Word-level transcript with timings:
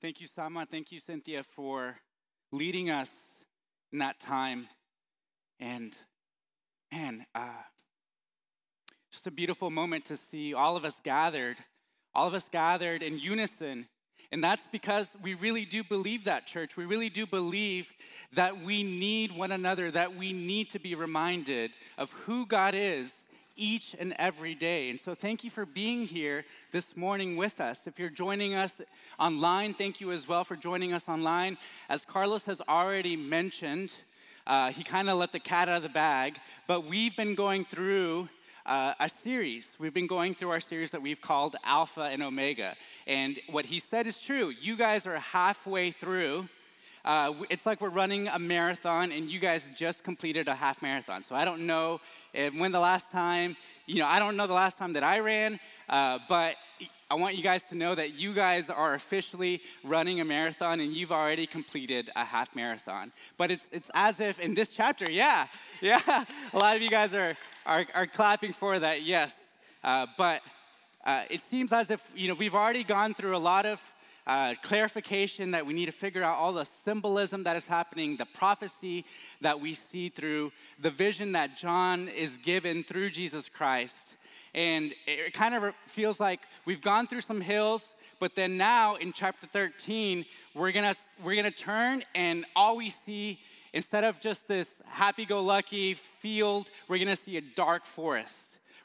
Thank 0.00 0.22
you, 0.22 0.28
Sama. 0.34 0.64
Thank 0.64 0.92
you, 0.92 0.98
Cynthia, 0.98 1.42
for 1.42 1.96
leading 2.52 2.88
us 2.88 3.10
in 3.92 3.98
that 3.98 4.18
time. 4.18 4.66
And 5.58 5.94
man, 6.90 7.26
uh, 7.34 7.64
just 9.12 9.26
a 9.26 9.30
beautiful 9.30 9.68
moment 9.68 10.06
to 10.06 10.16
see 10.16 10.54
all 10.54 10.74
of 10.74 10.86
us 10.86 10.98
gathered, 11.04 11.58
all 12.14 12.26
of 12.26 12.32
us 12.32 12.48
gathered 12.50 13.02
in 13.02 13.18
unison. 13.18 13.88
And 14.32 14.42
that's 14.42 14.66
because 14.72 15.06
we 15.22 15.34
really 15.34 15.66
do 15.66 15.84
believe 15.84 16.24
that, 16.24 16.46
church. 16.46 16.78
We 16.78 16.86
really 16.86 17.10
do 17.10 17.26
believe 17.26 17.90
that 18.32 18.62
we 18.62 18.82
need 18.82 19.32
one 19.32 19.52
another, 19.52 19.90
that 19.90 20.16
we 20.16 20.32
need 20.32 20.70
to 20.70 20.78
be 20.78 20.94
reminded 20.94 21.72
of 21.98 22.10
who 22.24 22.46
God 22.46 22.74
is 22.74 23.12
each 23.60 23.94
and 23.98 24.14
every 24.18 24.54
day. 24.54 24.90
And 24.90 24.98
so, 24.98 25.14
thank 25.14 25.44
you 25.44 25.50
for 25.50 25.66
being 25.66 26.06
here 26.06 26.44
this 26.72 26.96
morning 26.96 27.36
with 27.36 27.60
us. 27.60 27.86
If 27.86 27.98
you're 27.98 28.08
joining 28.08 28.54
us 28.54 28.80
online, 29.18 29.74
thank 29.74 30.00
you 30.00 30.10
as 30.10 30.26
well 30.26 30.42
for 30.42 30.56
joining 30.56 30.92
us 30.92 31.08
online. 31.08 31.58
As 31.88 32.04
Carlos 32.04 32.44
has 32.46 32.62
already 32.68 33.16
mentioned, 33.16 33.92
uh, 34.46 34.72
he 34.72 34.82
kind 34.82 35.10
of 35.10 35.18
let 35.18 35.32
the 35.32 35.38
cat 35.38 35.68
out 35.68 35.76
of 35.76 35.82
the 35.82 35.90
bag, 35.90 36.36
but 36.66 36.86
we've 36.86 37.14
been 37.14 37.34
going 37.34 37.64
through 37.64 38.28
uh, 38.66 38.94
a 38.98 39.08
series. 39.08 39.66
We've 39.78 39.94
been 39.94 40.06
going 40.06 40.34
through 40.34 40.50
our 40.50 40.60
series 40.60 40.90
that 40.90 41.02
we've 41.02 41.20
called 41.20 41.56
Alpha 41.64 42.02
and 42.02 42.22
Omega. 42.22 42.76
And 43.06 43.38
what 43.50 43.66
he 43.66 43.78
said 43.78 44.06
is 44.06 44.18
true. 44.18 44.52
You 44.60 44.76
guys 44.76 45.06
are 45.06 45.18
halfway 45.18 45.90
through. 45.90 46.48
Uh, 47.04 47.32
it's 47.48 47.64
like 47.64 47.80
we're 47.80 47.88
running 47.88 48.28
a 48.28 48.38
marathon 48.38 49.12
and 49.12 49.30
you 49.30 49.38
guys 49.38 49.64
just 49.76 50.04
completed 50.04 50.48
a 50.48 50.54
half 50.54 50.82
marathon. 50.82 51.22
So 51.22 51.34
I 51.34 51.44
don't 51.44 51.66
know 51.66 52.00
if, 52.34 52.56
when 52.58 52.72
the 52.72 52.80
last 52.80 53.10
time, 53.10 53.56
you 53.86 53.96
know, 53.96 54.06
I 54.06 54.18
don't 54.18 54.36
know 54.36 54.46
the 54.46 54.52
last 54.54 54.78
time 54.78 54.92
that 54.92 55.02
I 55.02 55.20
ran, 55.20 55.58
uh, 55.88 56.18
but 56.28 56.56
I 57.10 57.14
want 57.14 57.36
you 57.36 57.42
guys 57.42 57.62
to 57.64 57.74
know 57.74 57.94
that 57.94 58.14
you 58.14 58.34
guys 58.34 58.70
are 58.70 58.94
officially 58.94 59.62
running 59.82 60.20
a 60.20 60.24
marathon 60.24 60.78
and 60.78 60.92
you've 60.92 61.10
already 61.10 61.46
completed 61.46 62.10
a 62.14 62.24
half 62.24 62.54
marathon. 62.54 63.10
But 63.36 63.50
it's, 63.50 63.66
it's 63.72 63.90
as 63.94 64.20
if 64.20 64.38
in 64.38 64.54
this 64.54 64.68
chapter, 64.68 65.10
yeah, 65.10 65.46
yeah, 65.80 66.24
a 66.52 66.58
lot 66.58 66.76
of 66.76 66.82
you 66.82 66.90
guys 66.90 67.12
are, 67.14 67.34
are, 67.66 67.86
are 67.94 68.06
clapping 68.06 68.52
for 68.52 68.78
that, 68.78 69.02
yes. 69.02 69.34
Uh, 69.82 70.06
but 70.16 70.42
uh, 71.04 71.24
it 71.30 71.40
seems 71.40 71.72
as 71.72 71.90
if, 71.90 72.00
you 72.14 72.28
know, 72.28 72.34
we've 72.34 72.54
already 72.54 72.84
gone 72.84 73.14
through 73.14 73.34
a 73.34 73.38
lot 73.38 73.66
of 73.66 73.82
uh, 74.30 74.54
clarification 74.62 75.50
that 75.50 75.66
we 75.66 75.72
need 75.72 75.86
to 75.86 75.92
figure 75.92 76.22
out 76.22 76.36
all 76.36 76.52
the 76.52 76.64
symbolism 76.84 77.42
that 77.42 77.56
is 77.56 77.66
happening, 77.66 78.16
the 78.16 78.26
prophecy 78.26 79.04
that 79.40 79.60
we 79.60 79.74
see 79.74 80.08
through 80.08 80.52
the 80.78 80.88
vision 80.88 81.32
that 81.32 81.56
John 81.56 82.06
is 82.06 82.36
given 82.36 82.84
through 82.84 83.10
Jesus 83.10 83.48
Christ. 83.48 83.96
And 84.54 84.94
it 85.08 85.34
kind 85.34 85.56
of 85.56 85.74
feels 85.86 86.20
like 86.20 86.38
we've 86.64 86.80
gone 86.80 87.08
through 87.08 87.22
some 87.22 87.40
hills, 87.40 87.84
but 88.20 88.36
then 88.36 88.56
now 88.56 88.94
in 88.94 89.12
chapter 89.12 89.48
13, 89.48 90.24
we're 90.54 90.70
gonna, 90.70 90.94
we're 91.24 91.34
gonna 91.34 91.50
turn 91.50 92.04
and 92.14 92.46
all 92.54 92.76
we 92.76 92.88
see, 92.88 93.40
instead 93.72 94.04
of 94.04 94.20
just 94.20 94.46
this 94.46 94.70
happy 94.86 95.24
go 95.24 95.42
lucky 95.42 95.94
field, 95.94 96.70
we're 96.86 97.00
gonna 97.00 97.16
see 97.16 97.36
a 97.36 97.40
dark 97.40 97.84
forest. 97.84 98.36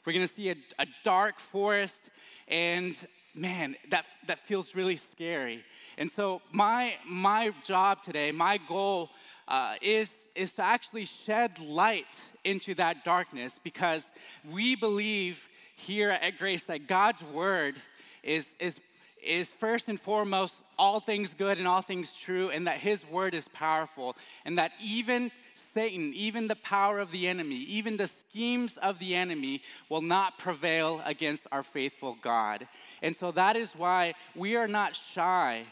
We're 0.04 0.12
gonna 0.12 0.26
see 0.26 0.50
a, 0.50 0.56
a 0.80 0.86
dark 1.04 1.38
forest, 1.38 2.10
and 2.48 2.98
man, 3.36 3.76
that, 3.90 4.06
that 4.26 4.38
feels 4.40 4.74
really 4.74 4.96
scary. 4.96 5.62
And 5.98 6.10
so, 6.10 6.40
my, 6.52 6.94
my 7.06 7.52
job 7.64 8.02
today, 8.02 8.32
my 8.32 8.58
goal 8.68 9.10
uh, 9.48 9.74
is, 9.80 10.10
is 10.34 10.52
to 10.52 10.62
actually 10.62 11.04
shed 11.04 11.58
light 11.58 12.06
into 12.44 12.74
that 12.74 13.04
darkness 13.04 13.54
because 13.62 14.04
we 14.52 14.76
believe 14.76 15.42
here 15.76 16.10
at 16.10 16.38
Grace 16.38 16.62
that 16.64 16.86
God's 16.86 17.22
word 17.22 17.76
is, 18.22 18.46
is, 18.58 18.78
is 19.22 19.48
first 19.48 19.88
and 19.88 20.00
foremost 20.00 20.54
all 20.78 21.00
things 21.00 21.34
good 21.34 21.58
and 21.58 21.66
all 21.66 21.82
things 21.82 22.12
true, 22.14 22.50
and 22.50 22.66
that 22.66 22.78
his 22.78 23.06
word 23.08 23.34
is 23.34 23.48
powerful, 23.48 24.16
and 24.44 24.58
that 24.58 24.72
even 24.82 25.30
Satan, 25.76 26.14
even 26.14 26.48
the 26.48 26.56
power 26.56 27.00
of 27.00 27.10
the 27.10 27.28
enemy, 27.28 27.56
even 27.56 27.98
the 27.98 28.06
schemes 28.06 28.78
of 28.78 28.98
the 28.98 29.14
enemy 29.14 29.60
will 29.90 30.00
not 30.00 30.38
prevail 30.38 31.02
against 31.04 31.46
our 31.52 31.62
faithful 31.62 32.16
God. 32.22 32.66
And 33.02 33.14
so 33.14 33.30
that 33.32 33.56
is 33.56 33.72
why 33.72 34.14
we 34.34 34.56
are 34.56 34.68
not 34.68 34.96
shy 34.96 35.64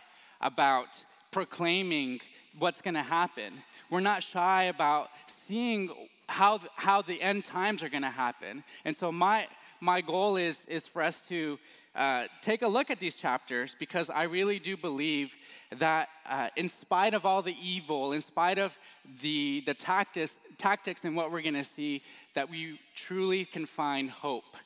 about 0.43 0.89
proclaiming 1.31 2.21
what's 2.59 2.83
going 2.83 2.93
to 2.93 3.03
happen. 3.03 3.55
We're 3.89 4.01
not 4.01 4.23
shy 4.23 4.65
about 4.65 5.09
seeing 5.49 5.89
how, 6.29 6.61
how 6.77 7.01
the 7.01 7.23
end 7.23 7.47
times 7.47 7.83
are 7.83 7.89
going 7.89 8.03
to 8.03 8.11
happen. 8.11 8.63
And 8.85 8.95
so 8.95 9.11
my, 9.11 9.47
my 9.85 10.01
goal 10.01 10.37
is, 10.37 10.59
is 10.67 10.89
for 10.89 11.03
us 11.03 11.19
to 11.29 11.59
uh, 11.95 12.25
take 12.41 12.63
a 12.63 12.69
look 12.69 12.91
at 12.91 12.99
these 12.99 13.13
chapters 13.13 13.77
because 13.79 14.09
I 14.09 14.23
really 14.23 14.59
do 14.59 14.79
believe 14.79 15.37
that 15.77 16.09
uh, 16.27 16.49
in 16.57 16.71
spite 16.71 17.13
of 17.13 17.27
all 17.27 17.43
the 17.43 17.55
evil, 17.63 18.13
in 18.13 18.23
spite 18.23 18.59
of 18.59 18.77
the, 19.21 19.63
the 19.67 19.75
tactics, 19.75 20.37
tactics 20.57 21.05
and 21.05 21.15
what 21.15 21.31
we're 21.31 21.43
going 21.43 21.55
to 21.55 21.65
see, 21.65 22.03
that 22.33 22.51
we 22.51 22.81
truly 22.95 23.45
can 23.45 23.67
find 23.67 24.11
hope. 24.11 24.57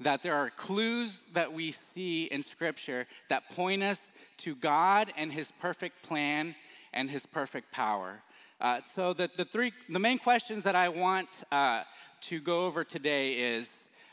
That 0.00 0.22
there 0.22 0.34
are 0.34 0.50
clues 0.50 1.20
that 1.32 1.52
we 1.52 1.72
see 1.72 2.24
in 2.24 2.42
Scripture 2.42 3.06
that 3.30 3.50
point 3.50 3.82
us 3.82 3.98
to 4.38 4.54
God 4.54 5.12
and 5.16 5.32
His 5.32 5.50
perfect 5.60 6.02
plan 6.02 6.54
and 6.92 7.10
His 7.10 7.24
perfect 7.24 7.72
power. 7.72 8.20
Uh, 8.60 8.80
so 8.94 9.14
the, 9.14 9.30
the 9.34 9.46
three, 9.46 9.72
the 9.88 9.98
main 9.98 10.18
questions 10.18 10.62
that 10.64 10.76
I 10.76 10.90
want 10.90 11.28
uh, 11.50 11.84
to 12.20 12.38
go 12.38 12.66
over 12.66 12.84
today 12.84 13.32
is 13.32 13.68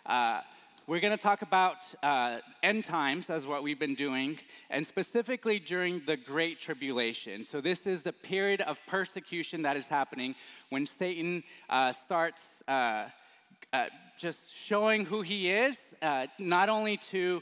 uh, 0.06 0.42
we're 0.88 1.00
going 1.00 1.18
to 1.18 1.22
talk 1.22 1.42
about 1.42 1.78
uh, 2.04 2.38
end 2.62 2.84
times 2.84 3.32
as 3.32 3.48
what 3.48 3.64
we've 3.64 3.80
been 3.80 3.96
doing, 3.96 4.38
and 4.70 4.86
specifically 4.86 5.58
during 5.58 6.02
the 6.06 6.16
Great 6.16 6.60
Tribulation. 6.60 7.46
So, 7.46 7.60
this 7.60 7.88
is 7.88 8.04
the 8.04 8.14
period 8.14 8.62
of 8.62 8.80
persecution 8.86 9.64
that 9.64 9.78
is 9.78 9.88
happening 9.88 10.36
when 10.70 10.86
Satan 10.86 11.44
uh, 11.70 11.92
starts 11.92 12.42
uh, 12.68 13.06
uh 13.74 13.88
just 14.18 14.40
showing 14.54 15.06
who 15.06 15.22
he 15.22 15.50
is, 15.50 15.78
uh, 16.02 16.28
not 16.38 16.70
only 16.70 16.98
to 16.98 17.42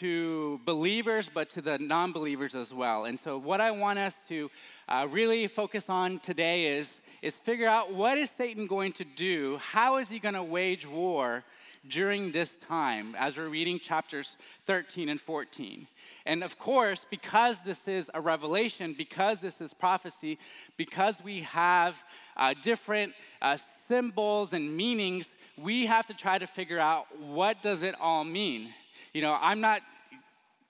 to 0.00 0.60
believers, 0.64 1.30
but 1.32 1.48
to 1.50 1.62
the 1.62 1.78
non 1.78 2.12
believers 2.12 2.54
as 2.54 2.74
well. 2.74 3.06
And 3.06 3.18
so, 3.18 3.38
what 3.38 3.62
I 3.62 3.70
want 3.70 3.98
us 3.98 4.14
to 4.28 4.50
uh, 4.88 5.06
really 5.10 5.46
focus 5.46 5.88
on 5.88 6.18
today 6.18 6.66
is, 6.66 7.00
is 7.22 7.34
figure 7.34 7.68
out 7.68 7.92
what 7.94 8.18
is 8.18 8.28
Satan 8.28 8.66
going 8.66 8.92
to 8.92 9.04
do? 9.04 9.58
How 9.62 9.96
is 9.96 10.10
he 10.10 10.18
going 10.18 10.34
to 10.34 10.42
wage 10.42 10.86
war 10.86 11.44
during 11.88 12.30
this 12.30 12.50
time 12.68 13.14
as 13.18 13.36
we're 13.36 13.48
reading 13.48 13.78
chapters 13.78 14.36
13 14.66 15.08
and 15.08 15.20
14. 15.20 15.86
And 16.24 16.44
of 16.44 16.58
course, 16.58 17.04
because 17.10 17.58
this 17.64 17.88
is 17.88 18.10
a 18.14 18.20
revelation, 18.20 18.94
because 18.96 19.40
this 19.40 19.60
is 19.60 19.72
prophecy, 19.72 20.38
because 20.76 21.22
we 21.22 21.40
have 21.40 22.02
uh, 22.36 22.54
different 22.62 23.14
uh, 23.40 23.56
symbols 23.88 24.52
and 24.52 24.76
meanings, 24.76 25.28
we 25.60 25.86
have 25.86 26.06
to 26.06 26.14
try 26.14 26.38
to 26.38 26.46
figure 26.46 26.78
out 26.78 27.06
what 27.18 27.62
does 27.62 27.82
it 27.82 27.94
all 28.00 28.24
mean. 28.24 28.68
You 29.12 29.22
know, 29.22 29.36
I'm 29.40 29.60
not, 29.60 29.82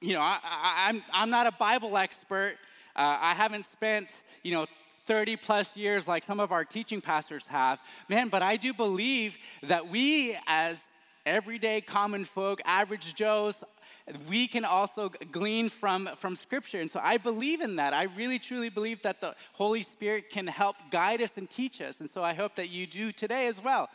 you 0.00 0.15
know, 0.15 0.21
I, 0.21 0.39
am 0.89 0.97
I'm, 0.97 1.03
I'm 1.12 1.31
not 1.31 1.47
a 1.47 1.53
Bible 1.53 1.97
expert. 1.97 2.56
Uh, 2.97 3.19
I 3.21 3.34
haven't 3.34 3.65
spent, 3.67 4.11
you 4.43 4.53
know, 4.53 4.67
30 5.06 5.37
plus 5.37 5.77
years 5.77 6.09
like 6.09 6.23
some 6.23 6.41
of 6.41 6.53
our 6.53 6.65
teaching 6.65 7.00
pastors 7.00 7.47
have. 7.49 7.81
Man, 8.09 8.29
but 8.29 8.43
I 8.43 8.56
do 8.56 8.73
believe 8.73 9.37
that 9.62 9.89
we 9.89 10.37
as 10.47 10.84
everyday 11.27 11.81
common 11.81 12.25
folk, 12.25 12.60
average 12.65 13.15
Joes, 13.15 13.56
we 14.28 14.49
can 14.49 14.65
also 14.65 15.10
glean 15.31 15.69
from, 15.69 16.09
from 16.19 16.34
Scripture. 16.34 16.81
And 16.81 16.91
so 16.91 17.00
I 17.03 17.19
believe 17.19 17.60
in 17.60 17.77
that. 17.77 17.94
I 17.94 18.05
really, 18.16 18.38
truly 18.38 18.69
believe 18.69 19.03
that 19.03 19.21
the 19.21 19.34
Holy 19.53 19.82
Spirit 19.82 20.31
can 20.31 20.47
help 20.47 20.77
guide 20.91 21.22
us 21.22 21.32
and 21.37 21.49
teach 21.49 21.81
us. 21.81 22.00
And 22.00 22.11
so 22.11 22.25
I 22.25 22.34
hope 22.34 22.56
that 22.56 22.69
you 22.69 22.87
do 22.87 23.12
today 23.12 23.47
as 23.47 23.62
well. 23.62 23.88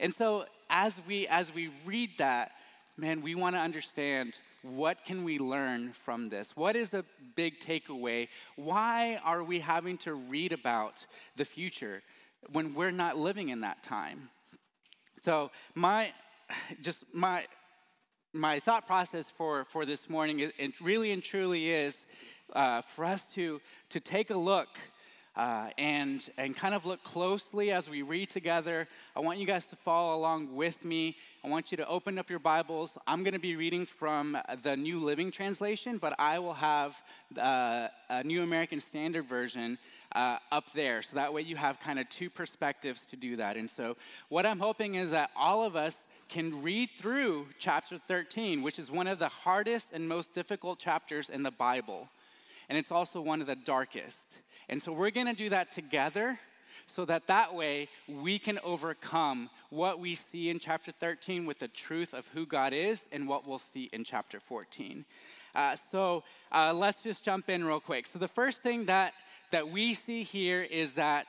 And 0.00 0.12
so 0.12 0.44
as 0.68 1.00
we, 1.06 1.26
as 1.28 1.54
we 1.54 1.70
read 1.86 2.18
that, 2.18 2.52
man, 2.96 3.22
we 3.22 3.34
want 3.34 3.56
to 3.56 3.60
understand 3.60 4.38
what 4.62 5.04
can 5.04 5.24
we 5.24 5.38
learn 5.38 5.92
from 5.92 6.30
this? 6.30 6.56
What 6.56 6.74
is 6.74 6.90
the 6.90 7.04
big 7.36 7.60
takeaway? 7.60 8.28
Why 8.56 9.20
are 9.24 9.42
we 9.42 9.58
having 9.60 9.98
to 9.98 10.14
read 10.14 10.52
about 10.52 11.04
the 11.36 11.44
future 11.44 12.02
when 12.52 12.74
we're 12.74 12.90
not 12.90 13.18
living 13.18 13.50
in 13.50 13.60
that 13.60 13.82
time? 13.82 14.30
So, 15.22 15.50
my, 15.74 16.12
just 16.82 17.04
my 17.12 17.44
my 18.32 18.58
thought 18.58 18.86
process 18.86 19.26
for 19.36 19.64
for 19.64 19.86
this 19.86 20.08
morning 20.08 20.40
is, 20.40 20.52
it 20.58 20.80
really 20.80 21.12
and 21.12 21.22
truly 21.22 21.70
is 21.70 21.96
uh, 22.52 22.82
for 22.82 23.04
us 23.04 23.22
to 23.34 23.60
to 23.90 24.00
take 24.00 24.30
a 24.30 24.36
look 24.36 24.68
uh, 25.36 25.68
and 25.78 26.30
and 26.36 26.56
kind 26.56 26.74
of 26.74 26.86
look 26.86 27.02
closely 27.02 27.70
as 27.72 27.88
we 27.88 28.02
read 28.02 28.30
together. 28.30 28.86
I 29.16 29.20
want 29.20 29.38
you 29.38 29.46
guys 29.46 29.64
to 29.66 29.76
follow 29.76 30.16
along 30.16 30.54
with 30.54 30.84
me. 30.84 31.16
I 31.44 31.48
want 31.48 31.70
you 31.70 31.76
to 31.76 31.86
open 31.86 32.18
up 32.18 32.30
your 32.30 32.38
Bibles. 32.38 32.96
I'm 33.06 33.22
going 33.22 33.34
to 33.34 33.40
be 33.40 33.56
reading 33.56 33.86
from 33.86 34.38
the 34.62 34.76
New 34.76 35.04
Living 35.04 35.30
Translation, 35.30 35.98
but 35.98 36.14
I 36.18 36.38
will 36.38 36.54
have 36.54 36.96
uh, 37.38 37.88
a 38.08 38.24
New 38.24 38.42
American 38.42 38.80
Standard 38.80 39.26
Version 39.26 39.78
uh, 40.14 40.38
up 40.52 40.72
there. 40.72 41.02
So 41.02 41.16
that 41.16 41.32
way 41.32 41.42
you 41.42 41.56
have 41.56 41.80
kind 41.80 41.98
of 41.98 42.08
two 42.08 42.30
perspectives 42.30 43.00
to 43.10 43.16
do 43.16 43.36
that. 43.36 43.56
And 43.56 43.70
so, 43.70 43.96
what 44.28 44.46
I'm 44.46 44.60
hoping 44.60 44.94
is 44.94 45.10
that 45.10 45.30
all 45.36 45.64
of 45.64 45.76
us 45.76 45.96
can 46.28 46.62
read 46.62 46.90
through 46.98 47.48
chapter 47.58 47.98
13, 47.98 48.62
which 48.62 48.78
is 48.78 48.90
one 48.90 49.06
of 49.06 49.18
the 49.18 49.28
hardest 49.28 49.88
and 49.92 50.08
most 50.08 50.34
difficult 50.34 50.78
chapters 50.78 51.28
in 51.28 51.42
the 51.42 51.50
Bible. 51.50 52.08
and 52.68 52.78
it's 52.78 52.90
also 52.90 53.20
one 53.20 53.40
of 53.40 53.46
the 53.46 53.56
darkest. 53.56 54.16
And 54.68 54.82
so 54.82 54.90
we're 54.90 55.10
going 55.10 55.26
to 55.26 55.34
do 55.34 55.50
that 55.50 55.70
together 55.70 56.38
so 56.86 57.04
that 57.04 57.26
that 57.26 57.54
way 57.54 57.88
we 58.08 58.38
can 58.38 58.58
overcome 58.64 59.50
what 59.70 59.98
we 59.98 60.14
see 60.14 60.48
in 60.48 60.58
chapter 60.58 60.92
13 60.92 61.44
with 61.44 61.58
the 61.58 61.68
truth 61.68 62.14
of 62.14 62.26
who 62.28 62.46
God 62.46 62.72
is 62.72 63.02
and 63.12 63.28
what 63.28 63.46
we'll 63.46 63.58
see 63.58 63.90
in 63.92 64.04
chapter 64.04 64.40
14. 64.40 65.04
Uh, 65.54 65.76
so 65.92 66.24
uh, 66.52 66.72
let's 66.74 67.02
just 67.02 67.24
jump 67.24 67.48
in 67.48 67.64
real 67.64 67.80
quick. 67.80 68.06
So 68.06 68.18
the 68.18 68.28
first 68.28 68.62
thing 68.62 68.86
that 68.86 69.12
that 69.50 69.70
we 69.70 69.94
see 69.94 70.24
here 70.24 70.62
is 70.62 70.94
that 70.94 71.26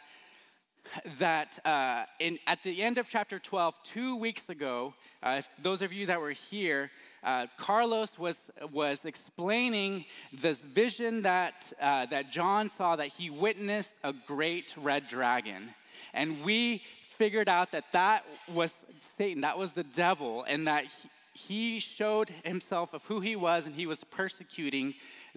that 1.19 1.59
uh, 1.65 2.05
in, 2.19 2.39
at 2.47 2.63
the 2.63 2.81
end 2.81 2.97
of 2.97 3.09
chapter 3.09 3.39
12, 3.39 3.75
two 3.83 4.15
weeks 4.15 4.49
ago, 4.49 4.93
uh, 5.23 5.41
those 5.61 5.81
of 5.81 5.91
you 5.91 6.05
that 6.05 6.21
were 6.21 6.31
here, 6.31 6.91
uh, 7.23 7.47
Carlos 7.57 8.17
was, 8.19 8.37
was 8.71 9.03
explaining 9.05 10.05
this 10.31 10.57
vision 10.57 11.23
that, 11.23 11.73
uh, 11.81 12.05
that 12.07 12.31
John 12.31 12.69
saw 12.69 12.95
that 12.95 13.07
he 13.07 13.29
witnessed 13.29 13.89
a 14.03 14.13
great 14.13 14.73
red 14.77 15.07
dragon. 15.07 15.69
And 16.13 16.43
we 16.43 16.83
figured 17.17 17.49
out 17.49 17.71
that 17.71 17.91
that 17.93 18.25
was 18.53 18.73
Satan, 19.17 19.41
that 19.41 19.57
was 19.57 19.73
the 19.73 19.83
devil, 19.83 20.45
and 20.47 20.67
that 20.67 20.85
he, 20.85 21.09
he 21.33 21.79
showed 21.79 22.29
himself 22.43 22.93
of 22.93 23.03
who 23.03 23.19
he 23.19 23.35
was, 23.35 23.65
and 23.65 23.75
he 23.75 23.85
was 23.85 24.03
persecuting 24.03 24.93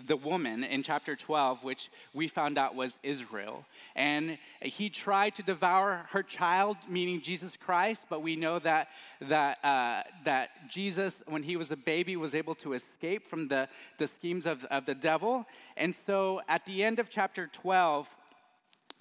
the 0.06 0.16
woman 0.16 0.62
in 0.62 0.82
chapter 0.82 1.16
12, 1.16 1.64
which 1.64 1.90
we 2.14 2.28
found 2.28 2.56
out 2.56 2.74
was 2.74 2.98
Israel. 3.02 3.64
And 3.96 4.38
he 4.62 4.90
tried 4.90 5.34
to 5.36 5.42
devour 5.42 6.06
her 6.10 6.22
child, 6.22 6.76
meaning 6.88 7.20
Jesus 7.20 7.56
Christ, 7.56 8.02
but 8.08 8.22
we 8.22 8.36
know 8.36 8.58
that, 8.60 8.88
that, 9.20 9.58
uh, 9.64 10.02
that 10.24 10.70
Jesus, 10.70 11.16
when 11.26 11.42
he 11.42 11.56
was 11.56 11.70
a 11.70 11.76
baby, 11.76 12.16
was 12.16 12.34
able 12.34 12.54
to 12.56 12.74
escape 12.74 13.26
from 13.26 13.48
the, 13.48 13.68
the 13.98 14.06
schemes 14.06 14.46
of, 14.46 14.64
of 14.66 14.86
the 14.86 14.94
devil. 14.94 15.46
And 15.76 15.94
so 15.94 16.42
at 16.48 16.64
the 16.64 16.84
end 16.84 16.98
of 16.98 17.10
chapter 17.10 17.48
12, 17.52 18.08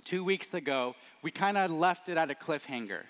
two 0.03 0.23
weeks 0.23 0.53
ago, 0.53 0.95
we 1.21 1.31
kind 1.31 1.57
of 1.57 1.69
left 1.69 2.09
it 2.09 2.17
at 2.17 2.31
a 2.31 2.35
cliffhanger. 2.35 3.01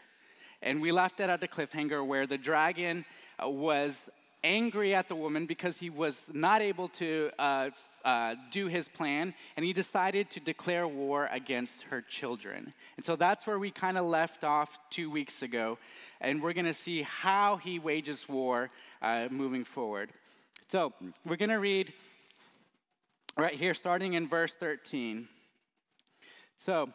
And 0.62 0.82
we 0.82 0.92
left 0.92 1.20
it 1.20 1.30
at 1.30 1.44
a 1.44 1.48
cliffhanger 1.48 2.06
where 2.06 2.28
the 2.28 2.38
dragon 2.38 3.06
uh, 3.42 3.48
was 3.48 4.00
angry 4.44 4.94
at 4.94 5.08
the 5.08 5.16
woman 5.16 5.46
because 5.46 5.78
he 5.78 5.90
was 5.90 6.20
not 6.34 6.62
able 6.62 6.88
to 6.88 7.32
uh, 7.40 7.70
uh, 8.06 8.36
do 8.52 8.68
his 8.68 8.88
plan, 8.88 9.34
and 9.56 9.66
he 9.66 9.74
decided 9.74 10.30
to 10.32 10.40
declare 10.40 10.88
war 10.88 11.30
against 11.32 11.84
her 11.84 12.02
children. 12.02 12.74
And 12.96 13.06
so 13.06 13.16
that's 13.16 13.46
where 13.46 13.60
we 13.60 13.72
kind 13.72 13.98
of 13.98 14.06
left 14.06 14.44
off 14.44 14.80
two 14.90 15.10
weeks 15.10 15.42
ago, 15.42 15.78
and 16.22 16.42
we're 16.42 16.54
going 16.54 16.66
to 16.66 16.74
see 16.74 17.02
how 17.02 17.58
he 17.58 17.80
wages 17.80 18.30
war 18.30 18.70
uh, 19.02 19.28
moving 19.30 19.64
forward. 19.64 20.10
So 20.70 20.94
we're 21.26 21.36
going 21.36 21.50
to 21.50 21.56
read 21.60 21.94
right 23.38 23.54
here, 23.54 23.74
starting 23.74 24.14
in 24.14 24.28
verse 24.28 24.52
13. 24.52 25.28
So, 26.58 26.90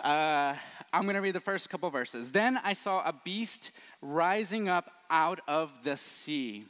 uh, 0.00 0.54
I'm 0.96 1.02
going 1.02 1.14
to 1.16 1.20
read 1.20 1.34
the 1.34 1.40
first 1.40 1.68
couple 1.68 1.90
verses. 1.90 2.30
Then 2.30 2.58
I 2.64 2.72
saw 2.72 3.06
a 3.06 3.12
beast 3.12 3.70
rising 4.00 4.66
up 4.66 4.90
out 5.10 5.40
of 5.46 5.70
the 5.82 5.94
sea. 5.94 6.64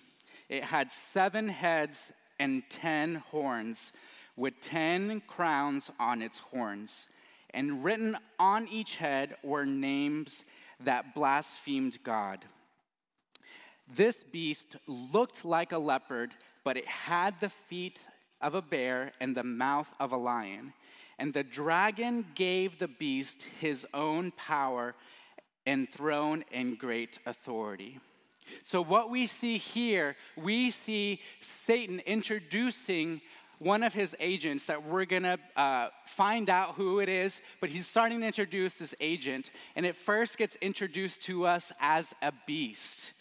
It 0.48 0.64
had 0.64 0.90
seven 0.90 1.48
heads 1.48 2.10
and 2.40 2.64
ten 2.68 3.22
horns, 3.30 3.92
with 4.36 4.60
ten 4.60 5.22
crowns 5.28 5.92
on 6.00 6.22
its 6.22 6.40
horns. 6.40 7.06
And 7.50 7.84
written 7.84 8.18
on 8.36 8.66
each 8.66 8.96
head 8.96 9.36
were 9.44 9.64
names 9.64 10.44
that 10.80 11.14
blasphemed 11.14 12.02
God. 12.02 12.46
This 13.86 14.24
beast 14.32 14.74
looked 14.88 15.44
like 15.44 15.70
a 15.70 15.78
leopard, 15.78 16.34
but 16.64 16.76
it 16.76 16.88
had 16.88 17.38
the 17.38 17.50
feet 17.50 18.00
of 18.40 18.56
a 18.56 18.62
bear 18.62 19.12
and 19.20 19.36
the 19.36 19.44
mouth 19.44 19.88
of 20.00 20.10
a 20.10 20.16
lion. 20.16 20.72
And 21.18 21.32
the 21.32 21.44
dragon 21.44 22.26
gave 22.34 22.78
the 22.78 22.88
beast 22.88 23.42
his 23.60 23.86
own 23.94 24.32
power 24.32 24.94
and 25.64 25.88
throne 25.88 26.44
and 26.52 26.78
great 26.78 27.18
authority. 27.26 27.98
So, 28.64 28.80
what 28.82 29.10
we 29.10 29.26
see 29.26 29.56
here, 29.58 30.16
we 30.36 30.70
see 30.70 31.20
Satan 31.40 32.00
introducing 32.00 33.20
one 33.58 33.82
of 33.82 33.94
his 33.94 34.14
agents 34.20 34.66
that 34.66 34.84
we're 34.84 35.06
gonna 35.06 35.38
uh, 35.56 35.88
find 36.06 36.50
out 36.50 36.74
who 36.74 37.00
it 37.00 37.08
is, 37.08 37.40
but 37.60 37.70
he's 37.70 37.86
starting 37.86 38.20
to 38.20 38.26
introduce 38.26 38.74
this 38.74 38.94
agent, 39.00 39.50
and 39.74 39.86
it 39.86 39.96
first 39.96 40.36
gets 40.38 40.56
introduced 40.56 41.22
to 41.22 41.46
us 41.46 41.72
as 41.80 42.14
a 42.22 42.32
beast. 42.46 43.14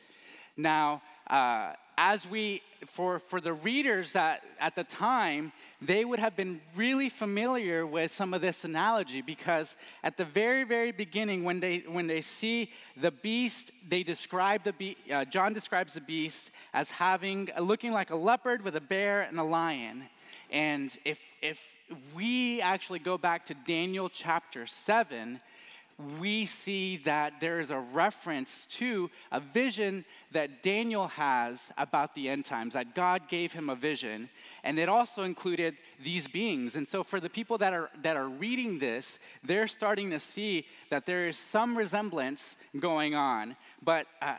Now, 0.58 1.02
uh, 1.28 1.74
as 1.98 2.28
we, 2.28 2.62
for, 2.86 3.20
for 3.20 3.42
the 3.42 3.54
readers 3.54 4.14
that 4.14 4.44
at 4.60 4.76
the 4.76 4.84
time, 4.84 5.52
they 5.82 6.06
would 6.06 6.20
have 6.20 6.36
been 6.36 6.62
really 6.76 7.10
familiar 7.10 7.86
with 7.86 8.14
some 8.14 8.34
of 8.34 8.42
this 8.42 8.64
analogy 8.64 9.22
because 9.22 9.76
at 10.04 10.18
the 10.18 10.26
very, 10.26 10.64
very 10.64 10.92
beginning, 10.92 11.44
when 11.44 11.60
they, 11.60 11.80
when 11.80 12.08
they 12.08 12.22
see 12.22 12.72
the 12.98 13.12
beast, 13.12 13.72
they 13.88 14.04
describe 14.04 14.64
the 14.64 14.74
beast, 14.74 14.98
uh, 15.12 15.26
John 15.26 15.54
describes 15.54 15.94
the 15.94 16.02
beast 16.02 16.52
as 16.74 16.92
having, 16.92 17.50
looking 17.60 17.92
like 17.92 18.10
a 18.10 18.16
leopard 18.16 18.64
with 18.64 18.76
a 18.76 18.82
bear 18.82 19.22
and 19.22 19.40
a 19.40 19.44
lion. 19.44 20.06
And 20.52 20.96
if, 21.06 21.20
if 21.42 21.62
we 22.16 22.62
actually 22.62 23.00
go 23.00 23.18
back 23.18 23.46
to 23.48 23.54
Daniel 23.54 24.10
chapter 24.10 24.66
7, 24.66 25.40
we 26.20 26.46
see 26.46 26.98
that 26.98 27.40
there 27.40 27.60
is 27.60 27.72
a 27.72 27.80
reference 27.80 28.66
to 28.70 29.10
a 29.32 29.40
vision 29.40 30.04
that 30.34 30.62
Daniel 30.62 31.08
has 31.08 31.72
about 31.78 32.14
the 32.14 32.28
end 32.28 32.46
times, 32.46 32.74
that 32.74 32.94
God 32.96 33.30
gave 33.30 33.54
him 33.54 33.70
a 33.70 33.76
vision, 33.76 34.30
and 34.64 34.78
it 34.78 34.90
also 34.90 35.24
included 35.24 35.76
these 36.04 36.28
beings. 36.28 36.76
And 36.76 36.86
so, 36.86 37.02
for 37.02 37.22
the 37.22 37.30
people 37.30 37.58
that 37.60 37.74
are, 37.74 37.90
that 38.02 38.18
are 38.18 38.28
reading 38.28 38.80
this, 38.80 39.20
they're 39.44 39.68
starting 39.68 40.10
to 40.12 40.20
see 40.20 40.66
that 40.90 41.06
there 41.06 41.28
is 41.28 41.38
some 41.38 41.78
resemblance 41.78 42.58
going 42.78 43.16
on. 43.16 43.56
But 43.82 44.08
uh, 44.22 44.36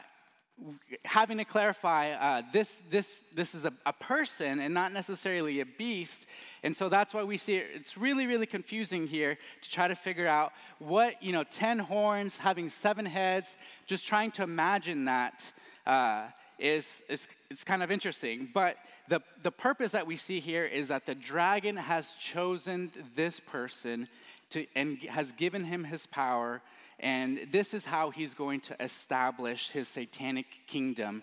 having 1.04 1.36
to 1.38 1.44
clarify 1.44 2.10
uh, 2.12 2.42
this, 2.52 2.72
this, 2.90 3.22
this 3.34 3.54
is 3.54 3.66
a, 3.66 3.72
a, 3.84 3.92
person 3.92 4.58
and 4.58 4.72
not 4.72 4.92
necessarily 4.92 5.60
a 5.60 5.66
beast. 5.66 6.26
And 6.62 6.74
so 6.74 6.88
that's 6.88 7.12
why 7.12 7.24
we 7.24 7.36
see 7.36 7.56
it. 7.56 7.66
It's 7.74 7.98
really, 7.98 8.26
really 8.26 8.46
confusing 8.46 9.06
here 9.06 9.36
to 9.60 9.70
try 9.70 9.86
to 9.86 9.94
figure 9.94 10.26
out 10.26 10.52
what, 10.78 11.22
you 11.22 11.32
know, 11.32 11.44
10 11.44 11.78
horns, 11.78 12.38
having 12.38 12.70
seven 12.70 13.04
heads, 13.04 13.58
just 13.86 14.06
trying 14.06 14.30
to 14.32 14.42
imagine 14.42 15.04
that 15.04 15.52
uh, 15.86 16.24
is 16.58 17.02
is, 17.08 17.28
it's 17.50 17.64
kind 17.64 17.82
of 17.82 17.90
interesting. 17.90 18.48
But 18.52 18.76
the, 19.08 19.20
the 19.42 19.52
purpose 19.52 19.92
that 19.92 20.06
we 20.06 20.16
see 20.16 20.40
here 20.40 20.64
is 20.64 20.88
that 20.88 21.06
the 21.06 21.14
dragon 21.14 21.76
has 21.76 22.14
chosen 22.14 22.90
this 23.14 23.40
person 23.40 24.08
to, 24.50 24.66
and 24.74 24.98
has 25.02 25.32
given 25.32 25.64
him 25.64 25.84
his 25.84 26.06
power 26.06 26.62
and 26.98 27.48
this 27.50 27.74
is 27.74 27.84
how 27.84 28.10
he's 28.10 28.32
going 28.32 28.60
to 28.60 28.82
establish 28.82 29.70
his 29.70 29.86
satanic 29.86 30.46
kingdom 30.66 31.22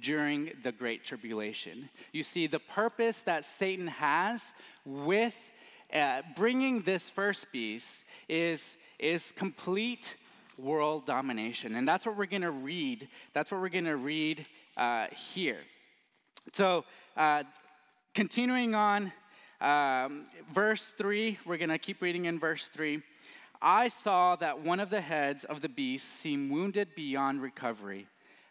during 0.00 0.52
the 0.62 0.72
Great 0.72 1.04
Tribulation. 1.04 1.88
You 2.12 2.22
see, 2.22 2.46
the 2.46 2.58
purpose 2.58 3.22
that 3.22 3.44
Satan 3.44 3.86
has 3.86 4.52
with 4.84 5.50
uh, 5.92 6.22
bringing 6.36 6.82
this 6.82 7.08
first 7.08 7.50
beast 7.52 8.04
is, 8.28 8.76
is 8.98 9.32
complete 9.32 10.16
world 10.58 11.06
domination. 11.06 11.74
And 11.74 11.88
that's 11.88 12.04
what 12.04 12.16
we're 12.16 12.26
going 12.26 12.42
to 12.42 12.50
read. 12.50 13.08
That's 13.32 13.50
what 13.50 13.60
we're 13.60 13.68
going 13.68 13.84
to 13.84 13.96
read 13.96 14.46
uh, 14.76 15.06
here. 15.32 15.60
So, 16.52 16.84
uh, 17.16 17.44
continuing 18.12 18.74
on, 18.74 19.12
um, 19.60 20.26
verse 20.52 20.92
3, 20.98 21.38
we're 21.46 21.56
going 21.56 21.70
to 21.70 21.78
keep 21.78 22.02
reading 22.02 22.26
in 22.26 22.38
verse 22.38 22.68
3. 22.68 23.02
I 23.66 23.88
saw 23.88 24.36
that 24.36 24.60
one 24.60 24.78
of 24.78 24.90
the 24.90 25.00
heads 25.00 25.44
of 25.44 25.62
the 25.62 25.70
beast 25.70 26.06
seemed 26.06 26.50
wounded 26.50 26.94
beyond 26.94 27.40
recovery, 27.40 28.08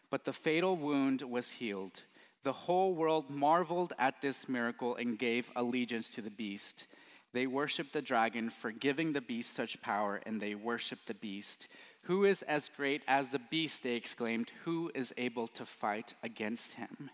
but 0.10 0.26
the 0.26 0.34
fatal 0.34 0.76
wound 0.76 1.22
was 1.22 1.52
healed. 1.52 2.02
The 2.42 2.52
whole 2.52 2.96
world 2.96 3.30
marveled 3.30 3.94
at 4.00 4.22
this 4.24 4.50
miracle 4.50 4.96
and 4.96 5.20
gave 5.20 5.52
allegiance 5.56 6.10
to 6.10 6.24
the 6.24 6.32
beast. 6.32 6.88
They 7.32 7.46
worshiped 7.46 7.94
the 7.94 8.02
dragon 8.02 8.50
for 8.50 8.72
giving 8.72 9.14
the 9.14 9.22
beast 9.22 9.56
such 9.56 9.84
power, 9.84 10.20
and 10.26 10.42
they 10.42 10.56
worshiped 10.56 11.06
the 11.06 11.14
beast. 11.14 11.68
Who 12.06 12.26
is 12.26 12.42
as 12.42 12.72
great 12.76 13.04
as 13.08 13.30
the 13.30 13.40
beast? 13.52 13.84
They 13.84 13.94
exclaimed. 13.94 14.52
Who 14.66 14.92
is 14.96 15.14
able 15.16 15.48
to 15.50 15.64
fight 15.64 16.16
against 16.24 16.74
him? 16.74 17.12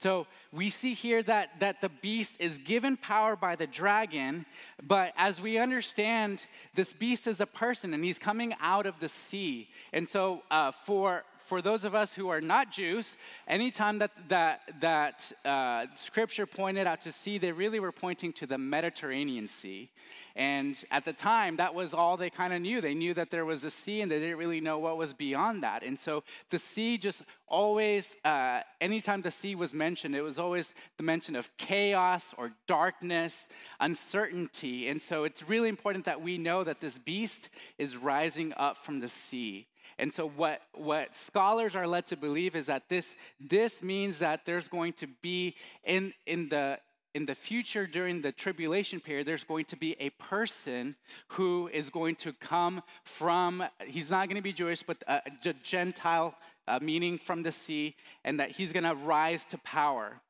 So 0.00 0.26
we 0.50 0.70
see 0.70 0.94
here 0.94 1.22
that, 1.24 1.60
that 1.60 1.82
the 1.82 1.90
beast 1.90 2.36
is 2.38 2.56
given 2.56 2.96
power 2.96 3.36
by 3.36 3.54
the 3.54 3.66
dragon, 3.66 4.46
but 4.82 5.12
as 5.14 5.42
we 5.42 5.58
understand, 5.58 6.46
this 6.74 6.94
beast 6.94 7.26
is 7.26 7.38
a 7.38 7.46
person 7.46 7.92
and 7.92 8.02
he's 8.02 8.18
coming 8.18 8.54
out 8.62 8.86
of 8.86 8.98
the 8.98 9.10
sea. 9.10 9.68
And 9.92 10.08
so 10.08 10.42
uh, 10.50 10.70
for, 10.72 11.24
for 11.40 11.62
those 11.62 11.84
of 11.84 11.94
us 11.94 12.12
who 12.12 12.28
are 12.28 12.40
not 12.40 12.70
Jews, 12.70 13.16
anytime 13.48 13.98
that, 13.98 14.10
that, 14.28 14.60
that 14.80 15.32
uh, 15.44 15.86
scripture 15.94 16.46
pointed 16.46 16.86
out 16.86 17.00
to 17.02 17.12
sea, 17.12 17.38
they 17.38 17.52
really 17.52 17.80
were 17.80 17.92
pointing 17.92 18.32
to 18.34 18.46
the 18.46 18.58
Mediterranean 18.58 19.46
Sea. 19.46 19.90
And 20.36 20.76
at 20.90 21.04
the 21.04 21.12
time, 21.12 21.56
that 21.56 21.74
was 21.74 21.92
all 21.92 22.16
they 22.16 22.30
kind 22.30 22.52
of 22.52 22.62
knew. 22.62 22.80
They 22.80 22.94
knew 22.94 23.14
that 23.14 23.30
there 23.30 23.44
was 23.44 23.64
a 23.64 23.70
sea 23.70 24.00
and 24.00 24.10
they 24.10 24.20
didn't 24.20 24.38
really 24.38 24.60
know 24.60 24.78
what 24.78 24.96
was 24.96 25.12
beyond 25.12 25.62
that. 25.62 25.82
And 25.82 25.98
so 25.98 26.22
the 26.50 26.58
sea 26.58 26.98
just 26.98 27.22
always, 27.48 28.16
uh, 28.24 28.60
anytime 28.80 29.22
the 29.22 29.30
sea 29.30 29.54
was 29.54 29.74
mentioned, 29.74 30.14
it 30.14 30.22
was 30.22 30.38
always 30.38 30.72
the 30.96 31.02
mention 31.02 31.34
of 31.34 31.54
chaos 31.56 32.32
or 32.38 32.52
darkness, 32.66 33.48
uncertainty. 33.80 34.88
And 34.88 35.02
so 35.02 35.24
it's 35.24 35.48
really 35.48 35.68
important 35.68 36.04
that 36.04 36.22
we 36.22 36.38
know 36.38 36.62
that 36.64 36.80
this 36.80 36.98
beast 36.98 37.50
is 37.76 37.96
rising 37.96 38.54
up 38.56 38.76
from 38.76 39.00
the 39.00 39.08
sea. 39.08 39.66
And 40.00 40.12
so 40.12 40.28
what, 40.28 40.62
what 40.74 41.14
scholars 41.14 41.76
are 41.76 41.86
led 41.86 42.06
to 42.06 42.16
believe 42.16 42.56
is 42.56 42.66
that 42.66 42.88
this, 42.88 43.16
this 43.38 43.82
means 43.82 44.18
that 44.18 44.46
there's 44.46 44.66
going 44.66 44.94
to 44.94 45.06
be 45.06 45.54
in, 45.84 46.12
in 46.26 46.48
the 46.48 46.78
in 47.12 47.26
the 47.26 47.34
future 47.34 47.88
during 47.88 48.22
the 48.22 48.30
tribulation 48.30 49.00
period 49.00 49.26
there's 49.26 49.42
going 49.42 49.64
to 49.64 49.76
be 49.76 49.96
a 49.98 50.10
person 50.10 50.94
who 51.30 51.68
is 51.72 51.90
going 51.90 52.14
to 52.14 52.32
come 52.32 52.80
from 53.02 53.64
he's 53.84 54.12
not 54.12 54.28
going 54.28 54.36
to 54.36 54.42
be 54.42 54.52
jewish 54.52 54.84
but 54.84 54.96
a, 55.08 55.20
a 55.44 55.52
gentile 55.64 56.36
uh, 56.70 56.78
meaning 56.80 57.18
from 57.18 57.42
the 57.42 57.52
sea 57.52 57.96
and 58.24 58.38
that 58.38 58.52
he's 58.52 58.72
going 58.72 58.84
to 58.84 58.94
rise 58.94 59.44
to 59.44 59.58
power. 59.58 60.20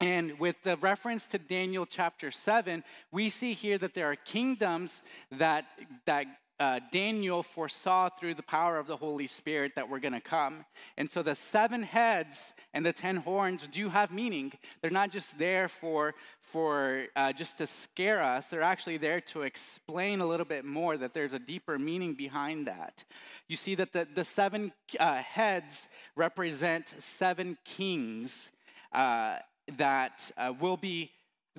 And 0.00 0.38
with 0.38 0.62
the 0.62 0.76
reference 0.76 1.26
to 1.28 1.38
Daniel 1.38 1.86
chapter 1.86 2.30
7, 2.30 2.84
we 3.10 3.30
see 3.30 3.54
here 3.54 3.78
that 3.78 3.94
there 3.94 4.10
are 4.10 4.16
kingdoms 4.16 5.02
that, 5.32 5.64
that 6.04 6.26
uh, 6.58 6.80
Daniel 6.90 7.42
foresaw 7.42 8.08
through 8.08 8.34
the 8.34 8.42
power 8.42 8.78
of 8.78 8.86
the 8.86 8.96
Holy 8.96 9.26
Spirit 9.26 9.72
that 9.76 9.88
were 9.88 10.00
going 10.00 10.14
to 10.14 10.20
come. 10.20 10.64
And 10.96 11.10
so 11.10 11.22
the 11.22 11.34
seven 11.34 11.82
heads 11.82 12.54
and 12.72 12.84
the 12.84 12.92
ten 12.92 13.16
horns 13.16 13.66
do 13.66 13.90
have 13.90 14.10
meaning. 14.10 14.52
They're 14.80 14.90
not 14.90 15.10
just 15.10 15.38
there 15.38 15.68
for, 15.68 16.14
for 16.40 17.06
uh, 17.14 17.32
just 17.32 17.58
to 17.58 17.66
scare 17.66 18.22
us, 18.22 18.46
they're 18.46 18.62
actually 18.62 18.96
there 18.96 19.20
to 19.20 19.42
explain 19.42 20.20
a 20.20 20.26
little 20.26 20.46
bit 20.46 20.64
more 20.64 20.96
that 20.96 21.12
there's 21.12 21.34
a 21.34 21.38
deeper 21.38 21.78
meaning 21.78 22.14
behind 22.14 22.66
that. 22.66 23.04
You 23.48 23.56
see 23.56 23.74
that 23.76 23.92
the, 23.92 24.06
the 24.12 24.24
seven 24.24 24.72
uh, 24.98 25.16
heads 25.16 25.88
represent 26.14 26.94
seven 26.98 27.58
kings 27.64 28.50
uh, 28.92 29.38
that 29.76 30.30
uh, 30.36 30.52
will 30.58 30.76
be 30.76 31.10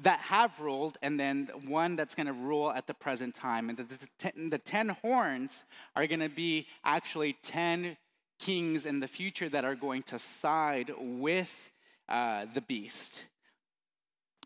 that 0.01 0.19
have 0.19 0.59
ruled, 0.59 0.97
and 1.01 1.19
then 1.19 1.49
one 1.65 1.95
that's 1.95 2.15
going 2.15 2.27
to 2.27 2.33
rule 2.33 2.71
at 2.71 2.85
the 2.85 2.93
present 2.93 3.33
time. 3.33 3.69
And 3.69 3.77
the, 3.77 3.83
the, 3.83 4.07
ten, 4.19 4.49
the 4.49 4.57
ten 4.59 4.89
horns 4.89 5.63
are 5.95 6.05
going 6.07 6.19
to 6.19 6.29
be 6.29 6.67
actually 6.83 7.37
ten 7.41 7.97
kings 8.39 8.85
in 8.85 8.99
the 8.99 9.07
future 9.07 9.49
that 9.49 9.65
are 9.65 9.75
going 9.75 10.03
to 10.03 10.19
side 10.19 10.91
with 10.99 11.71
uh, 12.07 12.45
the 12.53 12.61
beast. 12.61 13.25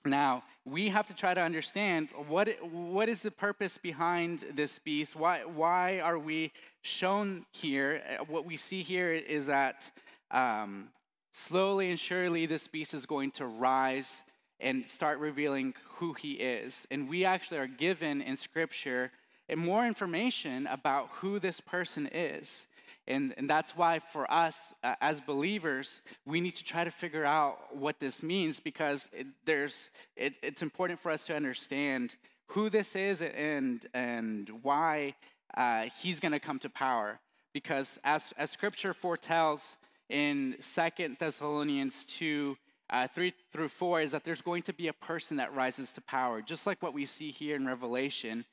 Now, 0.05 0.43
we 0.65 0.89
have 0.89 1.05
to 1.07 1.13
try 1.13 1.33
to 1.33 1.41
understand 1.41 2.09
what, 2.27 2.47
what 2.63 3.09
is 3.09 3.21
the 3.21 3.29
purpose 3.29 3.77
behind 3.77 4.45
this 4.55 4.79
beast? 4.79 5.15
Why, 5.15 5.43
why 5.43 5.99
are 5.99 6.17
we 6.17 6.53
shown 6.81 7.45
here? 7.51 8.01
What 8.27 8.45
we 8.45 8.57
see 8.57 8.81
here 8.81 9.11
is 9.11 9.47
that 9.47 9.91
um, 10.31 10.87
slowly 11.33 11.89
and 11.89 11.99
surely 11.99 12.45
this 12.45 12.67
beast 12.67 12.93
is 12.93 13.05
going 13.05 13.31
to 13.31 13.45
rise 13.45 14.21
and 14.61 14.87
start 14.87 15.19
revealing 15.19 15.73
who 15.97 16.13
he 16.13 16.33
is. 16.33 16.85
And 16.91 17.09
we 17.09 17.25
actually 17.25 17.57
are 17.57 17.67
given 17.67 18.21
in 18.21 18.37
scripture 18.37 19.11
more 19.55 19.85
information 19.85 20.67
about 20.67 21.09
who 21.15 21.39
this 21.39 21.59
person 21.59 22.07
is. 22.11 22.67
And, 23.07 23.33
and 23.37 23.49
that's 23.49 23.75
why, 23.75 23.99
for 23.99 24.31
us 24.31 24.73
uh, 24.83 24.95
as 25.01 25.19
believers, 25.19 26.01
we 26.25 26.39
need 26.39 26.55
to 26.57 26.63
try 26.63 26.83
to 26.83 26.91
figure 26.91 27.25
out 27.25 27.75
what 27.75 27.99
this 27.99 28.21
means 28.21 28.59
because 28.59 29.09
it, 29.11 29.27
there's, 29.45 29.89
it, 30.15 30.35
it's 30.43 30.61
important 30.61 30.99
for 30.99 31.11
us 31.11 31.25
to 31.25 31.35
understand 31.35 32.15
who 32.47 32.69
this 32.69 32.95
is 32.95 33.21
and, 33.21 33.85
and 33.93 34.49
why 34.61 35.15
uh, 35.57 35.87
he's 36.01 36.19
going 36.19 36.31
to 36.31 36.39
come 36.39 36.59
to 36.59 36.69
power. 36.69 37.19
Because 37.53 37.99
as, 38.03 38.33
as 38.37 38.51
scripture 38.51 38.93
foretells 38.93 39.75
in 40.09 40.55
Second 40.59 41.17
Thessalonians 41.19 42.05
2 42.05 42.55
uh, 42.91 43.07
3 43.07 43.33
through 43.51 43.69
4 43.69 44.01
is 44.01 44.11
that 44.11 44.23
there's 44.23 44.41
going 44.41 44.63
to 44.63 44.73
be 44.73 44.87
a 44.87 44.93
person 44.93 45.37
that 45.37 45.55
rises 45.55 45.91
to 45.93 46.01
power, 46.01 46.41
just 46.41 46.67
like 46.67 46.81
what 46.83 46.93
we 46.93 47.05
see 47.05 47.31
here 47.31 47.55
in 47.55 47.65
Revelation. 47.65 48.45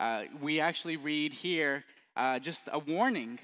Uh, 0.00 0.24
we 0.40 0.58
actually 0.58 0.96
read 0.96 1.32
here 1.32 1.84
uh, 2.16 2.38
just 2.38 2.68
a 2.72 2.78
warning. 2.78 3.38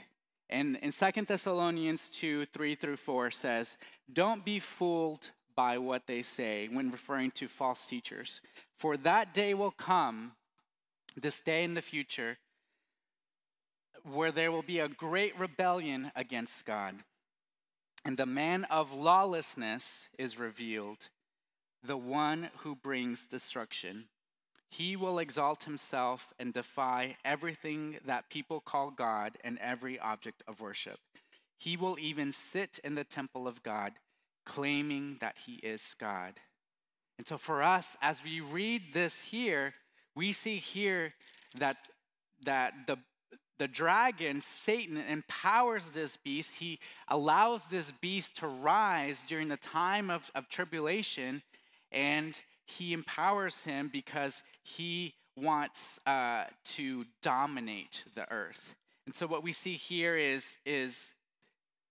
And 0.48 0.76
in 0.82 0.90
2 0.90 1.22
Thessalonians 1.22 2.08
2 2.08 2.46
3 2.46 2.74
through 2.74 2.96
4 2.96 3.30
says, 3.30 3.76
Don't 4.12 4.44
be 4.44 4.58
fooled 4.58 5.30
by 5.54 5.78
what 5.78 6.06
they 6.08 6.22
say 6.22 6.68
when 6.68 6.90
referring 6.90 7.30
to 7.32 7.46
false 7.46 7.86
teachers. 7.86 8.40
For 8.76 8.96
that 8.96 9.32
day 9.32 9.54
will 9.54 9.70
come, 9.70 10.32
this 11.16 11.38
day 11.40 11.62
in 11.62 11.74
the 11.74 11.82
future, 11.82 12.38
where 14.02 14.32
there 14.32 14.50
will 14.50 14.62
be 14.62 14.80
a 14.80 14.88
great 14.88 15.38
rebellion 15.38 16.10
against 16.16 16.64
God 16.64 16.94
and 18.04 18.16
the 18.16 18.26
man 18.26 18.64
of 18.64 18.92
lawlessness 18.92 20.08
is 20.18 20.38
revealed, 20.38 21.08
the 21.82 21.96
one 21.96 22.50
who 22.58 22.74
brings 22.74 23.26
destruction. 23.26 24.06
He 24.70 24.96
will 24.96 25.18
exalt 25.18 25.64
himself 25.64 26.32
and 26.38 26.52
defy 26.52 27.16
everything 27.24 27.98
that 28.04 28.30
people 28.30 28.60
call 28.60 28.90
God 28.90 29.36
and 29.42 29.58
every 29.58 29.98
object 29.98 30.42
of 30.46 30.60
worship. 30.60 31.00
He 31.58 31.76
will 31.76 31.98
even 31.98 32.32
sit 32.32 32.78
in 32.82 32.94
the 32.94 33.04
temple 33.04 33.46
of 33.46 33.62
God, 33.62 33.92
claiming 34.46 35.18
that 35.20 35.36
he 35.44 35.54
is 35.56 35.94
God. 35.98 36.34
And 37.18 37.28
so, 37.28 37.36
for 37.36 37.62
us, 37.62 37.98
as 38.00 38.24
we 38.24 38.40
read 38.40 38.94
this 38.94 39.20
here, 39.20 39.74
we 40.16 40.32
see 40.32 40.56
here 40.56 41.12
that, 41.58 41.76
that 42.44 42.72
the, 42.86 42.98
the 43.60 43.68
dragon, 43.68 44.40
Satan, 44.40 44.96
empowers 44.96 45.90
this 45.90 46.16
beast. 46.16 46.56
He 46.56 46.78
allows 47.08 47.66
this 47.66 47.92
beast 48.00 48.38
to 48.38 48.46
rise 48.46 49.22
during 49.28 49.48
the 49.48 49.58
time 49.58 50.08
of, 50.08 50.30
of 50.34 50.48
tribulation, 50.48 51.42
and 51.92 52.40
he 52.64 52.94
empowers 52.94 53.62
him 53.64 53.90
because 53.92 54.40
he 54.62 55.12
wants 55.36 56.00
uh, 56.06 56.44
to 56.76 57.04
dominate 57.20 58.04
the 58.14 58.32
earth. 58.32 58.74
And 59.04 59.14
so, 59.14 59.26
what 59.26 59.42
we 59.42 59.52
see 59.52 59.74
here 59.74 60.16
is, 60.16 60.56
is 60.64 61.12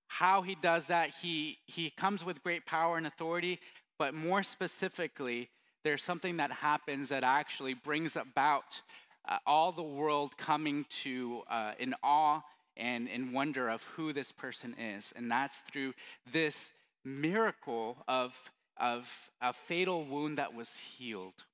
how 0.08 0.42
he 0.42 0.56
does 0.56 0.88
that. 0.88 1.12
He, 1.22 1.60
he 1.68 1.92
comes 1.92 2.26
with 2.26 2.42
great 2.42 2.66
power 2.66 2.98
and 2.98 3.06
authority, 3.06 3.60
but 4.00 4.16
more 4.16 4.42
specifically, 4.42 5.50
there's 5.84 6.02
something 6.02 6.38
that 6.38 6.52
happens 6.52 7.10
that 7.10 7.24
actually 7.24 7.76
brings 7.76 8.16
about 8.16 8.82
uh, 9.30 9.38
all 9.46 9.72
the 9.72 9.84
world 9.84 10.38
coming 10.38 10.86
to 11.04 11.44
uh, 11.50 11.74
in 11.80 11.94
awe 12.04 12.42
and 12.76 13.08
in 13.08 13.32
wonder 13.32 13.70
of 13.70 13.84
who 13.96 14.12
this 14.12 14.32
person 14.32 14.76
is. 14.80 15.14
And 15.16 15.32
that's 15.32 15.58
through 15.72 15.94
this 16.32 16.72
miracle 17.06 17.98
of, 18.08 18.52
of 18.78 19.30
a 19.42 19.54
fatal 19.54 20.04
wound 20.04 20.38
that 20.38 20.54
was 20.54 20.76
healed. 20.98 21.46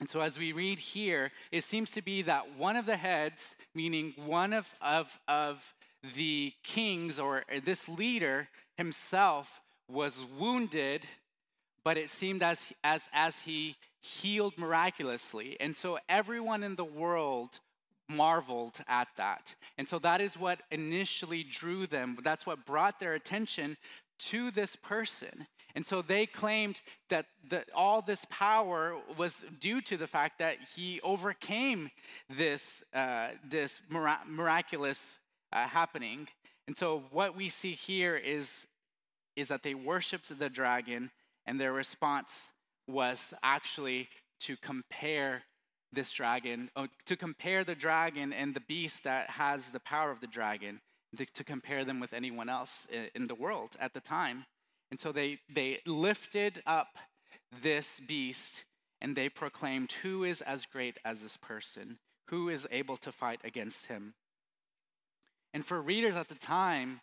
And 0.00 0.08
so, 0.08 0.20
as 0.20 0.38
we 0.38 0.52
read 0.52 0.78
here, 0.78 1.32
it 1.50 1.64
seems 1.64 1.90
to 1.90 2.02
be 2.02 2.22
that 2.22 2.56
one 2.56 2.76
of 2.76 2.86
the 2.86 2.96
heads, 2.96 3.56
meaning 3.74 4.14
one 4.16 4.52
of, 4.52 4.72
of, 4.80 5.18
of 5.26 5.74
the 6.14 6.52
kings 6.62 7.18
or 7.18 7.44
this 7.64 7.88
leader 7.88 8.48
himself, 8.76 9.60
was 9.90 10.14
wounded, 10.38 11.06
but 11.82 11.96
it 11.96 12.10
seemed 12.10 12.44
as, 12.44 12.72
as, 12.84 13.08
as 13.12 13.40
he 13.40 13.76
healed 14.00 14.56
miraculously. 14.56 15.56
And 15.60 15.74
so 15.74 15.98
everyone 16.08 16.62
in 16.62 16.76
the 16.76 16.84
world 16.84 17.60
marveled 18.08 18.80
at 18.88 19.08
that. 19.16 19.54
And 19.76 19.86
so 19.86 19.98
that 19.98 20.20
is 20.20 20.36
what 20.36 20.60
initially 20.70 21.42
drew 21.42 21.86
them. 21.86 22.16
That's 22.22 22.46
what 22.46 22.64
brought 22.64 23.00
their 23.00 23.14
attention 23.14 23.76
to 24.18 24.50
this 24.50 24.76
person. 24.76 25.46
And 25.74 25.84
so 25.84 26.02
they 26.02 26.26
claimed 26.26 26.80
that 27.08 27.26
the, 27.48 27.64
all 27.74 28.02
this 28.02 28.24
power 28.30 28.96
was 29.16 29.44
due 29.60 29.80
to 29.82 29.96
the 29.96 30.06
fact 30.06 30.38
that 30.38 30.56
he 30.74 31.00
overcame 31.02 31.90
this, 32.28 32.82
uh, 32.94 33.28
this 33.48 33.80
mira- 33.90 34.20
miraculous 34.26 35.18
uh, 35.52 35.68
happening. 35.68 36.28
And 36.66 36.76
so 36.76 37.04
what 37.10 37.36
we 37.36 37.48
see 37.48 37.72
here 37.72 38.16
is, 38.16 38.66
is 39.36 39.48
that 39.48 39.62
they 39.62 39.74
worshiped 39.74 40.36
the 40.36 40.48
dragon, 40.48 41.10
and 41.46 41.58
their 41.58 41.72
response 41.72 42.48
was 42.88 43.34
actually 43.42 44.08
to 44.40 44.56
compare 44.56 45.42
this 45.92 46.12
dragon, 46.12 46.70
uh, 46.76 46.86
to 47.06 47.16
compare 47.16 47.64
the 47.64 47.74
dragon 47.74 48.32
and 48.32 48.54
the 48.54 48.60
beast 48.60 49.04
that 49.04 49.30
has 49.30 49.70
the 49.70 49.80
power 49.80 50.10
of 50.10 50.20
the 50.20 50.26
dragon, 50.26 50.80
to, 51.16 51.24
to 51.26 51.44
compare 51.44 51.84
them 51.84 52.00
with 52.00 52.12
anyone 52.12 52.48
else 52.48 52.86
in 53.14 53.26
the 53.26 53.34
world 53.34 53.70
at 53.80 53.94
the 53.94 54.00
time. 54.00 54.44
And 54.90 55.00
so 55.00 55.12
they, 55.12 55.38
they 55.52 55.78
lifted 55.86 56.62
up 56.66 56.98
this 57.62 58.00
beast 58.06 58.64
and 59.00 59.16
they 59.16 59.28
proclaimed, 59.28 59.92
Who 60.02 60.24
is 60.24 60.42
as 60.42 60.66
great 60.66 60.98
as 61.04 61.22
this 61.22 61.36
person? 61.36 61.98
Who 62.28 62.48
is 62.48 62.66
able 62.70 62.96
to 62.98 63.12
fight 63.12 63.40
against 63.44 63.86
him? 63.86 64.14
And 65.54 65.64
for 65.64 65.80
readers 65.80 66.16
at 66.16 66.28
the 66.28 66.34
time, 66.34 67.00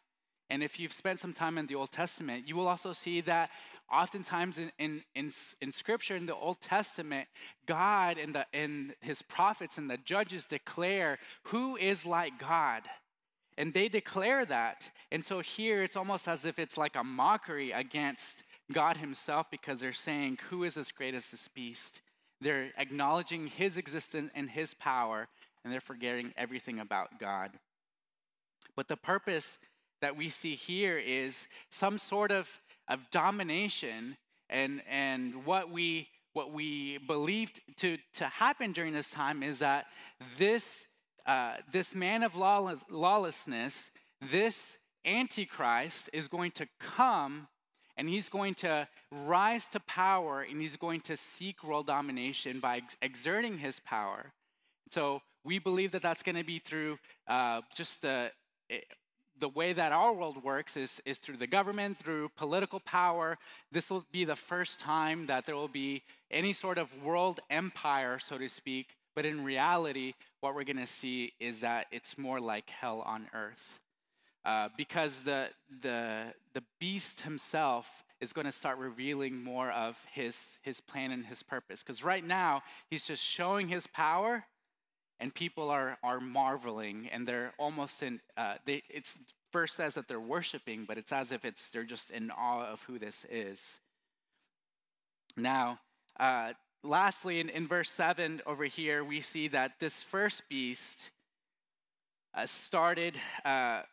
And 0.49 0.61
if 0.61 0.79
you've 0.79 0.93
spent 0.93 1.19
some 1.19 1.33
time 1.33 1.57
in 1.57 1.67
the 1.67 1.75
Old 1.75 1.91
Testament, 1.91 2.47
you 2.47 2.55
will 2.55 2.67
also 2.67 2.93
see 2.93 3.21
that 3.21 3.49
oftentimes 3.91 4.57
in, 4.57 4.71
in, 4.79 5.03
in, 5.13 5.31
in 5.61 5.71
Scripture, 5.71 6.15
in 6.15 6.25
the 6.25 6.35
Old 6.35 6.61
Testament, 6.61 7.27
God 7.65 8.17
and, 8.17 8.35
the, 8.35 8.45
and 8.53 8.93
his 9.01 9.21
prophets 9.21 9.77
and 9.77 9.89
the 9.89 9.97
judges 9.97 10.45
declare 10.45 11.19
who 11.43 11.75
is 11.75 12.05
like 12.05 12.39
God. 12.39 12.83
And 13.57 13.73
they 13.73 13.87
declare 13.87 14.45
that. 14.45 14.91
And 15.11 15.23
so 15.23 15.39
here 15.39 15.83
it's 15.83 15.95
almost 15.95 16.27
as 16.27 16.45
if 16.45 16.59
it's 16.59 16.77
like 16.77 16.95
a 16.95 17.03
mockery 17.03 17.71
against 17.71 18.43
God 18.71 18.97
himself 18.97 19.49
because 19.49 19.79
they're 19.79 19.93
saying, 19.93 20.39
Who 20.49 20.63
is 20.63 20.77
as 20.77 20.91
great 20.91 21.13
as 21.13 21.29
this 21.29 21.47
beast? 21.47 22.01
They're 22.41 22.71
acknowledging 22.77 23.47
his 23.47 23.77
existence 23.77 24.31
and 24.35 24.49
his 24.49 24.73
power, 24.73 25.27
and 25.63 25.71
they're 25.71 25.79
forgetting 25.79 26.33
everything 26.35 26.79
about 26.79 27.19
God. 27.19 27.51
But 28.75 28.87
the 28.87 28.97
purpose 28.97 29.57
that 30.01 30.17
we 30.17 30.29
see 30.29 30.55
here 30.55 30.97
is 30.97 31.47
some 31.69 31.97
sort 31.97 32.31
of, 32.31 32.61
of 32.87 32.99
domination 33.11 34.17
and, 34.49 34.81
and 34.89 35.45
what 35.45 35.69
we 35.71 36.09
what 36.35 36.51
we 36.51 36.97
believed 36.97 37.61
to, 37.77 37.97
to 38.13 38.25
happen 38.25 38.73
during 38.73 38.91
this 38.91 39.09
time 39.09 39.41
is 39.41 39.59
that 39.59 39.85
this, 40.37 40.85
uh, 41.25 41.53
this 41.71 41.95
man 41.95 42.23
of 42.23 42.35
lawless, 42.35 42.81
lawlessness, 42.89 43.89
this 44.21 44.77
Antichrist, 45.05 46.09
is 46.11 46.27
going 46.27 46.51
to 46.51 46.67
come 46.77 47.47
and 47.95 48.09
he's 48.09 48.27
going 48.27 48.53
to 48.55 48.85
rise 49.11 49.69
to 49.69 49.79
power 49.79 50.41
and 50.41 50.59
he's 50.59 50.75
going 50.75 50.99
to 50.99 51.15
seek 51.15 51.63
world 51.63 51.87
domination 51.87 52.59
by 52.59 52.77
ex- 52.77 52.97
exerting 53.01 53.59
his 53.59 53.79
power. 53.79 54.33
So 54.91 55.21
we 55.45 55.57
believe 55.57 55.91
that 55.91 56.01
that's 56.01 56.21
going 56.21 56.35
to 56.35 56.43
be 56.43 56.59
through 56.59 56.99
uh, 57.29 57.61
just 57.73 58.01
the 58.01 58.31
the 59.39 59.49
way 59.49 59.73
that 59.73 59.91
our 59.91 60.13
world 60.13 60.43
works 60.43 60.77
is, 60.77 61.01
is 61.05 61.17
through 61.17 61.37
the 61.37 61.47
government, 61.47 61.97
through 61.97 62.29
political 62.37 62.79
power. 62.79 63.37
This 63.71 63.89
will 63.89 64.05
be 64.11 64.25
the 64.25 64.35
first 64.35 64.79
time 64.79 65.25
that 65.25 65.45
there 65.45 65.55
will 65.55 65.67
be 65.67 66.03
any 66.31 66.53
sort 66.53 66.77
of 66.77 67.03
world 67.03 67.39
empire, 67.49 68.17
so 68.19 68.37
to 68.37 68.47
speak. 68.47 68.95
But 69.15 69.25
in 69.25 69.43
reality, 69.43 70.13
what 70.41 70.55
we're 70.55 70.63
going 70.63 70.77
to 70.77 70.87
see 70.87 71.33
is 71.39 71.61
that 71.61 71.87
it's 71.91 72.17
more 72.17 72.39
like 72.39 72.69
hell 72.69 73.01
on 73.05 73.27
earth. 73.33 73.79
Uh, 74.43 74.69
because 74.77 75.23
the, 75.23 75.49
the, 75.81 76.33
the 76.53 76.63
beast 76.79 77.21
himself 77.21 78.03
is 78.21 78.31
going 78.31 78.45
to 78.45 78.51
start 78.51 78.77
revealing 78.77 79.43
more 79.43 79.71
of 79.71 79.99
his, 80.11 80.37
his 80.61 80.79
plan 80.79 81.11
and 81.11 81.25
his 81.25 81.43
purpose. 81.43 81.81
Because 81.81 82.03
right 82.03 82.25
now, 82.25 82.61
he's 82.89 83.03
just 83.03 83.23
showing 83.23 83.67
his 83.67 83.87
power, 83.87 84.45
and 85.19 85.34
people 85.34 85.69
are, 85.69 85.98
are 86.03 86.19
marveling, 86.19 87.10
and 87.12 87.27
they're 87.27 87.53
almost 87.57 88.03
in, 88.03 88.19
uh, 88.38 88.55
they, 88.65 88.84
it's 88.89 89.17
first 89.51 89.75
says 89.75 89.95
that 89.95 90.07
they're 90.07 90.19
worshiping, 90.19 90.84
but 90.86 90.98
it's 90.98 91.13
as 91.13 91.31
if 91.31 91.45
it's, 91.45 91.69
they're 91.69 91.84
just 91.84 92.12
in 92.12 92.29
awe 92.31 92.65
of 92.65 92.81
who 92.84 93.00
this 93.00 93.25
is. 93.29 93.79
Now, 95.38 95.79
uh, 96.19 96.53
lastly, 96.84 97.39
in, 97.39 97.50
in 97.50 97.67
verse 97.67 97.89
7 97.89 98.41
over 98.45 98.65
here, 98.65 99.03
we 99.03 99.22
see 99.22 99.48
that 99.50 99.79
this 99.79 100.03
first 100.03 100.43
beast 100.50 101.12
uh, 102.34 102.45
started 102.45 103.17
uh, 103.45 103.84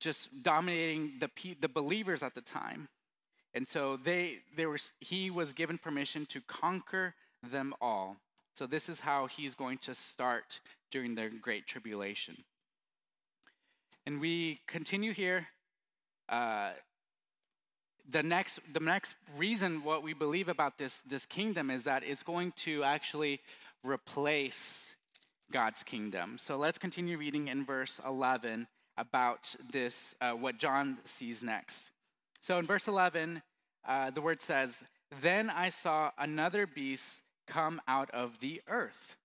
just 0.00 0.42
dominating 0.42 1.12
the, 1.20 1.30
the 1.60 1.68
believers 1.68 2.22
at 2.22 2.34
the 2.34 2.40
time. 2.40 2.88
And 3.54 3.66
so 3.66 3.96
they, 3.96 4.38
there 4.56 4.70
was, 4.70 4.92
he 5.00 5.30
was 5.30 5.52
given 5.52 5.78
permission 5.78 6.26
to 6.26 6.40
conquer 6.40 7.14
them 7.42 7.74
all. 7.80 8.16
So 8.58 8.66
this 8.66 8.88
is 8.88 8.98
how 8.98 9.28
he's 9.28 9.54
going 9.54 9.78
to 9.82 9.94
start 9.94 10.58
during 10.90 11.14
the 11.14 11.28
Great 11.28 11.68
Tribulation. 11.68 12.38
And 14.04 14.20
we 14.20 14.58
continue 14.66 15.12
here. 15.12 15.46
Uh, 16.28 16.70
the 18.10 18.24
next, 18.24 18.58
the 18.72 18.80
next 18.80 19.14
reason 19.36 19.84
what 19.84 20.02
we 20.02 20.12
believe 20.12 20.48
about 20.48 20.76
this, 20.76 21.00
this 21.06 21.24
kingdom 21.24 21.70
is 21.70 21.84
that 21.84 22.02
it's 22.02 22.24
going 22.24 22.50
to 22.64 22.82
actually 22.82 23.38
replace 23.84 24.96
God's 25.52 25.84
kingdom. 25.84 26.36
So 26.36 26.56
let's 26.56 26.78
continue 26.78 27.16
reading 27.16 27.46
in 27.46 27.64
verse 27.64 28.00
11 28.04 28.66
about 28.96 29.54
this, 29.70 30.16
uh, 30.20 30.32
what 30.32 30.58
John 30.58 30.98
sees 31.04 31.44
next. 31.44 31.90
So 32.40 32.58
in 32.58 32.66
verse 32.66 32.88
11, 32.88 33.40
uh, 33.86 34.10
the 34.10 34.20
word 34.20 34.42
says, 34.42 34.78
Then 35.20 35.48
I 35.48 35.68
saw 35.68 36.10
another 36.18 36.66
beast 36.66 37.20
come 37.48 37.80
out 37.88 38.10
of 38.12 38.38
the 38.38 38.62
earth. 38.68 39.16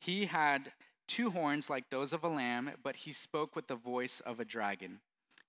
He 0.00 0.26
had 0.26 0.72
two 1.08 1.30
horns 1.30 1.68
like 1.68 1.90
those 1.90 2.12
of 2.12 2.22
a 2.22 2.28
lamb, 2.28 2.72
but 2.82 2.96
he 2.96 3.12
spoke 3.12 3.56
with 3.56 3.66
the 3.66 3.74
voice 3.74 4.20
of 4.20 4.38
a 4.38 4.44
dragon. 4.44 5.00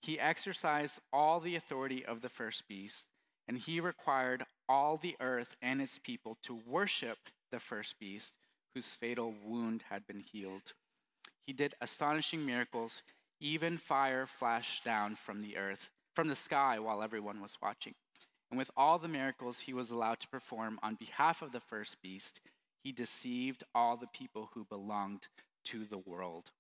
He 0.02 0.20
exercised 0.20 1.00
all 1.12 1.40
the 1.40 1.56
authority 1.56 2.06
of 2.06 2.22
the 2.22 2.30
first 2.30 2.68
beast, 2.68 3.06
and 3.48 3.58
he 3.58 3.80
required 3.80 4.46
all 4.70 4.98
the 4.98 5.16
earth 5.20 5.56
and 5.62 5.82
its 5.82 6.00
people 6.00 6.38
to 6.44 6.60
worship 6.66 7.18
the 7.52 7.60
first 7.60 8.00
beast, 8.00 8.34
whose 8.74 8.96
fatal 8.96 9.34
wound 9.44 9.84
had 9.90 10.08
been 10.08 10.22
healed. 10.22 10.74
He 11.46 11.54
did 11.54 11.74
astonishing 11.82 12.46
miracles 12.46 13.04
even 13.40 13.78
fire 13.78 14.26
flashed 14.26 14.84
down 14.84 15.16
from 15.16 15.42
the 15.42 15.58
earth, 15.58 15.90
from 16.16 16.28
the 16.28 16.36
sky, 16.36 16.80
while 16.80 17.04
everyone 17.04 17.42
was 17.42 17.58
watching. 17.62 17.94
And 18.50 18.58
with 18.58 18.72
all 18.78 18.98
the 18.98 19.08
miracles 19.08 19.60
he 19.60 19.74
was 19.74 19.92
allowed 19.92 20.20
to 20.22 20.28
perform 20.28 20.80
on 20.82 20.96
behalf 20.96 21.42
of 21.42 21.52
the 21.52 21.60
first 21.60 22.02
beast, 22.02 22.40
he 22.84 22.92
deceived 22.92 23.64
all 23.76 23.98
the 23.98 24.08
people 24.08 24.50
who 24.54 24.64
belonged 24.64 25.28
to 25.66 25.86
the 25.86 25.98
world. 25.98 26.52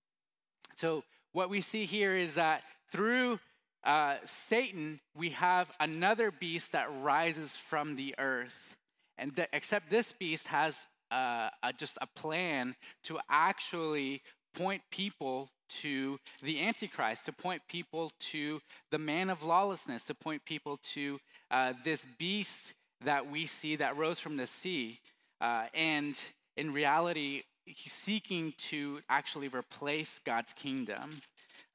So, 0.76 1.04
what 1.32 1.50
we 1.50 1.62
see 1.62 1.86
here 1.86 2.15
is 2.15 2.36
that 2.36 2.63
through 2.91 3.39
uh, 3.84 4.15
Satan, 4.26 5.00
we 5.15 5.30
have 5.30 5.71
another 5.80 6.32
beast 6.32 6.73
that 6.73 6.88
rises 7.02 7.56
from 7.56 7.95
the 7.95 8.15
earth. 8.17 8.76
And 9.17 9.47
except 9.54 9.89
this 9.89 10.12
beast 10.12 10.50
has 10.50 10.88
uh, 11.12 11.50
a, 11.63 11.73
just 11.73 11.97
a 12.02 12.08
plan 12.08 12.76
to 13.06 13.19
actually 13.30 14.21
point 14.54 14.82
people 14.91 15.50
to 15.69 16.19
the 16.41 16.62
Antichrist, 16.65 17.26
to 17.26 17.32
point 17.32 17.62
people 17.67 18.12
to 18.19 18.62
the 18.91 18.97
man 18.97 19.30
of 19.30 19.43
lawlessness, 19.43 20.04
to 20.06 20.13
point 20.13 20.45
people 20.45 20.80
to 20.93 21.19
uh, 21.51 21.73
this 21.83 22.05
beast 22.17 22.73
that 23.03 23.29
we 23.29 23.45
see 23.45 23.75
that 23.75 23.97
rose 23.97 24.19
from 24.19 24.36
the 24.36 24.47
sea. 24.47 24.99
Uh, 25.39 25.65
and 25.73 26.19
in 26.55 26.73
reality, 26.73 27.43
he's 27.65 27.93
seeking 27.93 28.53
to 28.57 29.01
actually 29.10 29.47
replace 29.47 30.19
God's 30.25 30.53
kingdom. 30.53 31.12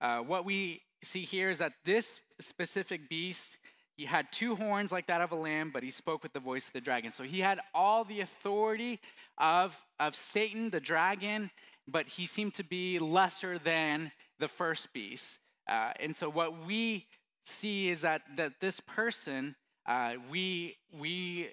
Uh, 0.00 0.18
what 0.18 0.44
we 0.44 0.82
see 1.02 1.22
here 1.22 1.50
is 1.50 1.58
that 1.58 1.74
this 1.84 2.20
specific 2.40 3.08
beast, 3.08 3.58
he 3.96 4.04
had 4.04 4.32
two 4.32 4.56
horns 4.56 4.90
like 4.90 5.06
that 5.06 5.20
of 5.20 5.32
a 5.32 5.36
lamb, 5.36 5.70
but 5.72 5.82
he 5.82 5.90
spoke 5.90 6.22
with 6.22 6.32
the 6.32 6.40
voice 6.40 6.66
of 6.66 6.72
the 6.72 6.80
dragon. 6.80 7.12
So 7.12 7.22
he 7.22 7.40
had 7.40 7.60
all 7.74 8.04
the 8.04 8.20
authority 8.20 9.00
of, 9.38 9.80
of 10.00 10.14
Satan, 10.14 10.70
the 10.70 10.80
dragon, 10.80 11.50
but 11.86 12.08
he 12.08 12.26
seemed 12.26 12.54
to 12.54 12.64
be 12.64 12.98
lesser 12.98 13.58
than 13.58 14.12
the 14.38 14.48
first 14.48 14.92
beast. 14.92 15.38
Uh, 15.68 15.92
and 16.00 16.16
so 16.16 16.28
what 16.28 16.66
we 16.66 17.06
see 17.44 17.88
is 17.88 18.00
that, 18.00 18.22
that 18.36 18.60
this 18.60 18.80
person, 18.80 19.54
uh, 19.86 20.14
we, 20.30 20.76
we 20.98 21.48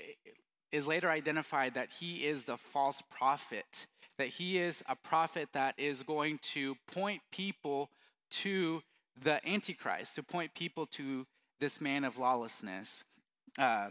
is 0.71 0.87
later 0.87 1.09
identified 1.09 1.73
that 1.73 1.89
he 1.99 2.27
is 2.27 2.45
the 2.45 2.57
false 2.57 3.01
prophet, 3.09 3.87
that 4.17 4.27
he 4.27 4.57
is 4.57 4.83
a 4.87 4.95
prophet 4.95 5.49
that 5.53 5.73
is 5.77 6.03
going 6.03 6.39
to 6.41 6.75
point 6.91 7.21
people 7.31 7.89
to 8.29 8.81
the 9.21 9.45
Antichrist, 9.47 10.15
to 10.15 10.23
point 10.23 10.53
people 10.53 10.85
to 10.85 11.25
this 11.59 11.81
man 11.81 12.03
of 12.03 12.17
lawlessness. 12.17 13.03
Uh, 13.57 13.89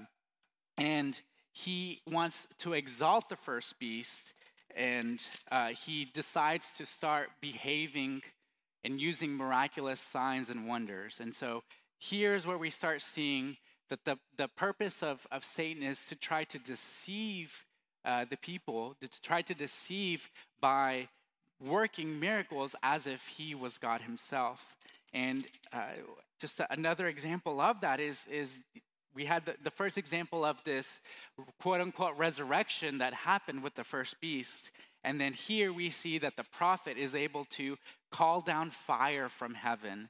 and 0.79 1.21
he 1.53 2.01
wants 2.09 2.47
to 2.59 2.73
exalt 2.73 3.29
the 3.29 3.37
first 3.37 3.79
beast 3.79 4.33
and 4.77 5.21
uh, 5.51 5.69
he 5.69 6.05
decides 6.05 6.71
to 6.79 6.87
start 6.87 7.31
behaving 7.41 8.23
and 8.85 9.01
using 9.01 9.33
miraculous 9.33 10.01
signs 10.01 10.51
and 10.51 10.69
wonders. 10.69 11.19
And 11.21 11.35
so 11.35 11.65
here's 11.99 12.47
where 12.47 12.59
we 12.59 12.71
start 12.71 13.03
seeing 13.03 13.57
that 13.89 14.05
the, 14.05 14.19
the 14.37 14.49
purpose 14.49 15.03
of, 15.03 15.27
of 15.31 15.45
Satan 15.45 15.83
is 15.83 16.05
to 16.07 16.15
try 16.15 16.45
to 16.45 16.59
deceive 16.59 17.65
uh, 18.05 18.25
the 18.29 18.37
people, 18.37 18.97
to 19.01 19.21
try 19.21 19.43
to 19.43 19.55
deceive 19.55 20.31
by 20.61 21.09
working 21.61 22.21
miracles 22.21 22.77
as 22.83 23.07
if 23.07 23.27
he 23.29 23.55
was 23.55 23.79
God 23.79 24.03
himself. 24.03 24.77
And 25.13 25.45
uh, 25.73 25.93
just 26.41 26.61
another 26.71 27.09
example 27.09 27.61
of 27.61 27.81
that 27.81 28.01
is, 28.01 28.27
is 28.31 28.59
we 29.15 29.25
had 29.25 29.47
the, 29.47 29.55
the 29.63 29.71
first 29.71 29.99
example 29.99 30.45
of 30.45 30.63
this 30.65 31.01
quote 31.61 31.81
unquote 31.81 32.17
resurrection 32.17 32.99
that 32.99 33.13
happened 33.15 33.63
with 33.63 33.75
the 33.75 33.85
first 33.85 34.21
beast. 34.21 34.71
And 35.03 35.21
then 35.21 35.33
here 35.33 35.73
we 35.73 35.91
see 35.91 36.19
that 36.19 36.37
the 36.37 36.45
prophet 36.45 36.97
is 36.97 37.15
able 37.15 37.45
to 37.47 37.79
call 38.11 38.41
down 38.41 38.71
fire 38.71 39.29
from 39.29 39.55
heaven. 39.55 40.09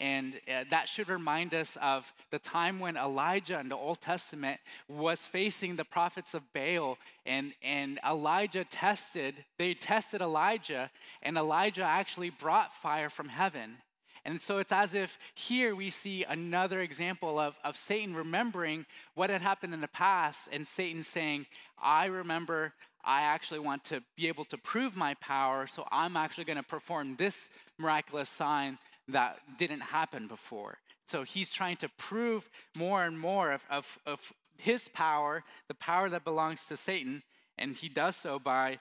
And 0.00 0.34
uh, 0.48 0.64
that 0.70 0.88
should 0.88 1.08
remind 1.08 1.54
us 1.54 1.76
of 1.82 2.12
the 2.30 2.38
time 2.38 2.78
when 2.78 2.96
Elijah 2.96 3.58
in 3.58 3.68
the 3.68 3.76
Old 3.76 4.00
Testament 4.00 4.60
was 4.86 5.20
facing 5.22 5.74
the 5.74 5.84
prophets 5.84 6.34
of 6.34 6.52
Baal, 6.52 6.98
and, 7.26 7.52
and 7.62 7.98
Elijah 8.08 8.64
tested, 8.64 9.44
they 9.58 9.74
tested 9.74 10.20
Elijah, 10.20 10.90
and 11.22 11.36
Elijah 11.36 11.82
actually 11.82 12.30
brought 12.30 12.72
fire 12.72 13.10
from 13.10 13.28
heaven. 13.28 13.78
And 14.24 14.40
so 14.42 14.58
it's 14.58 14.72
as 14.72 14.94
if 14.94 15.18
here 15.34 15.74
we 15.74 15.90
see 15.90 16.22
another 16.22 16.80
example 16.80 17.38
of, 17.38 17.56
of 17.64 17.76
Satan 17.76 18.14
remembering 18.14 18.84
what 19.14 19.30
had 19.30 19.42
happened 19.42 19.74
in 19.74 19.80
the 19.80 19.88
past 19.88 20.48
and 20.52 20.66
Satan 20.66 21.02
saying, 21.02 21.46
I 21.82 22.06
remember 22.06 22.74
I 23.04 23.22
actually 23.22 23.60
want 23.60 23.84
to 23.84 24.02
be 24.16 24.28
able 24.28 24.44
to 24.46 24.58
prove 24.58 24.94
my 24.96 25.14
power, 25.14 25.66
so 25.66 25.86
I'm 25.90 26.16
actually 26.16 26.44
going 26.44 26.58
to 26.58 26.62
perform 26.62 27.14
this 27.14 27.48
miraculous 27.78 28.28
sign 28.28 28.78
that 29.08 29.38
didn't 29.58 29.80
happen 29.80 30.26
before. 30.26 30.78
So 31.06 31.22
he's 31.22 31.48
trying 31.48 31.76
to 31.78 31.88
prove 31.88 32.50
more 32.76 33.04
and 33.04 33.18
more 33.18 33.52
of, 33.52 33.64
of, 33.70 33.98
of 34.06 34.32
his 34.58 34.88
power, 34.88 35.44
the 35.68 35.74
power 35.74 36.10
that 36.10 36.24
belongs 36.24 36.66
to 36.66 36.76
Satan, 36.76 37.22
and 37.56 37.74
he 37.74 37.88
does 37.88 38.16
so 38.16 38.38
by 38.38 38.78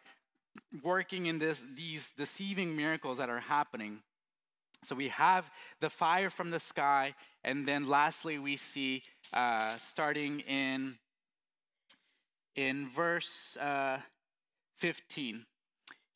working 0.83 1.27
in 1.27 1.39
this, 1.39 1.63
these 1.75 2.11
deceiving 2.17 2.75
miracles 2.75 3.17
that 3.19 3.29
are 3.29 3.39
happening. 3.39 3.99
So 4.83 4.95
we 4.95 5.07
have 5.07 5.49
the 5.79 5.89
fire 5.89 6.29
from 6.29 6.51
the 6.51 6.59
sky, 6.59 7.15
and 7.43 7.65
then 7.65 7.87
lastly, 7.87 8.37
we 8.37 8.57
see 8.57 9.03
uh, 9.33 9.75
starting 9.77 10.41
in 10.41 10.97
in 12.55 12.89
verse 12.89 13.55
uh, 13.57 13.99
15. 14.77 15.45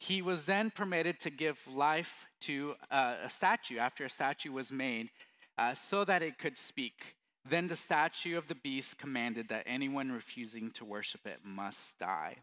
He 0.02 0.24
was 0.24 0.46
then 0.46 0.72
permitted 0.72 1.20
to 1.20 1.30
give 1.30 1.60
life 1.72 2.26
to 2.42 2.74
uh, 2.90 3.18
a 3.24 3.30
statue 3.30 3.78
after 3.78 4.04
a 4.04 4.10
statue 4.10 4.52
was 4.52 4.72
made, 4.72 5.12
uh, 5.60 5.76
so 5.76 6.04
that 6.06 6.24
it 6.24 6.40
could 6.40 6.58
speak. 6.58 7.18
Then 7.48 7.68
the 7.68 7.76
statue 7.76 8.36
of 8.36 8.48
the 8.48 8.56
beast 8.56 8.98
commanded 8.98 9.50
that 9.50 9.64
anyone 9.68 10.12
refusing 10.12 10.72
to 10.72 10.86
worship 10.86 11.28
it 11.28 11.42
must 11.44 12.00
die. 12.00 12.38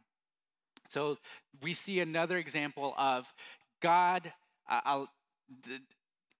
So 0.89 1.19
we 1.61 1.75
see 1.75 1.99
another 1.99 2.37
example 2.37 2.95
of 2.97 3.35
God. 3.81 4.33
Uh, 4.71 5.07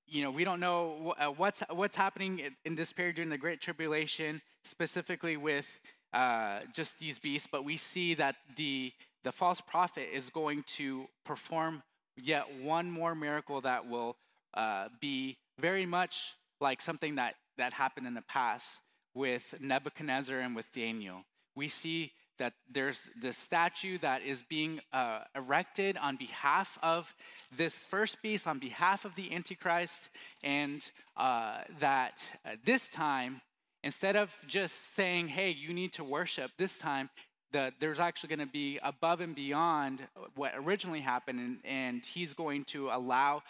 you 0.07 0.23
know, 0.23 0.31
we 0.31 0.45
don't 0.45 0.61
know 0.61 1.15
uh, 1.19 1.27
what's 1.27 1.65
what's 1.71 1.97
happening 1.97 2.43
in 2.65 2.77
this 2.77 2.93
period 2.93 3.17
during 3.17 3.31
the 3.31 3.39
Great 3.39 3.61
Tribulation, 3.61 4.41
specifically 4.63 5.37
with 5.37 5.81
uh, 6.13 6.61
just 6.73 7.01
these 7.01 7.19
beasts, 7.19 7.49
but 7.51 7.65
we 7.65 7.77
see 7.77 8.15
that 8.15 8.37
the 8.55 8.93
the 9.29 9.33
false 9.33 9.61
prophet 9.61 10.09
is 10.11 10.31
going 10.31 10.63
to 10.63 11.07
perform 11.23 11.83
yet 12.17 12.47
one 12.63 12.91
more 12.91 13.15
miracle 13.15 13.61
that 13.61 13.87
will 13.87 14.17
uh, 14.55 14.89
be 15.03 15.37
very 15.59 15.85
much 15.85 16.33
like 16.63 16.81
something 16.81 17.17
that 17.17 17.35
that 17.59 17.75
happened 17.75 18.07
in 18.07 18.15
the 18.15 18.23
past 18.23 18.81
with 19.13 19.55
Nebuchadnezzar 19.61 20.39
and 20.39 20.57
with 20.57 20.73
Daniel. 20.73 21.25
We 21.55 21.69
see 21.69 22.13
that 22.39 22.55
there's 22.73 23.11
this 23.21 23.37
statue 23.37 23.99
that 23.99 24.23
is 24.23 24.43
being 24.43 24.81
uh, 24.95 25.25
erected 25.37 25.99
on 25.99 26.17
behalf 26.17 26.79
of 26.83 27.15
this 27.55 27.75
first 27.75 28.23
beast, 28.23 28.47
on 28.47 28.59
behalf 28.59 29.05
of 29.05 29.15
the 29.15 29.35
Antichrist, 29.35 30.09
and 30.43 30.81
uh, 31.19 31.59
that 31.81 32.25
uh, 32.47 32.53
this 32.65 32.89
time, 32.89 33.43
instead 33.85 34.17
of 34.17 34.35
just 34.47 34.95
saying, 34.95 35.29
hey, 35.29 35.51
you 35.51 35.75
need 35.75 35.93
to 35.93 36.03
worship, 36.03 36.53
this 36.57 36.79
time, 36.79 37.11
the, 37.53 37.73
there's 37.81 38.01
actually 38.01 38.29
going 38.29 38.47
to 38.47 38.53
be 38.53 38.79
above 38.83 39.21
and 39.21 39.35
beyond 39.35 40.01
what 40.35 40.53
originally 40.57 41.01
happened, 41.01 41.41
and, 41.41 41.59
and 41.65 42.07
he's 42.07 42.35
going 42.35 42.65
to 42.65 42.89
allow 42.91 43.43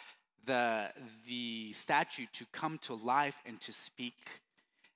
the, 0.45 0.89
the 1.27 1.73
statue 1.73 2.27
to 2.33 2.45
come 2.53 2.79
to 2.79 2.95
life 2.95 3.37
and 3.45 3.61
to 3.61 3.73
speak. 3.73 4.15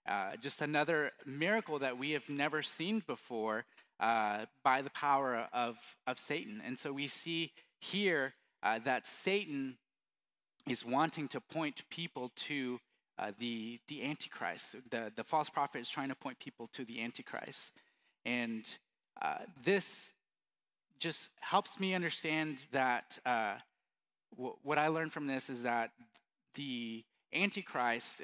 Uh, 0.09 0.37
just 0.41 0.63
another 0.63 1.13
miracle 1.25 1.79
that 1.79 1.97
we 1.99 2.11
have 2.13 2.29
never 2.29 2.63
seen 2.63 3.03
before 3.07 3.65
uh, 4.01 4.47
by 4.65 4.83
the 4.83 4.91
power 4.91 5.47
of, 5.53 5.77
of 6.07 6.19
Satan. 6.19 6.61
And 6.65 6.79
so 6.79 6.93
we 6.93 7.07
see 7.07 7.53
here 7.81 8.35
uh, 8.63 8.81
that 8.85 9.07
Satan 9.07 9.77
is 10.69 10.85
wanting 10.85 11.29
to 11.29 11.41
point 11.41 11.83
people 11.91 12.33
to 12.35 12.81
uh, 13.19 13.33
the, 13.39 13.79
the 13.89 14.05
Antichrist. 14.05 14.75
The, 14.91 15.13
the 15.15 15.23
false 15.23 15.51
prophet 15.51 15.81
is 15.81 15.89
trying 15.89 16.09
to 16.09 16.15
point 16.15 16.39
people 16.41 16.67
to 16.73 16.85
the 16.85 17.03
Antichrist. 17.03 17.73
And 18.25 18.67
uh, 19.21 19.39
this 19.63 20.13
just 20.99 21.31
helps 21.41 21.79
me 21.81 21.95
understand 21.95 22.59
that 22.71 23.19
uh, 23.27 23.55
what 24.37 24.79
I 24.79 24.89
learned 24.89 25.13
from 25.13 25.27
this 25.27 25.51
is 25.51 25.65
that 25.65 25.91
the 26.55 27.05
Antichrist, 27.35 28.21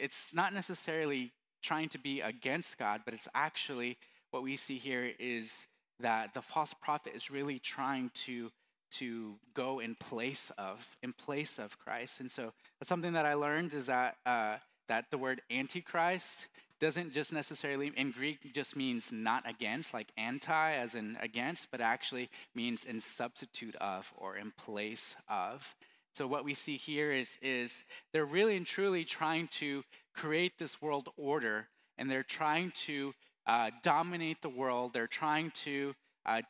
it's 0.00 0.26
not 0.32 0.52
necessarily 0.52 1.32
trying 1.62 1.88
to 1.90 1.98
be 1.98 2.20
against 2.20 2.78
God, 2.78 3.02
but 3.04 3.14
it's 3.14 3.28
actually 3.34 3.98
what 4.30 4.42
we 4.42 4.56
see 4.56 4.78
here 4.78 5.12
is 5.18 5.66
that 6.00 6.34
the 6.34 6.42
false 6.42 6.74
prophet 6.74 7.12
is 7.14 7.30
really 7.30 7.58
trying 7.58 8.10
to 8.26 8.50
to 8.90 9.34
go 9.52 9.80
in 9.80 9.94
place 9.94 10.50
of 10.56 10.96
in 11.02 11.12
place 11.12 11.58
of 11.58 11.78
Christ. 11.78 12.20
And 12.20 12.30
so 12.30 12.52
that's 12.78 12.88
something 12.88 13.12
that 13.12 13.26
I 13.26 13.34
learned 13.34 13.74
is 13.74 13.86
that 13.86 14.16
uh, 14.24 14.56
that 14.88 15.10
the 15.10 15.18
word 15.18 15.42
antichrist 15.50 16.48
doesn't 16.80 17.12
just 17.12 17.32
necessarily 17.32 17.92
in 17.96 18.10
Greek 18.12 18.52
just 18.52 18.76
means 18.76 19.10
not 19.10 19.48
against, 19.48 19.92
like 19.92 20.08
anti 20.16 20.72
as 20.72 20.94
in 20.94 21.16
against, 21.20 21.70
but 21.70 21.80
actually 21.80 22.30
means 22.54 22.84
in 22.84 23.00
substitute 23.00 23.76
of 23.76 24.12
or 24.16 24.36
in 24.36 24.52
place 24.52 25.16
of. 25.28 25.74
So 26.14 26.26
what 26.26 26.44
we 26.44 26.54
see 26.54 26.76
here 26.76 27.12
is 27.12 27.38
is 27.42 27.84
they're 28.12 28.24
really 28.24 28.56
and 28.56 28.66
truly 28.66 29.04
trying 29.04 29.48
to 29.58 29.84
create 30.14 30.58
this 30.58 30.82
world 30.82 31.08
order, 31.16 31.68
and 31.96 32.10
they're 32.10 32.22
trying 32.22 32.72
to 32.86 33.14
uh, 33.46 33.70
dominate 33.82 34.42
the 34.42 34.48
world. 34.48 34.92
They're 34.92 35.06
trying 35.06 35.52
to 35.62 35.94
uh, 36.26 36.42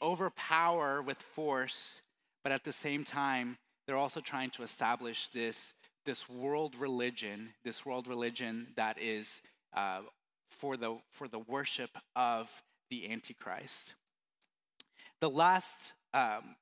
overpower 0.00 1.02
with 1.02 1.18
force, 1.18 2.00
but 2.42 2.52
at 2.52 2.64
the 2.64 2.72
same 2.72 3.04
time, 3.04 3.58
they're 3.86 3.96
also 3.96 4.20
trying 4.20 4.50
to 4.50 4.62
establish 4.62 5.28
this, 5.28 5.73
this 6.04 6.28
world 6.28 6.76
religion, 6.76 7.50
this 7.64 7.84
world 7.84 8.06
religion 8.06 8.68
that 8.76 9.00
is 9.00 9.40
uh, 9.76 10.00
for, 10.50 10.76
the, 10.76 10.98
for 11.10 11.28
the 11.28 11.38
worship 11.38 11.90
of 12.14 12.50
the 12.90 13.10
Antichrist. 13.10 13.94
The 15.20 15.30
last 15.30 15.94
um, 16.12 16.56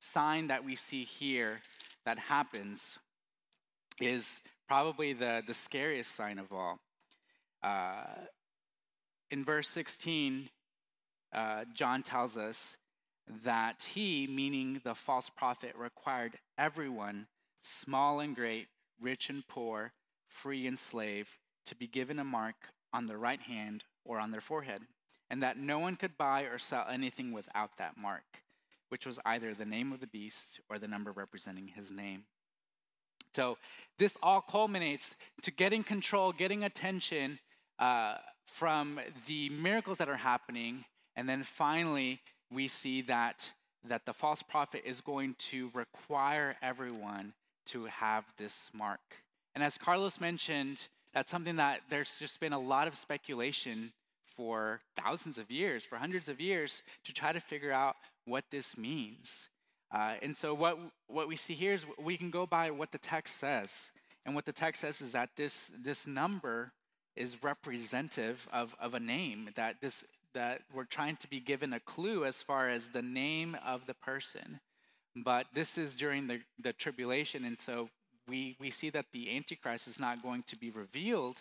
sign 0.00 0.48
that 0.48 0.64
we 0.64 0.74
see 0.74 1.04
here 1.04 1.60
that 2.04 2.18
happens 2.18 2.98
is 4.00 4.40
probably 4.68 5.12
the, 5.12 5.42
the 5.46 5.54
scariest 5.54 6.14
sign 6.14 6.38
of 6.38 6.52
all. 6.52 6.78
Uh, 7.62 8.04
in 9.30 9.44
verse 9.44 9.68
16, 9.68 10.48
uh, 11.32 11.64
John 11.72 12.02
tells 12.02 12.36
us 12.36 12.76
that 13.44 13.86
he, 13.94 14.26
meaning 14.26 14.80
the 14.84 14.94
false 14.94 15.30
prophet, 15.30 15.74
required 15.76 16.38
everyone, 16.58 17.26
small 17.64 18.20
and 18.20 18.34
great, 18.34 18.68
rich 19.00 19.30
and 19.30 19.46
poor, 19.46 19.92
free 20.28 20.66
and 20.66 20.78
slave, 20.78 21.38
to 21.66 21.74
be 21.74 21.86
given 21.86 22.18
a 22.18 22.24
mark 22.24 22.72
on 22.92 23.06
their 23.06 23.18
right 23.18 23.40
hand 23.40 23.84
or 24.04 24.18
on 24.18 24.30
their 24.30 24.40
forehead, 24.40 24.82
and 25.30 25.40
that 25.42 25.58
no 25.58 25.78
one 25.78 25.96
could 25.96 26.16
buy 26.16 26.42
or 26.42 26.58
sell 26.58 26.86
anything 26.90 27.32
without 27.32 27.76
that 27.78 27.96
mark, 27.96 28.42
which 28.88 29.06
was 29.06 29.18
either 29.24 29.54
the 29.54 29.64
name 29.64 29.92
of 29.92 30.00
the 30.00 30.06
beast 30.06 30.60
or 30.68 30.78
the 30.78 30.88
number 30.88 31.10
representing 31.10 31.68
his 31.68 31.90
name. 31.90 32.24
So 33.34 33.58
this 33.98 34.16
all 34.22 34.40
culminates 34.40 35.16
to 35.42 35.50
getting 35.50 35.82
control, 35.82 36.32
getting 36.32 36.62
attention 36.62 37.40
uh, 37.78 38.16
from 38.46 39.00
the 39.26 39.48
miracles 39.48 39.98
that 39.98 40.08
are 40.08 40.16
happening. 40.16 40.84
And 41.16 41.28
then 41.28 41.42
finally, 41.42 42.20
we 42.52 42.68
see 42.68 43.02
that, 43.02 43.52
that 43.88 44.06
the 44.06 44.12
false 44.12 44.42
prophet 44.42 44.82
is 44.84 45.00
going 45.00 45.34
to 45.50 45.70
require 45.74 46.56
everyone 46.62 47.32
to 47.66 47.86
have 47.86 48.24
this 48.36 48.70
mark. 48.72 49.00
And 49.54 49.62
as 49.62 49.78
Carlos 49.78 50.20
mentioned, 50.20 50.88
that's 51.12 51.30
something 51.30 51.56
that 51.56 51.80
there's 51.88 52.16
just 52.18 52.40
been 52.40 52.52
a 52.52 52.58
lot 52.58 52.88
of 52.88 52.94
speculation 52.94 53.92
for 54.24 54.80
thousands 54.96 55.38
of 55.38 55.50
years, 55.50 55.84
for 55.84 55.96
hundreds 55.96 56.28
of 56.28 56.40
years, 56.40 56.82
to 57.04 57.12
try 57.12 57.32
to 57.32 57.40
figure 57.40 57.72
out 57.72 57.96
what 58.24 58.44
this 58.50 58.76
means. 58.76 59.48
Uh, 59.92 60.14
and 60.22 60.36
so, 60.36 60.52
what, 60.54 60.76
what 61.06 61.28
we 61.28 61.36
see 61.36 61.54
here 61.54 61.72
is 61.72 61.86
we 62.02 62.16
can 62.16 62.30
go 62.30 62.46
by 62.46 62.70
what 62.70 62.90
the 62.90 62.98
text 62.98 63.38
says. 63.38 63.92
And 64.26 64.34
what 64.34 64.44
the 64.44 64.52
text 64.52 64.80
says 64.80 65.00
is 65.00 65.12
that 65.12 65.30
this, 65.36 65.70
this 65.78 66.06
number 66.06 66.72
is 67.14 67.44
representative 67.44 68.48
of, 68.52 68.74
of 68.80 68.94
a 68.94 69.00
name 69.00 69.50
that 69.54 69.80
this 69.80 70.04
that 70.34 70.62
we're 70.72 70.84
trying 70.84 71.16
to 71.16 71.28
be 71.28 71.40
given 71.40 71.72
a 71.72 71.80
clue 71.80 72.24
as 72.24 72.42
far 72.42 72.68
as 72.68 72.88
the 72.88 73.02
name 73.02 73.56
of 73.64 73.86
the 73.86 73.94
person 73.94 74.60
but 75.16 75.46
this 75.54 75.78
is 75.78 75.94
during 75.94 76.26
the, 76.26 76.40
the 76.60 76.72
tribulation 76.72 77.44
and 77.44 77.58
so 77.58 77.88
we, 78.28 78.56
we 78.58 78.70
see 78.70 78.90
that 78.90 79.06
the 79.12 79.36
antichrist 79.36 79.86
is 79.86 80.00
not 80.00 80.22
going 80.22 80.42
to 80.44 80.56
be 80.56 80.70
revealed 80.70 81.36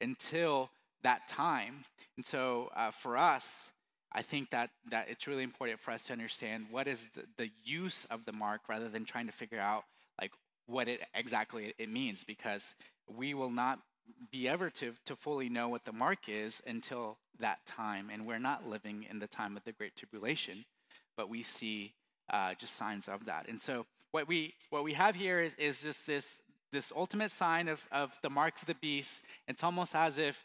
until 0.00 0.70
that 1.02 1.26
time 1.28 1.82
and 2.16 2.24
so 2.24 2.70
uh, 2.76 2.90
for 2.90 3.16
us 3.16 3.70
i 4.12 4.22
think 4.22 4.50
that, 4.50 4.70
that 4.90 5.08
it's 5.08 5.26
really 5.26 5.42
important 5.42 5.80
for 5.80 5.90
us 5.90 6.04
to 6.04 6.12
understand 6.12 6.66
what 6.70 6.86
is 6.86 7.08
the, 7.14 7.24
the 7.36 7.50
use 7.64 8.06
of 8.10 8.24
the 8.24 8.32
mark 8.32 8.62
rather 8.68 8.88
than 8.88 9.04
trying 9.04 9.26
to 9.26 9.32
figure 9.32 9.60
out 9.60 9.84
like 10.20 10.32
what 10.66 10.88
it 10.88 11.00
exactly 11.14 11.74
it 11.78 11.90
means 11.90 12.24
because 12.24 12.74
we 13.08 13.34
will 13.34 13.50
not 13.50 13.80
be 14.30 14.48
ever 14.48 14.70
to, 14.70 14.94
to 15.04 15.16
fully 15.16 15.48
know 15.48 15.68
what 15.68 15.84
the 15.84 15.92
mark 15.92 16.28
is 16.28 16.62
until 16.66 17.18
that 17.38 17.64
time. 17.66 18.08
And 18.12 18.26
we're 18.26 18.38
not 18.38 18.68
living 18.68 19.06
in 19.08 19.18
the 19.18 19.26
time 19.26 19.56
of 19.56 19.64
the 19.64 19.72
Great 19.72 19.96
Tribulation, 19.96 20.64
but 21.16 21.28
we 21.28 21.42
see 21.42 21.94
uh, 22.30 22.54
just 22.54 22.76
signs 22.76 23.08
of 23.08 23.24
that. 23.26 23.48
And 23.48 23.60
so 23.60 23.86
what 24.12 24.28
we 24.28 24.54
what 24.70 24.84
we 24.84 24.94
have 24.94 25.14
here 25.14 25.40
is, 25.40 25.54
is 25.58 25.80
just 25.80 26.06
this 26.06 26.40
this 26.72 26.92
ultimate 26.94 27.30
sign 27.30 27.68
of, 27.68 27.86
of 27.92 28.18
the 28.22 28.30
mark 28.30 28.60
of 28.60 28.66
the 28.66 28.74
beast. 28.74 29.22
It's 29.48 29.62
almost 29.62 29.94
as 29.94 30.18
if, 30.18 30.44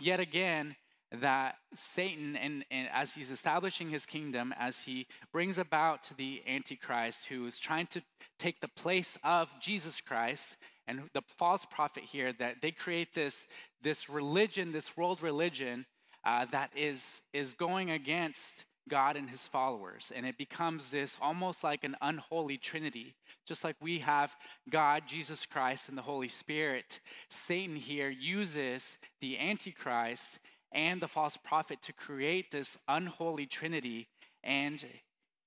yet 0.00 0.18
again, 0.18 0.76
that 1.12 1.56
Satan, 1.74 2.36
and, 2.36 2.64
and 2.70 2.88
as 2.92 3.14
he's 3.14 3.30
establishing 3.30 3.90
his 3.90 4.06
kingdom, 4.06 4.54
as 4.58 4.80
he 4.80 5.06
brings 5.30 5.58
about 5.58 6.10
the 6.16 6.42
Antichrist 6.48 7.26
who 7.26 7.44
is 7.46 7.58
trying 7.58 7.86
to 7.88 8.02
take 8.38 8.60
the 8.60 8.68
place 8.68 9.18
of 9.22 9.52
Jesus 9.60 10.00
Christ, 10.00 10.56
and 10.86 11.02
the 11.12 11.22
false 11.38 11.66
prophet 11.70 12.04
here, 12.04 12.32
that 12.32 12.62
they 12.62 12.72
create 12.72 13.14
this, 13.14 13.46
this 13.82 14.08
religion, 14.08 14.72
this 14.72 14.96
world 14.96 15.22
religion, 15.22 15.86
uh, 16.24 16.46
that 16.46 16.70
is, 16.74 17.20
is 17.32 17.54
going 17.54 17.90
against 17.90 18.64
God 18.88 19.16
and 19.16 19.30
his 19.30 19.42
followers. 19.42 20.12
And 20.14 20.26
it 20.26 20.36
becomes 20.36 20.90
this 20.90 21.16
almost 21.20 21.62
like 21.62 21.84
an 21.84 21.96
unholy 22.02 22.58
trinity. 22.58 23.14
Just 23.46 23.64
like 23.64 23.76
we 23.80 24.00
have 24.00 24.36
God, 24.68 25.04
Jesus 25.06 25.46
Christ, 25.46 25.88
and 25.88 25.96
the 25.96 26.02
Holy 26.02 26.28
Spirit, 26.28 27.00
Satan 27.28 27.76
here 27.76 28.10
uses 28.10 28.98
the 29.20 29.38
Antichrist 29.38 30.38
and 30.72 31.00
the 31.00 31.08
false 31.08 31.36
prophet 31.36 31.82
to 31.82 31.92
create 31.92 32.50
this 32.50 32.78
unholy 32.88 33.46
trinity. 33.46 34.08
And 34.42 34.84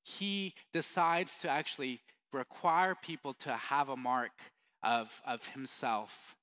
he 0.03 0.53
decides 0.71 1.37
to 1.39 1.49
actually 1.49 2.01
require 2.31 2.95
people 2.95 3.33
to 3.33 3.53
have 3.53 3.89
a 3.89 3.97
mark 3.97 4.31
of, 4.83 5.21
of 5.25 5.47
himself. 5.47 6.35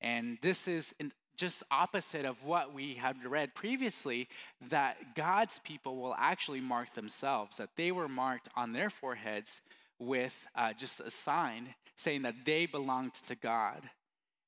And 0.00 0.38
this 0.42 0.66
is 0.68 0.94
just 1.36 1.62
opposite 1.70 2.24
of 2.24 2.44
what 2.44 2.72
we 2.72 2.94
had 2.94 3.24
read 3.24 3.54
previously 3.54 4.28
that 4.68 5.14
God's 5.14 5.60
people 5.64 5.96
will 5.96 6.14
actually 6.18 6.60
mark 6.60 6.94
themselves, 6.94 7.56
that 7.56 7.76
they 7.76 7.90
were 7.92 8.08
marked 8.08 8.48
on 8.56 8.72
their 8.72 8.90
foreheads 8.90 9.60
with 9.98 10.46
uh, 10.54 10.72
just 10.72 11.00
a 11.00 11.10
sign 11.10 11.74
saying 11.96 12.22
that 12.22 12.44
they 12.44 12.66
belonged 12.66 13.14
to 13.28 13.34
God. 13.34 13.82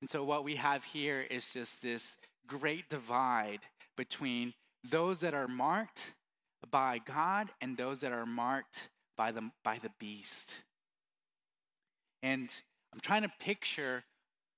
And 0.01 0.11
so, 0.11 0.25
what 0.25 0.44
we 0.44 0.57
have 0.57 0.85
here 0.85 1.27
is 1.31 1.51
just 1.53 1.81
this 1.81 2.16
great 2.46 2.88
divide 2.88 3.61
between 3.96 4.55
those 4.88 5.20
that 5.20 5.35
are 5.35 5.49
marked 5.49 6.12
by 6.70 6.99
God 6.99 7.49
and 7.61 7.77
those 7.77 8.01
that 8.01 8.12
are 8.12 8.27
marked 8.27 8.88
by 9.16 9.33
the, 9.33 9.51
by 9.64 9.79
the 9.83 9.90
beast. 9.99 10.62
And 12.22 12.51
I'm 12.92 13.01
trying 13.01 13.22
to 13.22 13.33
picture, 13.40 14.05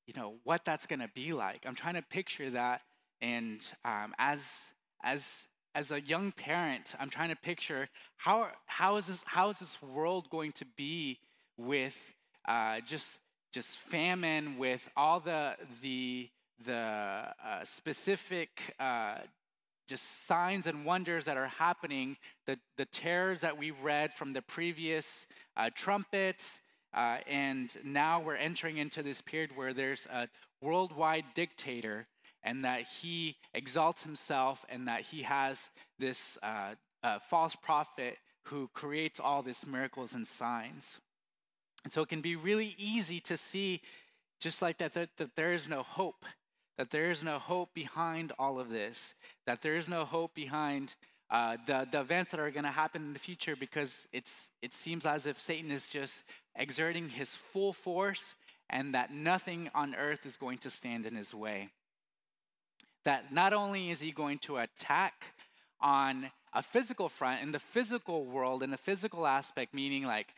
you 0.09 0.15
know, 0.19 0.37
what 0.43 0.65
that's 0.65 0.87
going 0.87 1.01
to 1.01 1.11
be 1.15 1.35
like. 1.35 1.67
I'm 1.67 1.75
trying 1.75 1.95
to 1.95 2.03
picture 2.03 2.49
that, 2.51 2.81
and 3.21 3.61
um, 3.85 4.15
as 4.19 4.73
as 5.05 5.47
as 5.75 5.91
a 5.91 6.01
young 6.01 6.33
parent, 6.33 6.95
I'm 6.99 7.11
trying 7.11 7.29
to 7.29 7.37
picture 7.37 7.91
how 8.17 8.49
how 8.65 8.97
is 8.97 9.07
this 9.07 9.23
how 9.27 9.51
is 9.51 9.59
this 9.59 9.83
world 9.83 10.31
going 10.31 10.53
to 10.53 10.65
be 10.65 11.19
with 11.59 12.15
uh, 12.49 12.81
just 12.81 13.19
just 13.53 13.69
famine, 13.69 14.57
with 14.57 14.89
all 14.97 15.21
the 15.21 15.57
the 15.83 16.31
the 16.65 16.75
uh, 16.75 17.65
specific 17.65 18.75
uh, 18.81 19.19
just 19.87 20.27
signs 20.27 20.67
and 20.67 20.87
wonders 20.87 21.27
that 21.27 21.37
are 21.37 21.49
happening, 21.49 22.17
the, 22.47 22.59
the 22.77 22.85
terrors 22.85 23.41
that 23.43 23.57
we've 23.57 23.81
read 23.83 24.13
from 24.13 24.33
the 24.33 24.43
previous 24.43 25.27
uh, 25.57 25.71
trumpets, 25.75 26.61
uh, 26.99 27.19
and 27.29 27.71
now 27.85 28.21
we're 28.21 28.35
entering 28.35 28.77
into 28.77 29.05
this 29.05 29.21
period 29.21 29.53
where 29.55 29.73
there's 29.73 30.07
a 30.13 30.27
worldwide 30.61 31.27
dictator 31.33 32.09
and 32.43 32.65
that 32.65 32.83
he 32.83 33.37
exalts 33.55 34.03
himself 34.03 34.67
and 34.69 34.89
that 34.89 35.03
he 35.03 35.23
has 35.23 35.71
this 36.01 36.37
uh, 36.43 36.75
uh, 37.05 37.21
false 37.21 37.55
prophet 37.55 38.19
who 38.47 38.69
creates 38.75 39.21
all 39.21 39.43
these 39.43 39.65
miracles 39.65 40.13
and 40.13 40.27
signs. 40.27 40.99
And 41.85 41.93
so 41.93 42.03
it 42.03 42.09
can 42.09 42.21
be 42.21 42.35
really 42.35 42.75
easy 42.77 43.21
to 43.21 43.37
see, 43.37 43.81
just 44.41 44.61
like 44.61 44.79
that, 44.79 44.95
that, 44.95 45.11
that 45.19 45.37
there 45.37 45.53
is 45.53 45.69
no 45.69 45.85
hope, 45.85 46.25
that 46.79 46.91
there 46.91 47.13
is 47.13 47.23
no 47.23 47.39
hope 47.39 47.75
behind 47.75 48.33
all 48.41 48.59
of 48.59 48.71
this, 48.71 49.15
that 49.47 49.63
there 49.63 49.77
is 49.77 49.89
no 49.89 50.05
hope 50.05 50.35
behind 50.35 50.97
uh, 51.31 51.57
the, 51.67 51.87
the 51.91 52.01
events 52.01 52.31
that 52.31 52.41
are 52.41 52.51
going 52.51 52.65
to 52.65 52.71
happen 52.71 53.03
in 53.03 53.13
the 53.13 53.19
future 53.19 53.55
because 53.55 54.07
it's, 54.13 54.49
it 54.63 54.73
seems 54.73 55.05
as 55.05 55.27
if 55.27 55.41
Satan 55.41 55.71
is 55.71 55.87
just 55.87 56.23
exerting 56.57 57.09
his 57.11 57.31
full 57.31 57.73
force 57.73 58.35
and 58.71 58.95
that 58.95 59.13
nothing 59.13 59.71
on 59.75 59.95
earth 59.95 60.27
is 60.27 60.37
going 60.37 60.59
to 60.59 60.71
stand 60.71 61.07
in 61.07 61.15
his 61.15 61.35
way. 61.35 61.69
That 63.05 63.33
not 63.33 63.53
only 63.53 63.91
is 63.91 64.01
he 64.01 64.11
going 64.11 64.39
to 64.41 64.59
attack 64.59 65.35
on 65.81 66.31
a 66.53 66.63
physical 66.63 67.09
front, 67.09 67.43
in 67.43 67.53
the 67.53 67.59
physical 67.59 68.25
world, 68.25 68.63
in 68.63 68.71
the 68.71 68.77
physical 68.77 69.27
aspect, 69.27 69.75
meaning 69.75 70.05
like 70.05 70.29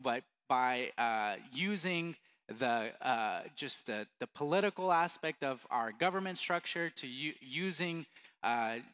by, 0.00 0.22
by 0.48 0.90
uh, 0.98 1.36
using 1.52 2.16
the 2.48 2.90
uh, 3.00 3.40
just 3.56 3.86
the, 3.86 4.06
the 4.20 4.26
political 4.26 4.92
aspect 4.92 5.42
of 5.42 5.66
our 5.70 5.92
government 5.92 6.36
structure 6.36 6.90
to 6.90 7.06
u- 7.06 7.32
using 7.40 8.04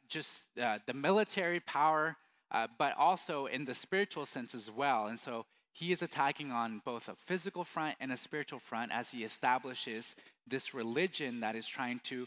just 0.09 0.43
uh, 0.63 0.79
the 0.87 0.95
military 0.95 1.61
power, 1.61 2.17
uh, 2.51 2.69
but 2.79 2.97
also 2.97 3.47
in 3.47 3.65
the 3.65 3.75
spiritual 3.75 4.27
sense 4.27 4.55
as 4.55 4.71
well. 4.71 5.07
And 5.07 5.19
so 5.19 5.45
he 5.73 5.93
is 5.93 6.03
attacking 6.03 6.53
on 6.53 6.83
both 6.85 7.09
a 7.09 7.15
physical 7.27 7.65
front 7.65 7.97
and 8.01 8.13
a 8.13 8.17
spiritual 8.17 8.59
front 8.59 8.93
as 8.93 9.11
he 9.11 9.25
establishes 9.25 10.15
this 10.47 10.75
religion 10.75 11.41
that 11.41 11.57
is 11.57 11.67
trying 11.67 12.01
to 12.05 12.27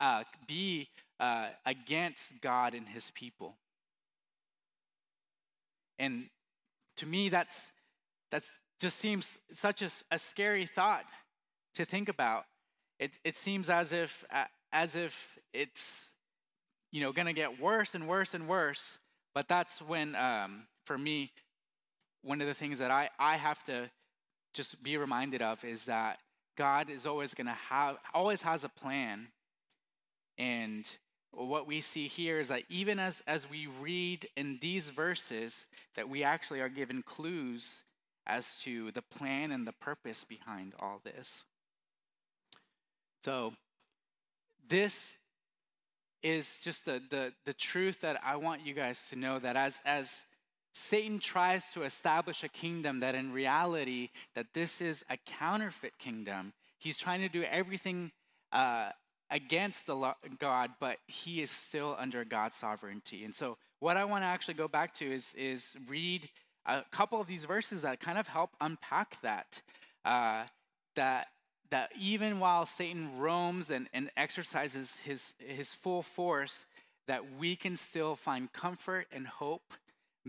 uh, 0.00 0.24
be 0.46 0.88
uh, 1.20 1.48
against 1.66 2.40
God 2.40 2.74
and 2.74 2.88
his 2.88 3.10
people. 3.12 3.56
And 5.98 6.26
to 6.96 7.06
me, 7.06 7.28
that's, 7.28 7.70
that's 8.30 8.50
just 8.80 8.98
seems 8.98 9.38
such 9.52 9.82
a, 9.82 9.90
a 10.10 10.18
scary 10.18 10.66
thought 10.66 11.04
to 11.74 11.84
think 11.84 12.08
about. 12.08 12.44
It, 12.98 13.18
it 13.24 13.36
seems 13.36 13.70
as 13.70 13.92
if, 13.92 14.24
uh, 14.32 14.44
as 14.72 14.96
if 14.96 15.38
it's 15.52 16.11
you 16.92 17.00
know 17.00 17.10
going 17.12 17.26
to 17.26 17.32
get 17.32 17.60
worse 17.60 17.94
and 17.94 18.06
worse 18.06 18.34
and 18.34 18.46
worse. 18.46 18.98
But 19.34 19.48
that's 19.48 19.80
when, 19.80 20.14
um, 20.14 20.64
for 20.84 20.98
me, 20.98 21.32
one 22.22 22.40
of 22.40 22.46
the 22.46 22.54
things 22.54 22.78
that 22.78 22.90
I, 22.90 23.08
I 23.18 23.36
have 23.36 23.62
to 23.64 23.90
just 24.52 24.82
be 24.82 24.96
reminded 24.96 25.42
of 25.42 25.64
is 25.64 25.86
that 25.86 26.18
God 26.56 26.90
is 26.90 27.06
always 27.06 27.34
going 27.34 27.46
to 27.46 27.52
have, 27.52 27.96
always 28.14 28.42
has 28.42 28.64
a 28.64 28.68
plan. 28.68 29.28
And 30.38 30.84
what 31.30 31.66
we 31.66 31.80
see 31.80 32.08
here 32.08 32.40
is 32.40 32.48
that 32.48 32.62
even 32.68 32.98
as, 32.98 33.22
as 33.26 33.48
we 33.48 33.66
read 33.80 34.28
in 34.36 34.58
these 34.60 34.90
verses, 34.90 35.66
that 35.94 36.08
we 36.08 36.22
actually 36.22 36.60
are 36.60 36.68
given 36.68 37.02
clues 37.02 37.84
as 38.26 38.54
to 38.56 38.92
the 38.92 39.02
plan 39.02 39.50
and 39.50 39.66
the 39.66 39.72
purpose 39.72 40.24
behind 40.24 40.74
all 40.78 41.00
this. 41.02 41.44
So, 43.24 43.54
this 44.68 45.16
is 46.22 46.58
just 46.62 46.84
the, 46.84 47.00
the, 47.10 47.32
the 47.44 47.52
truth 47.52 48.00
that 48.00 48.20
I 48.24 48.36
want 48.36 48.64
you 48.64 48.74
guys 48.74 49.00
to 49.10 49.16
know 49.16 49.38
that 49.38 49.56
as, 49.56 49.80
as 49.84 50.24
Satan 50.72 51.18
tries 51.18 51.66
to 51.74 51.82
establish 51.82 52.42
a 52.42 52.48
kingdom 52.48 53.00
that 53.00 53.14
in 53.14 53.32
reality 53.32 54.10
that 54.34 54.54
this 54.54 54.80
is 54.80 55.04
a 55.10 55.16
counterfeit 55.26 55.98
kingdom. 55.98 56.52
He's 56.78 56.96
trying 56.96 57.20
to 57.20 57.28
do 57.28 57.42
everything 57.44 58.12
uh, 58.52 58.90
against 59.30 59.86
the 59.86 60.14
God, 60.38 60.70
but 60.80 60.98
he 61.06 61.42
is 61.42 61.50
still 61.50 61.96
under 61.98 62.24
God's 62.24 62.56
sovereignty. 62.56 63.24
And 63.24 63.34
so, 63.34 63.58
what 63.80 63.96
I 63.96 64.04
want 64.04 64.22
to 64.22 64.26
actually 64.26 64.54
go 64.54 64.68
back 64.68 64.94
to 64.94 65.04
is 65.04 65.34
is 65.34 65.76
read 65.88 66.28
a 66.66 66.84
couple 66.90 67.20
of 67.20 67.26
these 67.26 67.44
verses 67.44 67.82
that 67.82 68.00
kind 68.00 68.18
of 68.18 68.28
help 68.28 68.50
unpack 68.60 69.20
that. 69.22 69.62
Uh, 70.04 70.44
that 70.94 71.28
that 71.72 71.90
even 71.98 72.38
while 72.38 72.66
Satan 72.66 73.18
roams 73.18 73.70
and, 73.70 73.88
and 73.94 74.10
exercises 74.14 74.98
his 75.04 75.32
his 75.38 75.72
full 75.72 76.02
force, 76.02 76.66
that 77.08 77.38
we 77.38 77.56
can 77.56 77.76
still 77.76 78.14
find 78.14 78.52
comfort 78.52 79.06
and 79.10 79.26
hope 79.26 79.72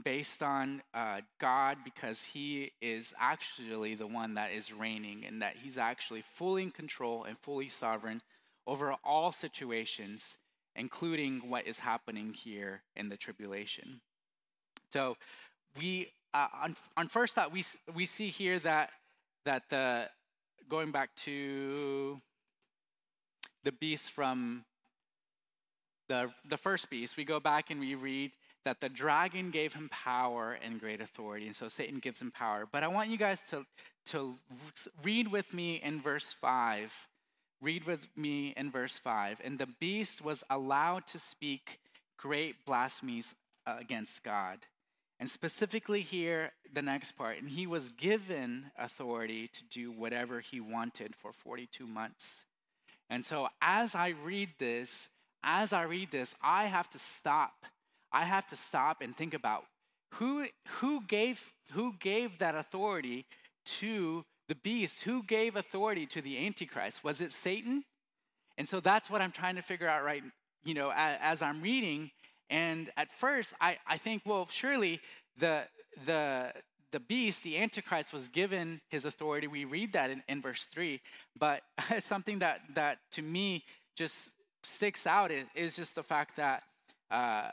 based 0.02 0.42
on 0.42 0.82
uh, 0.94 1.20
God 1.40 1.80
because 1.84 2.24
He 2.24 2.72
is 2.82 3.14
actually 3.20 3.94
the 3.94 4.08
one 4.08 4.36
that 4.36 4.54
is 4.54 4.72
reigning 4.72 5.26
and 5.26 5.42
that 5.42 5.58
He's 5.62 5.78
actually 5.78 6.22
fully 6.22 6.64
in 6.64 6.72
control 6.72 7.26
and 7.26 7.38
fully 7.38 7.68
sovereign 7.68 8.22
over 8.66 8.96
all 9.04 9.34
situations, 9.34 10.38
including 10.78 11.50
what 11.50 11.68
is 11.68 11.80
happening 11.80 12.34
here 12.34 12.84
in 12.96 13.10
the 13.10 13.18
tribulation. 13.18 14.00
So, 14.92 15.18
we 15.78 16.14
uh, 16.34 16.48
on, 16.64 16.78
on 16.96 17.10
first 17.10 17.36
thought 17.36 17.52
we 17.52 17.66
we 17.94 18.06
see 18.06 18.30
here 18.30 18.60
that 18.60 18.92
that 19.44 19.64
the 19.70 20.08
going 20.70 20.92
back 20.92 21.16
to 21.18 22.20
the 23.64 23.72
beast 23.72 24.12
from 24.12 24.66
the 26.10 26.32
the 26.48 26.58
first 26.58 26.90
beast, 26.90 27.18
we 27.18 27.24
go 27.24 27.40
back 27.40 27.70
and 27.70 27.80
we 27.80 27.96
read 27.96 28.32
that 28.64 28.82
the 28.82 28.90
dragon 28.90 29.52
gave 29.52 29.74
him 29.74 29.90
power 29.90 30.58
and 30.64 30.80
great 30.80 31.02
authority. 31.02 31.48
And 31.48 31.56
so 31.56 31.68
Satan 31.68 32.00
gives 32.00 32.22
him 32.22 32.32
power. 32.32 32.68
But 32.70 32.84
I 32.84 32.88
want 32.88 33.10
you 33.10 33.18
guys 33.18 33.42
to, 33.50 33.66
to 34.08 34.36
read 35.04 35.32
with 35.32 35.54
me 35.54 35.76
in 35.76 36.02
verse 36.02 36.36
5. 36.40 37.08
Read 37.62 37.86
with 37.86 38.08
me 38.16 38.54
in 38.56 38.72
verse 38.72 38.98
5. 38.98 39.42
And 39.44 39.60
the 39.60 39.68
beast 39.80 40.24
was 40.24 40.44
allowed 40.50 41.08
to 41.08 41.20
speak 41.20 41.80
great 42.18 42.66
blasphemies 42.66 43.36
against 43.66 44.24
God. 44.24 44.60
And 45.24 45.30
specifically 45.30 46.02
here, 46.02 46.52
the 46.74 46.82
next 46.82 47.14
part, 47.14 47.38
and 47.38 47.50
he 47.50 47.66
was 47.66 47.92
given 47.92 48.72
authority 48.78 49.48
to 49.48 49.64
do 49.64 49.90
whatever 49.90 50.42
he 50.42 50.60
wanted 50.60 51.16
for 51.16 51.32
42 51.32 51.88
months. 51.88 52.44
And 53.10 53.26
so 53.26 53.48
as 53.62 53.96
I 53.96 54.10
read 54.10 54.50
this, 54.60 55.08
as 55.42 55.72
I 55.72 55.84
read 55.84 56.12
this, 56.12 56.36
I 56.44 56.66
have 56.66 56.90
to 56.90 57.00
stop. 57.00 57.54
I 58.12 58.26
have 58.26 58.48
to 58.48 58.58
stop 58.58 59.02
and 59.02 59.16
think 59.16 59.34
about 59.34 59.64
who, 60.16 60.48
who, 60.82 61.06
gave, 61.08 61.54
who 61.72 61.94
gave 62.02 62.40
that 62.40 62.54
authority 62.54 63.26
to 63.78 64.26
the 64.50 64.56
beast? 64.56 65.04
Who 65.04 65.24
gave 65.24 65.56
authority 65.56 66.06
to 66.08 66.22
the 66.22 66.46
Antichrist? 66.46 67.02
Was 67.02 67.22
it 67.22 67.32
Satan? 67.32 67.86
And 68.58 68.68
so 68.68 68.82
that's 68.82 69.10
what 69.10 69.22
I'm 69.22 69.32
trying 69.32 69.56
to 69.56 69.62
figure 69.62 69.88
out 69.88 70.04
right, 70.04 70.24
you 70.66 70.74
know, 70.74 70.92
as, 70.94 71.18
as 71.22 71.42
I'm 71.42 71.62
reading. 71.62 72.12
And 72.50 72.90
at 72.98 73.12
first, 73.12 73.54
I, 73.60 73.78
I 73.88 73.98
think, 73.98 74.24
well, 74.26 74.48
surely 74.50 75.00
the, 75.38 75.64
the, 76.06 76.54
the 76.92 77.00
beast, 77.00 77.44
the 77.44 77.58
Antichrist, 77.58 78.14
was 78.14 78.28
given 78.30 78.82
his 78.90 79.06
authority. 79.06 79.48
We 79.48 79.66
read 79.66 79.94
that 79.94 80.10
in, 80.10 80.24
in 80.28 80.42
verse 80.42 80.64
3. 80.74 81.02
But 81.38 81.62
something 82.00 82.40
that, 82.40 82.62
that 82.76 83.00
to 83.12 83.22
me 83.22 83.64
just 83.96 84.32
sticks 84.64 85.08
out 85.08 85.32
is, 85.32 85.46
is 85.56 85.76
just 85.76 85.96
the 85.96 86.04
fact 86.04 86.36
that 86.38 86.64
uh, 87.12 87.50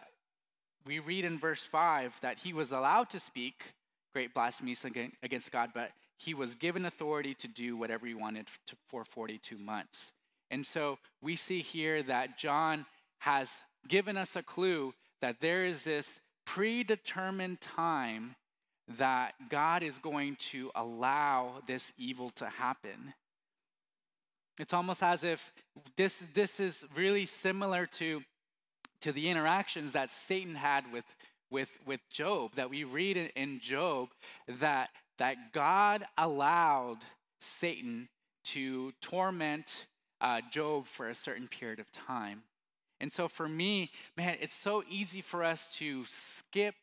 we 0.87 0.98
read 0.98 1.24
in 1.24 1.38
verse 1.38 1.62
5 1.62 2.20
that 2.22 2.38
he 2.38 2.53
was 2.53 2.72
allowed 2.72 3.11
to 3.11 3.20
speak 3.20 3.74
great 4.12 4.35
blasphemies 4.35 4.85
against 5.22 5.53
God, 5.53 5.70
but 5.72 5.92
he 6.16 6.35
was 6.35 6.55
given 6.55 6.85
authority 6.85 7.35
to 7.35 7.48
do 7.48 7.76
whatever 7.76 8.07
he 8.07 8.14
wanted 8.14 8.48
for 8.88 9.05
42 9.05 9.57
months. 9.57 10.12
And 10.50 10.66
so 10.66 10.98
we 11.22 11.37
see 11.37 11.61
here 11.61 12.03
that 12.03 12.38
John 12.38 12.87
has 13.20 13.50
given 13.88 14.16
us 14.16 14.36
a 14.36 14.42
clue 14.42 14.94
that 15.20 15.40
there 15.40 15.64
is 15.64 15.84
this 15.84 16.20
predetermined 16.44 17.60
time 17.60 18.34
that 18.98 19.34
God 19.48 19.82
is 19.82 19.98
going 19.98 20.36
to 20.36 20.70
allow 20.74 21.62
this 21.66 21.92
evil 21.96 22.30
to 22.30 22.46
happen. 22.46 23.14
It's 24.58 24.74
almost 24.74 25.02
as 25.02 25.24
if 25.24 25.52
this, 25.96 26.22
this 26.34 26.60
is 26.60 26.84
really 26.94 27.24
similar 27.24 27.86
to, 27.86 28.22
to 29.00 29.12
the 29.12 29.28
interactions 29.28 29.92
that 29.92 30.10
Satan 30.10 30.56
had 30.56 30.92
with, 30.92 31.04
with, 31.50 31.78
with 31.86 32.00
Job, 32.10 32.56
that 32.56 32.68
we 32.68 32.84
read 32.84 33.16
in, 33.36 33.60
Job, 33.60 34.08
that, 34.48 34.90
that 35.18 35.52
God 35.52 36.04
allowed 36.18 36.98
Satan 37.38 38.08
to 38.46 38.92
torment 39.00 39.86
uh, 40.20 40.40
Job 40.50 40.86
for 40.86 41.08
a 41.08 41.14
certain 41.14 41.48
period 41.48 41.78
of 41.78 41.90
time. 41.92 42.42
And 43.00 43.12
so 43.12 43.28
for 43.28 43.48
me, 43.48 43.90
man, 44.16 44.36
it's 44.40 44.54
so 44.54 44.84
easy 44.88 45.20
for 45.20 45.42
us 45.42 45.68
to 45.78 46.04
skip 46.06 46.74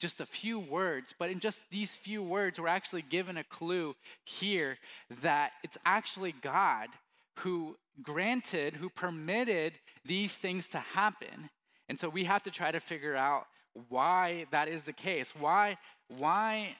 just 0.00 0.20
a 0.20 0.26
few 0.26 0.58
words, 0.58 1.14
but 1.16 1.30
in 1.30 1.38
just 1.38 1.60
these 1.70 1.94
few 1.94 2.22
words, 2.22 2.58
we're 2.58 2.66
actually 2.66 3.02
given 3.02 3.36
a 3.36 3.44
clue 3.44 3.94
here 4.24 4.78
that 5.20 5.52
it's 5.62 5.78
actually 5.86 6.32
God 6.32 6.88
who 7.38 7.76
granted, 8.02 8.74
who 8.74 8.88
permitted 8.88 9.74
these 10.04 10.32
things 10.32 10.66
to 10.68 10.78
happen. 10.78 11.50
And 11.88 12.00
so 12.00 12.08
we 12.08 12.24
have 12.24 12.42
to 12.44 12.50
try 12.50 12.72
to 12.72 12.80
figure 12.80 13.14
out 13.14 13.46
why 13.88 14.46
that 14.50 14.66
is 14.66 14.84
the 14.84 14.92
case. 14.92 15.34
Why, 15.38 15.78
why, 16.08 16.76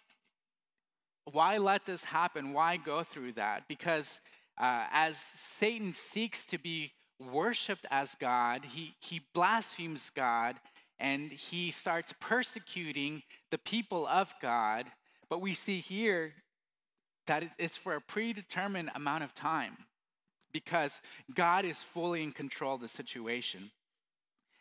why 1.31 1.59
let 1.59 1.87
this 1.87 2.05
happen? 2.05 2.53
Why 2.53 2.77
go 2.77 3.05
through 3.05 3.33
that? 3.35 3.69
Because 3.69 4.21
uh, 4.59 4.87
as 4.93 5.17
Satan 5.17 5.93
seeks 5.93 6.45
to 6.47 6.59
be 6.59 6.93
worshiped 7.21 7.87
as 7.91 8.15
God, 8.15 8.65
he, 8.65 8.95
he 9.01 9.21
blasphemes 9.35 10.11
God 10.15 10.57
and 10.99 11.33
he 11.33 11.71
starts 11.71 12.15
persecuting 12.21 13.23
the 13.51 13.59
people 13.59 14.07
of 14.07 14.33
God. 14.41 14.87
But 15.29 15.41
we 15.41 15.55
see 15.55 15.81
here 15.81 16.35
that 17.27 17.45
it's 17.59 17.77
for 17.77 17.95
a 17.95 18.01
predetermined 18.01 18.91
amount 18.95 19.25
of 19.25 19.35
time 19.35 19.77
because 20.53 21.01
God 21.35 21.65
is 21.65 21.79
fully 21.79 22.23
in 22.23 22.33
control 22.33 22.75
of 22.75 22.81
the 22.81 22.89
situation. 22.89 23.71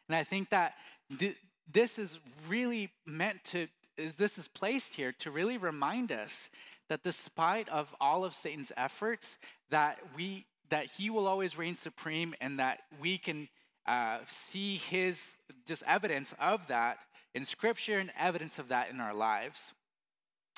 And 0.08 0.16
I 0.16 0.24
think 0.24 0.50
that 0.50 0.74
th- 1.18 1.38
this 1.72 2.00
is 2.00 2.20
really 2.48 2.90
meant 3.06 3.44
to, 3.46 3.68
is 3.98 4.16
this 4.16 4.38
is 4.38 4.48
placed 4.48 4.96
here 4.96 5.12
to 5.20 5.32
really 5.32 5.58
remind 5.58 6.12
us 6.12 6.50
that 6.90 7.04
despite 7.04 7.70
of 7.70 7.96
all 8.02 8.26
of 8.26 8.34
Satan's 8.34 8.72
efforts, 8.76 9.38
that 9.70 10.00
we 10.16 10.46
that 10.72 10.88
he 10.98 11.10
will 11.10 11.28
always 11.28 11.58
reign 11.58 11.76
supreme 11.76 12.34
and 12.42 12.60
that 12.60 12.80
we 13.00 13.18
can 13.18 13.50
uh, 13.86 14.18
see 14.26 14.78
his 14.78 15.36
just 15.68 15.84
evidence 15.86 16.34
of 16.40 16.68
that 16.68 16.98
in 17.36 17.46
scripture 17.46 18.00
and 18.00 18.12
evidence 18.18 18.58
of 18.58 18.70
that 18.70 18.90
in 18.90 19.00
our 19.00 19.14
lives. 19.14 19.74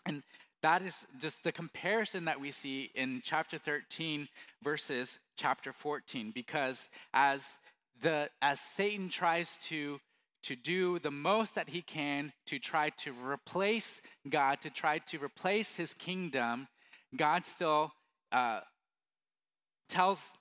And 0.05 0.23
that 0.61 0.81
is 0.81 1.05
just 1.19 1.43
the 1.43 1.51
comparison 1.51 2.25
that 2.25 2.39
we 2.39 2.51
see 2.51 2.91
in 2.95 3.21
chapter 3.23 3.57
13 3.57 4.29
versus 4.63 5.19
chapter 5.35 5.73
14 5.73 6.31
because 6.33 6.87
as 7.13 7.57
the 8.01 8.29
as 8.41 8.59
Satan 8.59 9.09
tries 9.09 9.57
to 9.67 9.99
to 10.43 10.55
do 10.55 10.99
the 10.99 11.11
most 11.11 11.55
that 11.55 11.69
he 11.69 11.81
can 11.81 12.33
to 12.45 12.59
try 12.59 12.89
to 12.89 13.13
replace 13.13 14.01
God, 14.29 14.61
to 14.61 14.69
try 14.69 14.99
to 14.99 15.17
replace 15.17 15.77
his 15.77 15.93
kingdom, 15.93 16.67
God 17.15 17.45
still 17.45 17.93
uh, 18.31 18.59
tells, 19.93 20.31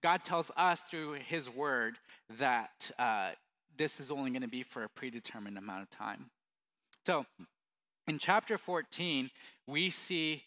God 0.00 0.22
tells 0.22 0.52
us 0.56 0.80
through 0.80 1.14
his 1.14 1.50
word 1.50 1.96
that 2.38 2.90
uh, 3.00 3.30
this 3.76 3.98
is 3.98 4.12
only 4.12 4.30
going 4.30 4.42
to 4.42 4.48
be 4.48 4.62
for 4.62 4.84
a 4.84 4.88
predetermined 4.88 5.58
amount 5.58 5.82
of 5.82 5.90
time. 5.90 6.26
So 7.04 7.26
in 8.06 8.18
chapter 8.18 8.56
14, 8.56 9.30
we 9.66 9.90
see, 9.90 10.44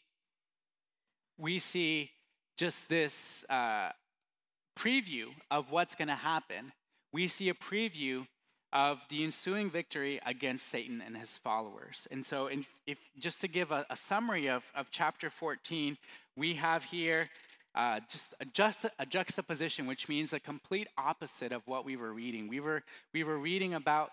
we 1.38 1.60
see 1.60 2.12
just 2.58 2.88
this 2.88 3.44
uh, 3.50 3.90
preview 4.80 5.28
of 5.52 5.72
what's 5.72 5.94
going 5.94 6.08
to 6.08 6.16
happen. 6.16 6.72
We 7.12 7.28
see 7.28 7.50
a 7.50 7.54
preview 7.54 8.26
of 8.72 9.02
the 9.10 9.24
ensuing 9.24 9.70
victory 9.70 10.22
against 10.26 10.68
Satan 10.70 11.04
and 11.06 11.18
his 11.18 11.38
followers. 11.38 12.08
And 12.10 12.26
so, 12.26 12.50
if 12.86 12.98
just 13.18 13.42
to 13.42 13.48
give 13.48 13.72
a, 13.72 13.86
a 13.90 13.96
summary 13.96 14.50
of, 14.50 14.66
of 14.76 14.92
chapter 14.92 15.30
14, 15.30 15.98
we 16.36 16.56
have 16.56 16.86
here 16.86 17.28
uh, 17.78 18.00
just, 18.10 18.34
a, 18.40 18.46
just 18.46 18.86
a 18.98 19.06
juxtaposition, 19.06 19.86
which 19.86 20.10
means 20.10 20.34
a 20.34 20.40
complete 20.40 20.88
opposite 20.98 21.52
of 21.52 21.62
what 21.68 21.86
we 21.86 21.96
were 21.96 22.12
reading. 22.12 22.48
We 22.48 22.60
were, 22.60 22.84
we 23.14 23.24
were 23.24 23.38
reading 23.38 23.76
about 23.76 24.10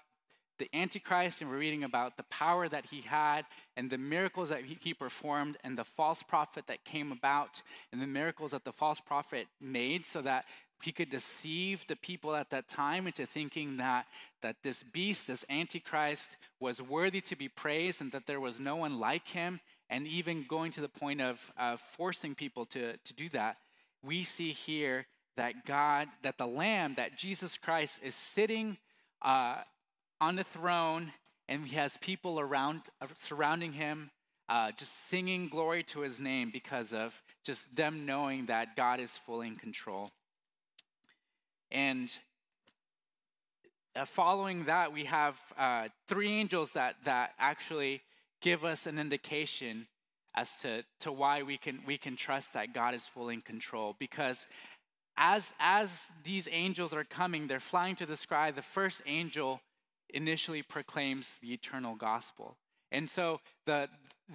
the 0.59 0.69
Antichrist 0.75 1.41
and 1.41 1.51
we're 1.51 1.59
reading 1.59 1.83
about 1.83 2.19
the 2.19 2.23
power 2.25 2.69
that 2.69 2.87
he 2.87 3.01
had 3.01 3.47
and 3.75 3.91
the 3.91 3.97
miracles 3.99 4.51
that 4.51 4.65
he 4.65 4.93
performed 4.93 5.57
and 5.65 5.79
the 5.79 5.85
false 5.85 6.23
prophet 6.23 6.67
that 6.67 6.85
came 6.85 7.11
about 7.11 7.63
and 7.91 8.03
the 8.03 8.07
miracles 8.07 8.51
that 8.51 8.65
the 8.65 8.73
false 8.73 9.01
prophet 9.01 9.47
made 9.61 10.05
so 10.05 10.21
that 10.21 10.45
he 10.83 10.93
could 10.93 11.09
deceive 11.09 11.87
the 11.87 11.97
people 11.97 12.37
at 12.37 12.51
that 12.51 12.69
time 12.69 13.07
into 13.07 13.25
thinking 13.25 13.79
that, 13.79 14.07
that 14.43 14.57
this 14.63 14.83
beast, 14.83 15.29
this 15.29 15.45
Antichrist, 15.49 16.37
was 16.61 16.83
worthy 16.83 17.23
to 17.23 17.35
be 17.35 17.49
praised 17.49 18.03
and 18.03 18.13
that 18.13 18.27
there 18.27 18.41
was 18.41 18.61
no 18.61 18.77
one 18.77 19.01
like 19.01 19.29
him, 19.29 19.61
and 19.91 20.07
even 20.07 20.45
going 20.49 20.73
to 20.73 20.81
the 20.81 20.89
point 20.89 21.21
of 21.21 21.53
uh, 21.59 21.77
forcing 21.77 22.35
people 22.35 22.67
to, 22.67 22.97
to 22.97 23.15
do 23.15 23.29
that. 23.31 23.59
We 24.03 24.25
see 24.25 24.53
here 24.53 25.07
that 25.37 25.67
God, 25.67 26.09
that 26.23 26.39
the 26.39 26.47
Lamb, 26.47 26.95
that 26.95 27.19
Jesus 27.19 27.59
Christ 27.59 28.01
is 28.03 28.15
sitting 28.15 28.79
uh, 29.23 29.57
on 30.21 30.37
the 30.37 30.45
throne, 30.45 31.13
and 31.49 31.67
he 31.67 31.77
has 31.77 31.97
people 31.99 32.41
around 32.41 32.83
uh, 33.01 33.07
surrounding 33.19 33.73
him, 33.73 34.11
uh, 34.49 34.71
just 34.73 35.09
singing 35.09 35.49
glory 35.49 35.83
to 35.83 36.01
his 36.01 36.21
name 36.21 36.51
because 36.53 36.93
of 36.93 37.23
just 37.45 37.75
them 37.75 38.07
knowing 38.07 38.47
that 38.47 38.77
God 38.77 39.01
is 39.01 39.11
fully 39.11 39.49
in 39.49 39.57
control. 39.57 40.11
And 41.71 42.11
uh, 43.97 44.05
following 44.05 44.65
that, 44.65 44.93
we 44.93 45.05
have 45.05 45.39
uh, 45.59 45.89
three 46.09 46.33
angels 46.33 46.73
that, 46.73 46.97
that 47.05 47.33
actually 47.39 48.03
give 48.45 48.63
us 48.63 48.87
an 48.87 48.99
indication 48.99 49.87
as 50.37 50.51
to, 50.61 50.85
to 51.01 51.11
why 51.11 51.43
we 51.43 51.57
can, 51.57 51.81
we 51.87 51.97
can 51.97 52.15
trust 52.15 52.53
that 52.53 52.75
God 52.75 52.95
is 52.95 53.07
fully 53.07 53.33
in 53.35 53.41
control. 53.41 53.97
Because 53.99 54.47
as, 55.17 55.55
as 55.59 56.03
these 56.25 56.47
angels 56.53 56.93
are 56.93 57.05
coming, 57.05 57.47
they're 57.47 57.59
flying 57.59 57.97
to 57.97 58.07
the 58.07 58.19
sky, 58.19 58.51
the 58.51 58.61
first 58.61 59.01
angel 59.07 59.63
initially 60.11 60.63
proclaims 60.63 61.31
the 61.41 61.55
eternal 61.55 61.95
gospel. 61.95 62.57
And 62.93 63.09
so 63.09 63.41
the, 63.65 63.89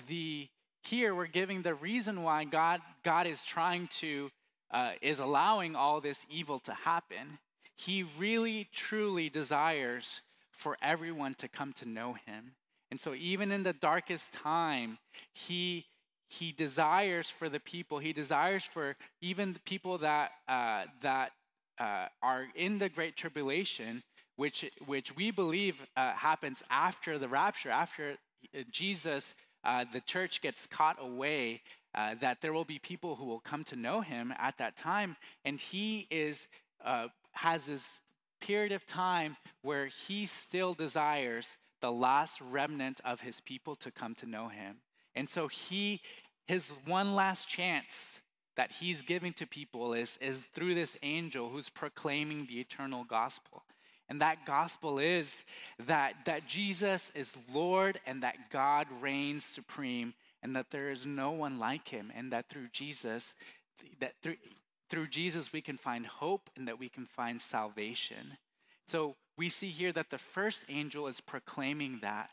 the, 0.07 0.47
here 0.81 1.13
we're 1.13 1.27
giving 1.27 1.61
the 1.61 1.75
reason 1.75 2.23
why 2.23 2.45
God, 2.45 2.81
God 3.03 3.27
is 3.27 3.43
trying 3.43 3.89
to 3.99 4.31
uh, 4.71 4.91
is 5.01 5.19
allowing 5.19 5.75
all 5.75 6.01
this 6.01 6.25
evil 6.29 6.59
to 6.59 6.73
happen, 6.73 7.39
he 7.75 8.03
really, 8.17 8.67
truly 8.71 9.29
desires 9.29 10.21
for 10.51 10.77
everyone 10.81 11.33
to 11.35 11.47
come 11.47 11.73
to 11.73 11.87
know 11.87 12.13
him. 12.13 12.53
And 12.91 12.99
so, 12.99 13.13
even 13.13 13.51
in 13.51 13.63
the 13.63 13.73
darkest 13.73 14.33
time, 14.33 14.97
he 15.33 15.85
he 16.27 16.51
desires 16.51 17.29
for 17.29 17.49
the 17.49 17.59
people. 17.59 17.99
He 17.99 18.13
desires 18.13 18.63
for 18.63 18.95
even 19.21 19.53
the 19.53 19.59
people 19.61 19.97
that 19.99 20.31
uh, 20.47 20.85
that 21.01 21.31
uh, 21.79 22.07
are 22.21 22.47
in 22.55 22.77
the 22.77 22.89
great 22.89 23.15
tribulation. 23.15 24.03
which, 24.39 24.63
which 24.85 25.17
we 25.17 25.31
believe 25.31 25.85
uh, 25.97 26.13
happens 26.13 26.63
after 26.69 27.17
the 27.17 27.27
rapture, 27.27 27.69
after 27.69 28.15
uh, 28.55 28.59
Jesus, 28.71 29.33
uh, 29.65 29.83
the 29.91 29.99
church 29.99 30.41
gets 30.41 30.65
caught 30.65 30.95
away, 30.97 31.61
uh, 31.93 32.15
that 32.21 32.39
there 32.39 32.53
will 32.53 32.63
be 32.63 32.79
people 32.79 33.17
who 33.17 33.25
will 33.25 33.41
come 33.41 33.65
to 33.65 33.75
know 33.75 33.99
him 33.99 34.33
at 34.39 34.57
that 34.57 34.77
time. 34.77 35.17
And 35.43 35.59
he 35.59 36.07
is, 36.09 36.47
has 37.33 37.65
this 37.65 37.99
period 38.39 38.71
of 38.71 38.85
time 38.85 39.35
where 39.61 39.87
he 39.87 40.25
still 40.25 40.73
desires 40.73 41.57
the 41.81 41.91
last 41.91 42.39
remnant 42.41 43.01
of 43.05 43.21
his 43.21 43.39
people 43.41 43.75
to 43.75 43.91
come 43.91 44.15
to 44.15 44.25
know 44.25 44.49
him. 44.49 44.77
And 45.15 45.29
so 45.29 45.47
he, 45.47 46.01
his 46.47 46.71
one 46.85 47.15
last 47.15 47.47
chance 47.47 48.19
that 48.55 48.73
he's 48.73 49.01
giving 49.01 49.33
to 49.33 49.47
people 49.47 49.93
is, 49.93 50.17
is 50.21 50.45
through 50.53 50.75
this 50.75 50.97
angel 51.01 51.49
who's 51.49 51.69
proclaiming 51.69 52.45
the 52.45 52.59
eternal 52.59 53.03
gospel. 53.03 53.63
And 54.09 54.21
that 54.21 54.45
gospel 54.45 54.97
is 54.99 55.45
that, 55.85 56.25
that 56.25 56.47
Jesus 56.47 57.11
is 57.13 57.33
Lord 57.53 57.99
and 58.05 58.23
that 58.23 58.49
God 58.49 58.87
reigns 58.99 59.45
supreme 59.45 60.15
and 60.41 60.55
that 60.55 60.71
there 60.71 60.89
is 60.89 61.05
no 61.05 61.31
one 61.31 61.59
like 61.59 61.89
him 61.89 62.11
and 62.15 62.33
that 62.33 62.49
through 62.49 62.69
Jesus, 62.71 63.35
that 63.99 64.13
through, 64.23 64.37
through 64.89 65.07
Jesus 65.07 65.53
we 65.53 65.61
can 65.61 65.77
find 65.77 66.05
hope 66.07 66.49
and 66.57 66.67
that 66.67 66.79
we 66.79 66.89
can 66.89 67.05
find 67.05 67.39
salvation. 67.39 68.37
So 68.87 69.15
we 69.39 69.47
see 69.47 69.69
here 69.69 69.93
that 69.93 70.09
the 70.09 70.17
first 70.17 70.65
angel 70.67 71.07
is 71.07 71.21
proclaiming 71.21 71.99
that. 72.01 72.29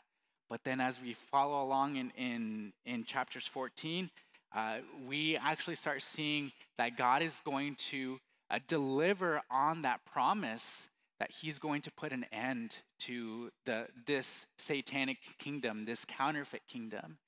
But 0.49 0.65
then 0.65 0.81
as 0.81 1.01
we 1.01 1.13
follow 1.13 1.63
along 1.63 1.95
in, 1.95 2.11
in, 2.17 2.73
in 2.85 3.05
chapters 3.05 3.47
14, 3.47 4.09
uh, 4.53 4.79
we 5.07 5.37
actually 5.37 5.75
start 5.75 6.01
seeing 6.01 6.51
that 6.77 6.97
God 6.97 7.21
is 7.21 7.41
going 7.45 7.75
to 7.91 8.19
uh, 8.51 8.59
deliver 8.67 9.41
on 9.49 9.83
that 9.83 10.01
promise 10.03 10.89
that 11.19 11.31
he's 11.31 11.59
going 11.59 11.81
to 11.83 11.91
put 11.91 12.11
an 12.11 12.25
end 12.33 12.75
to 12.99 13.51
the, 13.65 13.87
this 14.05 14.45
satanic 14.57 15.17
kingdom, 15.39 15.85
this 15.85 16.03
counterfeit 16.03 16.63
kingdom, 16.67 17.19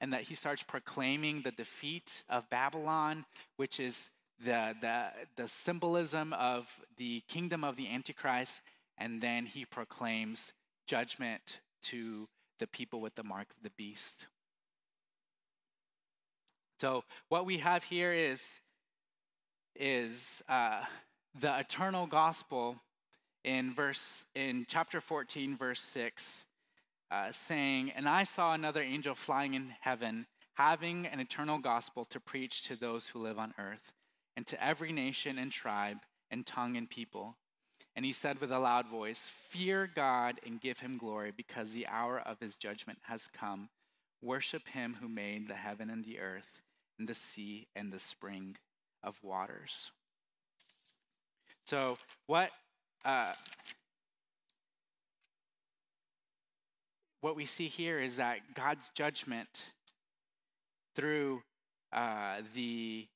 and 0.00 0.12
that 0.12 0.22
he 0.22 0.34
starts 0.34 0.62
proclaiming 0.62 1.42
the 1.42 1.50
defeat 1.50 2.22
of 2.28 2.48
Babylon, 2.50 3.24
which 3.56 3.80
is 3.80 4.10
the, 4.44 4.74
the, 4.80 5.06
the 5.36 5.48
symbolism 5.48 6.32
of 6.34 6.68
the 6.96 7.22
kingdom 7.28 7.64
of 7.64 7.74
the 7.74 7.88
Antichrist, 7.88 8.60
and 8.98 9.20
then 9.20 9.46
he 9.46 9.64
proclaims 9.64 10.52
judgment 10.86 11.60
to 11.82 12.28
the 12.58 12.66
people 12.66 13.00
with 13.00 13.14
the 13.14 13.24
mark 13.24 13.48
of 13.50 13.62
the 13.62 13.70
beast. 13.70 14.26
So, 16.80 17.04
what 17.28 17.46
we 17.46 17.58
have 17.58 17.84
here 17.84 18.12
is, 18.12 18.60
is 19.74 20.42
uh, 20.48 20.82
the 21.38 21.58
eternal 21.58 22.06
gospel 22.06 22.76
in 23.44 23.74
verse 23.74 24.24
in 24.34 24.64
chapter 24.68 25.00
14 25.00 25.56
verse 25.56 25.80
6 25.80 26.46
uh, 27.10 27.30
saying 27.30 27.90
and 27.90 28.08
i 28.08 28.24
saw 28.24 28.54
another 28.54 28.80
angel 28.80 29.14
flying 29.14 29.54
in 29.54 29.74
heaven 29.80 30.26
having 30.54 31.06
an 31.06 31.20
eternal 31.20 31.58
gospel 31.58 32.04
to 32.04 32.18
preach 32.18 32.62
to 32.62 32.74
those 32.74 33.08
who 33.08 33.22
live 33.22 33.38
on 33.38 33.52
earth 33.58 33.92
and 34.36 34.46
to 34.46 34.64
every 34.64 34.92
nation 34.92 35.38
and 35.38 35.52
tribe 35.52 35.98
and 36.30 36.46
tongue 36.46 36.76
and 36.76 36.88
people 36.88 37.36
and 37.96 38.04
he 38.04 38.12
said 38.12 38.40
with 38.40 38.50
a 38.50 38.58
loud 38.58 38.88
voice 38.88 39.30
fear 39.48 39.88
god 39.94 40.40
and 40.44 40.60
give 40.60 40.80
him 40.80 40.98
glory 40.98 41.32
because 41.34 41.72
the 41.72 41.86
hour 41.86 42.18
of 42.18 42.40
his 42.40 42.56
judgment 42.56 42.98
has 43.02 43.28
come. 43.28 43.68
Worship 44.22 44.68
him 44.68 44.96
who 45.00 45.08
made 45.08 45.48
the 45.48 45.54
heaven 45.54 45.90
and 45.90 46.04
the 46.04 46.18
earth 46.18 46.62
and 46.98 47.08
the 47.08 47.14
sea 47.14 47.68
and 47.76 47.92
the 47.92 47.98
spring 47.98 48.56
of 49.02 49.22
waters. 49.22 49.90
So 51.66 51.98
what 52.26 52.50
uh, 53.04 53.32
what 57.20 57.36
we 57.36 57.44
see 57.44 57.68
here 57.68 57.98
is 57.98 58.16
that 58.16 58.38
God's 58.54 58.90
judgment 58.94 59.48
through 60.94 61.42
uh, 61.92 62.36
the 62.54 63.06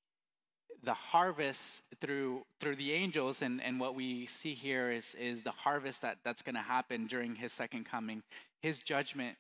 the 0.83 0.95
harvest 0.95 1.83
through 2.01 2.45
through 2.61 2.77
the 2.77 2.93
angels 2.93 3.43
and, 3.43 3.63
and 3.63 3.81
what 3.81 3.95
we 3.95 4.27
see 4.27 4.55
here 4.55 4.91
is 4.91 5.15
is 5.17 5.43
the 5.43 5.51
harvest 5.51 6.03
that, 6.03 6.19
that's 6.25 6.43
going 6.43 6.55
to 6.55 6.61
happen 6.61 7.07
during 7.07 7.35
his 7.35 7.53
second 7.53 7.85
coming 7.85 8.23
his 8.63 8.79
judgment 8.79 9.37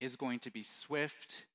is 0.00 0.14
going 0.14 0.38
to 0.38 0.50
be 0.50 0.62
swift 0.62 1.46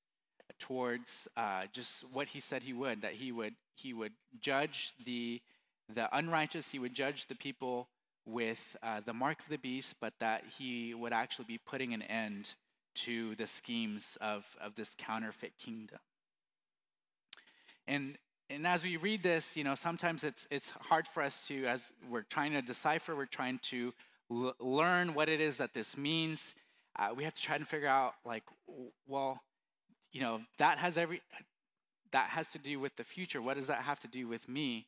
towards 0.60 1.28
uh, 1.38 1.64
just 1.72 2.04
what 2.12 2.28
he 2.28 2.40
said 2.40 2.64
he 2.64 2.74
would 2.74 3.02
that 3.02 3.14
he 3.14 3.32
would 3.32 3.54
he 3.76 3.94
would 3.94 4.12
judge 4.42 4.94
the 5.06 5.42
the 5.94 6.16
unrighteous, 6.16 6.70
he 6.70 6.80
would 6.80 6.94
judge 6.94 7.28
the 7.28 7.36
people 7.36 7.88
with 8.26 8.78
uh, 8.84 9.02
the 9.04 9.14
mark 9.14 9.40
of 9.40 9.50
the 9.50 9.58
beast, 9.58 9.96
but 10.00 10.14
that 10.20 10.44
he 10.58 10.94
would 10.94 11.14
actually 11.14 11.46
be 11.46 11.58
putting 11.58 11.94
an 11.94 12.02
end 12.04 12.54
to 12.94 13.36
the 13.36 13.48
schemes 13.48 14.18
of, 14.22 14.46
of 14.62 14.76
this 14.76 14.96
counterfeit 14.98 15.58
kingdom. 15.58 16.00
And, 17.88 18.18
and 18.54 18.68
as 18.68 18.84
we 18.84 18.98
read 18.98 19.24
this, 19.24 19.56
you 19.56 19.64
know, 19.64 19.76
sometimes 19.76 20.24
it's, 20.24 20.48
it's 20.52 20.70
hard 20.82 21.08
for 21.08 21.24
us 21.24 21.46
to, 21.48 21.66
as 21.66 21.90
we're 22.10 22.24
trying 22.24 22.52
to 22.54 22.62
decipher, 22.62 23.16
we're 23.16 23.26
trying 23.26 23.60
to 23.64 23.94
l- 24.30 24.56
learn 24.60 25.14
what 25.14 25.30
it 25.30 25.40
is 25.40 25.58
that 25.58 25.74
this 25.74 25.96
means. 25.98 26.54
Uh, 26.98 27.10
we 27.16 27.24
have 27.24 27.34
to 27.34 27.42
try 27.42 27.58
to 27.58 27.66
figure 27.66 27.88
out, 27.88 28.14
like, 28.26 28.44
well, 29.08 29.42
you 30.12 30.22
know, 30.22 30.42
that 30.58 30.78
has 30.78 30.98
every, 30.98 31.22
that 32.12 32.30
has 32.32 32.50
to 32.50 32.58
do 32.58 32.80
with 32.80 32.96
the 32.98 33.04
future. 33.04 33.42
What 33.42 33.58
does 33.58 33.68
that 33.68 33.84
have 33.84 34.00
to 34.02 34.08
do 34.08 34.28
with 34.28 34.50
me? 34.50 34.88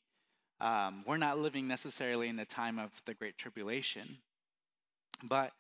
Um, 0.60 1.04
we're 1.08 1.18
not 1.18 1.40
living 1.40 1.68
necessarily 1.68 2.28
in 2.28 2.36
the 2.36 2.46
time 2.46 2.80
of 2.80 2.92
the 3.06 3.14
Great 3.14 3.38
Tribulation. 3.38 4.18
But 5.24 5.52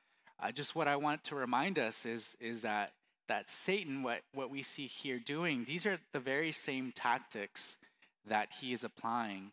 uh, 0.41 0.51
just 0.51 0.75
what 0.75 0.87
I 0.87 0.97
want 0.97 1.23
to 1.25 1.35
remind 1.35 1.79
us 1.79 2.05
is, 2.05 2.35
is 2.41 2.63
that, 2.63 2.91
that 3.29 3.49
Satan, 3.49 4.03
what, 4.03 4.21
what 4.33 4.49
we 4.49 4.61
see 4.61 4.87
here 4.87 5.19
doing, 5.19 5.63
these 5.65 5.85
are 5.85 5.99
the 6.11 6.19
very 6.19 6.51
same 6.51 6.91
tactics 6.91 7.77
that 8.28 8.49
he 8.59 8.74
is 8.74 8.84
applying. 8.84 9.51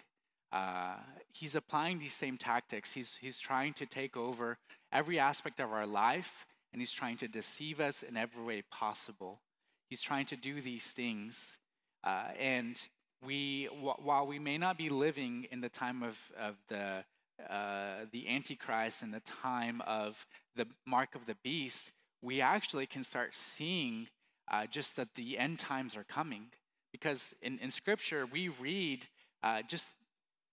Uh, 0.53 0.97
he's 1.33 1.55
applying 1.55 1.99
these 1.99 2.14
same 2.14 2.37
tactics. 2.37 2.93
He's, 2.93 3.16
he's 3.21 3.39
trying 3.39 3.73
to 3.75 3.87
take 3.87 4.16
over 4.16 4.59
every 4.93 5.18
aspect 5.18 5.61
of 5.61 5.73
our 5.73 5.87
life, 5.87 6.47
and 6.73 6.81
he's 6.83 6.91
trying 6.91 7.16
to 7.18 7.29
deceive 7.29 7.81
us 7.81 8.03
in 8.03 8.16
every 8.16 8.43
way 8.43 8.62
possible. 8.71 9.41
He's 9.89 10.01
trying 10.01 10.27
to 10.27 10.37
do 10.37 10.61
these 10.61 10.87
things. 10.87 11.59
Uh, 12.03 12.29
and 12.39 12.77
we, 13.25 13.66
while 13.66 14.27
we 14.27 14.39
may 14.39 14.59
not 14.59 14.79
be 14.79 14.89
living 14.89 15.47
in 15.51 15.61
the 15.61 15.68
time 15.68 16.03
of, 16.03 16.18
of 16.39 16.57
the, 16.68 17.05
uh, 17.49 18.07
the 18.11 18.29
Antichrist 18.29 19.03
and 19.03 19.12
the 19.12 19.21
time 19.21 19.83
of 19.87 20.27
the 20.57 20.66
mark 20.87 21.14
of 21.14 21.27
the 21.27 21.37
beast, 21.43 21.91
we 22.23 22.41
actually 22.41 22.87
can 22.87 23.05
start 23.05 23.35
seeing 23.35 24.09
uh, 24.51 24.66
just 24.66 24.97
that 24.97 25.14
the 25.14 25.39
end 25.39 25.59
times 25.59 25.97
are 25.97 26.05
coming. 26.05 26.47
Because 26.93 27.34
in, 27.43 27.59
in 27.59 27.70
Scripture, 27.70 28.26
we 28.26 28.49
read 28.49 29.07
uh, 29.43 29.62
just 29.62 29.88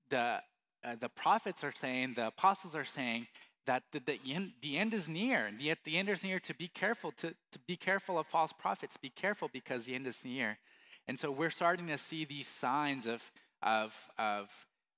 the, 0.09 0.41
uh, 0.83 0.95
the 0.99 1.09
prophets 1.09 1.63
are 1.63 1.73
saying, 1.75 2.13
the 2.15 2.27
apostles 2.27 2.75
are 2.75 2.85
saying, 2.85 3.27
that 3.65 3.83
the, 3.91 3.99
the, 3.99 4.19
end, 4.33 4.53
the 4.61 4.77
end 4.77 4.93
is 4.93 5.07
near. 5.07 5.45
And 5.45 5.59
the, 5.59 5.75
the 5.83 5.97
end 5.97 6.09
is 6.09 6.23
near 6.23 6.39
to 6.39 6.53
be 6.53 6.67
careful, 6.67 7.11
to, 7.17 7.35
to 7.51 7.59
be 7.67 7.75
careful 7.75 8.17
of 8.17 8.25
false 8.25 8.53
prophets. 8.53 8.97
Be 8.97 9.09
careful 9.09 9.49
because 9.51 9.85
the 9.85 9.93
end 9.93 10.07
is 10.07 10.23
near. 10.25 10.57
And 11.07 11.19
so 11.19 11.29
we're 11.29 11.49
starting 11.49 11.87
to 11.87 11.97
see 11.97 12.25
these 12.25 12.47
signs 12.47 13.05
of, 13.05 13.31
of, 13.61 13.93
of, 14.17 14.49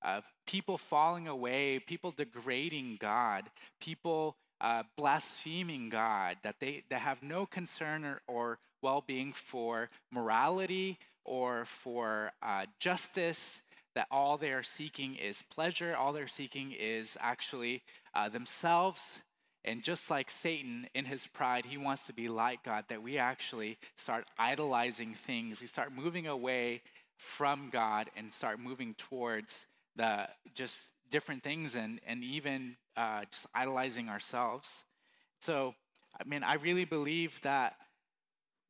of 0.02 0.24
people 0.46 0.78
falling 0.78 1.28
away, 1.28 1.78
people 1.78 2.10
degrading 2.10 2.98
God, 3.00 3.50
people 3.80 4.36
uh, 4.60 4.84
blaspheming 4.96 5.88
God, 5.88 6.36
that 6.42 6.56
they, 6.60 6.84
they 6.88 6.96
have 6.96 7.22
no 7.22 7.46
concern 7.46 8.04
or, 8.04 8.20
or 8.26 8.58
well 8.82 9.04
being 9.06 9.32
for 9.32 9.90
morality 10.10 10.98
or 11.30 11.64
for 11.64 12.32
uh, 12.42 12.66
justice, 12.78 13.60
that 13.94 14.06
all 14.10 14.36
they 14.36 14.52
are 14.52 14.62
seeking 14.62 15.14
is 15.14 15.42
pleasure, 15.54 15.94
all 15.96 16.12
they're 16.12 16.28
seeking 16.28 16.72
is 16.72 17.16
actually 17.20 17.82
uh, 18.14 18.28
themselves 18.28 19.18
and 19.64 19.82
just 19.82 20.10
like 20.10 20.30
Satan 20.30 20.86
in 20.94 21.04
his 21.04 21.26
pride, 21.26 21.66
he 21.66 21.76
wants 21.76 22.06
to 22.06 22.12
be 22.12 22.28
like 22.28 22.64
God, 22.64 22.84
that 22.88 23.02
we 23.02 23.18
actually 23.18 23.78
start 23.94 24.24
idolizing 24.38 25.14
things. 25.14 25.60
We 25.60 25.66
start 25.66 25.92
moving 25.92 26.26
away 26.26 26.82
from 27.16 27.68
God 27.70 28.10
and 28.16 28.32
start 28.32 28.58
moving 28.58 28.94
towards 28.94 29.66
the 29.96 30.28
just 30.54 30.76
different 31.10 31.42
things 31.42 31.74
and, 31.74 32.00
and 32.06 32.24
even 32.24 32.76
uh, 32.96 33.24
just 33.30 33.46
idolizing 33.54 34.08
ourselves. 34.08 34.84
So, 35.40 35.74
I 36.18 36.26
mean, 36.26 36.42
I 36.42 36.54
really 36.54 36.86
believe 36.86 37.38
that 37.42 37.76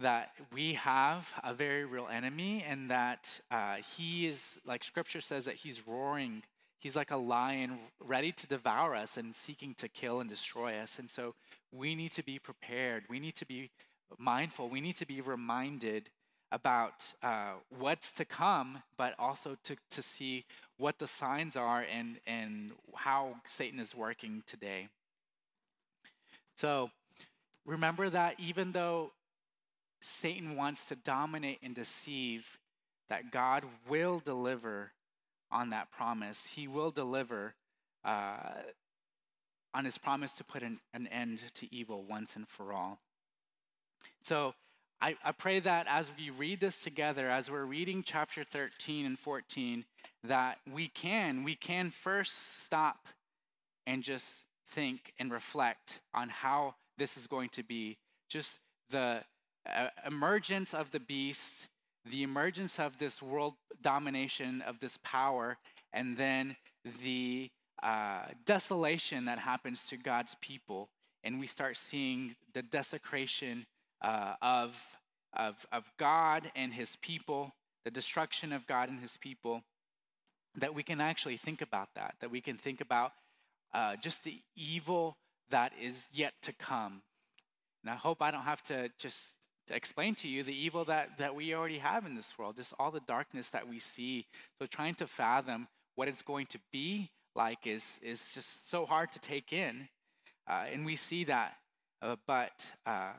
that 0.01 0.33
we 0.53 0.75
have 0.75 1.33
a 1.45 1.55
very 1.55 1.85
real 1.85 2.09
enemy 2.11 2.65
and 2.67 2.91
that 2.91 3.41
uh, 3.51 3.77
he 3.97 4.27
is, 4.27 4.59
like 4.67 4.83
scripture 4.83 5.21
says, 5.21 5.45
that 5.45 5.57
he's 5.57 5.87
roaring 5.87 6.43
He's 6.81 6.97
like 6.97 7.11
a 7.11 7.17
lion 7.17 7.79
ready 8.01 8.33
to 8.33 8.47
devour 8.47 8.95
us 8.95 9.19
and 9.19 9.37
seeking 9.37 9.75
to 9.75 9.89
kill 9.89 10.19
and 10.19 10.31
destroy 10.31 10.79
us. 10.79 10.99
And 10.99 11.11
so 11.11 11.35
we 11.71 11.95
need 11.95 12.13
to 12.13 12.25
be 12.25 12.39
prepared. 12.39 13.05
We 13.11 13.21
need 13.21 13.37
to 13.37 13.45
be 13.45 13.71
mindful. 14.19 14.71
We 14.71 14.81
need 14.81 14.97
to 14.97 15.07
be 15.07 15.21
reminded 15.21 16.09
about 16.51 17.13
uh, 17.23 17.53
what's 17.79 18.13
to 18.13 18.25
come, 18.25 18.83
but 18.97 19.15
also 19.19 19.59
to, 19.65 19.77
to 19.91 20.01
see 20.01 20.47
what 20.79 20.99
the 20.99 21.07
signs 21.07 21.55
are 21.55 21.85
and, 21.95 22.17
and 22.27 22.73
how 22.95 23.37
Satan 23.45 23.79
is 23.79 23.95
working 23.95 24.43
today. 24.47 24.89
So 26.57 26.91
remember 27.67 28.09
that 28.09 28.37
even 28.39 28.73
though 28.73 29.13
Satan 30.01 30.57
wants 30.57 30.87
to 30.87 30.97
dominate 30.97 31.59
and 31.63 31.75
deceive, 31.75 32.59
that 33.09 33.31
God 33.31 33.65
will 33.89 34.21
deliver 34.21 34.93
on 35.51 35.71
that 35.71 35.91
promise. 35.91 36.47
He 36.55 36.69
will 36.69 36.91
deliver 36.91 37.55
uh, 38.05 38.55
on 39.75 39.85
his 39.85 39.99
promise 39.99 40.33
to 40.33 40.45
put 40.45 40.63
an, 40.63 40.81
an 40.95 41.07
end 41.09 41.43
to 41.55 41.75
evil 41.75 42.03
once 42.03 42.37
and 42.37 42.49
for 42.49 42.73
all. 42.73 43.01
So 44.23 44.55
I, 45.01 45.17
I 45.25 45.33
pray 45.33 45.61
that 45.61 45.87
as 45.89 46.11
we 46.19 46.31
read 46.31 46.61
this 46.61 46.83
together, 46.83 47.31
as 47.31 47.51
we're 47.51 47.65
reading 47.65 48.03
chapter 48.05 48.45
13 48.45 49.07
and 49.07 49.19
14, 49.19 49.85
that 50.25 50.59
we 50.71 50.89
can, 50.89 51.43
we 51.43 51.55
can 51.55 51.91
first 51.91 52.63
stop 52.63 53.09
and 53.87 54.03
just 54.03 54.27
think 54.69 55.13
and 55.19 55.33
reflect 55.33 56.01
on 56.15 56.29
how 56.29 56.75
this 56.99 57.17
is 57.17 57.27
going 57.27 57.49
to 57.51 57.63
be. 57.63 57.97
Just 58.29 58.59
the 58.91 59.23
emergence 60.07 60.75
of 60.75 60.91
the 60.91 61.01
beast, 61.01 61.69
the 62.05 62.23
emergence 62.23 62.79
of 62.79 62.99
this 62.99 63.23
world 63.23 63.55
domination, 63.83 64.63
of 64.63 64.81
this 64.81 64.99
power, 65.03 65.59
and 65.93 66.17
then 66.17 66.57
the 67.03 67.51
uh, 67.83 68.23
desolation 68.45 69.25
that 69.27 69.39
happens 69.39 69.83
to 69.85 69.97
God's 69.97 70.37
people. 70.41 70.89
And 71.23 71.39
we 71.39 71.47
start 71.47 71.77
seeing 71.77 72.37
the 72.53 72.63
desecration 72.63 73.67
uh, 74.03 74.35
of, 74.41 74.83
of, 75.35 75.67
of 75.73 75.91
God 75.99 76.51
and 76.57 76.73
his 76.73 76.97
people, 77.03 77.53
the 77.85 77.91
destruction 77.91 78.53
of 78.53 78.67
God 78.67 78.89
and 78.89 79.01
his 79.01 79.17
people, 79.19 79.63
that 80.57 80.75
we 80.75 80.83
can 80.83 81.01
actually 81.01 81.37
think 81.37 81.63
about 81.63 81.91
that, 81.95 82.15
that 82.21 82.31
we 82.31 82.41
can 82.41 82.57
think 82.57 82.81
about 82.81 83.13
uh, 83.73 83.97
just 83.97 84.25
the 84.25 84.41
evil 84.57 85.17
that 85.51 85.73
is 85.81 86.07
yet 86.13 86.35
to 86.43 86.53
come. 86.53 87.03
And 87.83 87.91
I 87.91 87.97
hope 87.97 88.23
I 88.23 88.31
don't 88.31 88.43
have 88.43 88.63
to 88.65 88.91
just 88.99 89.35
to 89.71 89.77
explain 89.77 90.17
to 90.17 90.29
you 90.29 90.43
the 90.43 90.53
evil 90.53 90.85
that, 90.85 91.17
that 91.19 91.37
we 91.37 91.55
already 91.55 91.79
have 91.79 92.05
in 92.05 92.17
this 92.17 92.37
world, 92.37 92.57
just 92.57 92.75
all 92.81 92.91
the 92.91 93.01
darkness 93.07 93.51
that 93.51 93.69
we 93.69 93.79
see. 93.79 94.27
So 94.59 94.67
trying 94.67 94.95
to 94.97 95.07
fathom 95.07 95.69
what 95.95 96.09
it's 96.09 96.23
going 96.23 96.47
to 96.47 96.59
be 96.73 97.11
like 97.37 97.69
is, 97.69 98.01
is 98.03 98.31
just 98.35 98.69
so 98.69 98.85
hard 98.85 99.13
to 99.13 99.21
take 99.21 99.53
in. 99.53 99.89
Uh, 100.49 100.65
and 100.73 100.85
we 100.85 100.97
see 100.97 101.23
that. 101.25 101.55
Uh, 102.03 102.17
but 102.27 102.67
uh, 102.85 103.13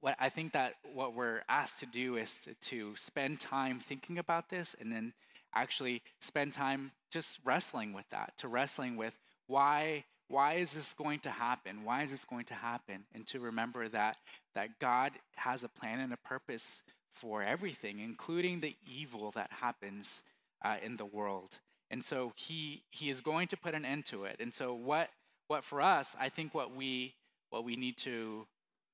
what 0.00 0.14
I 0.20 0.28
think 0.28 0.52
that 0.52 0.74
what 0.92 1.14
we're 1.14 1.40
asked 1.48 1.80
to 1.80 1.86
do 1.86 2.16
is 2.16 2.36
to, 2.44 2.54
to 2.68 2.96
spend 2.96 3.40
time 3.40 3.80
thinking 3.80 4.18
about 4.18 4.50
this 4.50 4.76
and 4.78 4.92
then 4.92 5.14
actually 5.54 6.02
spend 6.20 6.52
time 6.52 6.92
just 7.10 7.38
wrestling 7.46 7.94
with 7.94 8.08
that, 8.10 8.34
to 8.38 8.48
wrestling 8.48 8.96
with 8.96 9.16
why 9.46 10.04
why 10.28 10.54
is 10.54 10.72
this 10.72 10.92
going 10.92 11.20
to 11.20 11.30
happen? 11.30 11.84
Why 11.84 12.02
is 12.02 12.10
this 12.10 12.24
going 12.24 12.46
to 12.46 12.54
happen? 12.54 13.04
And 13.14 13.26
to 13.28 13.40
remember 13.40 13.88
that 13.88 14.16
that 14.54 14.78
God 14.78 15.12
has 15.36 15.64
a 15.64 15.68
plan 15.68 16.00
and 16.00 16.12
a 16.12 16.16
purpose 16.16 16.82
for 17.10 17.42
everything, 17.42 17.98
including 17.98 18.60
the 18.60 18.76
evil 18.86 19.30
that 19.32 19.50
happens 19.60 20.22
uh, 20.64 20.76
in 20.82 20.96
the 20.96 21.04
world. 21.04 21.58
And 21.90 22.04
so 22.04 22.32
he 22.36 22.82
he 22.90 23.10
is 23.10 23.20
going 23.20 23.48
to 23.48 23.56
put 23.56 23.74
an 23.74 23.84
end 23.84 24.06
to 24.06 24.24
it. 24.24 24.36
And 24.40 24.52
so 24.52 24.74
what 24.74 25.10
what 25.46 25.64
for 25.64 25.80
us, 25.80 26.16
I 26.18 26.28
think 26.28 26.54
what 26.54 26.74
we 26.74 27.14
what 27.50 27.64
we 27.64 27.76
need 27.76 27.98
to 27.98 28.46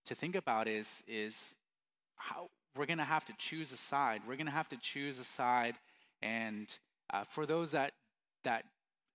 to 0.07 0.15
think 0.15 0.35
about 0.35 0.69
is 0.69 1.03
is 1.07 1.55
how 2.17 2.51
we're 2.77 2.87
going 2.87 2.99
to 2.99 3.05
have 3.05 3.25
to 3.27 3.33
choose 3.39 3.73
a 3.73 3.77
side. 3.77 4.23
We're 4.27 4.37
going 4.37 4.47
to 4.47 4.53
have 4.53 4.69
to 4.69 4.77
choose 4.77 5.19
a 5.19 5.25
side, 5.25 5.77
and 6.23 6.67
uh, 7.13 7.25
for 7.25 7.47
those 7.47 7.73
that 7.73 7.93
that 8.45 8.65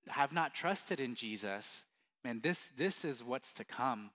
have 0.07 0.33
not 0.33 0.53
trusted 0.53 0.99
in 0.99 1.15
Jesus, 1.15 1.85
man, 2.25 2.39
this 2.41 2.69
this 2.75 3.05
is 3.05 3.23
what's 3.23 3.53
to 3.53 3.63
come. 3.63 4.09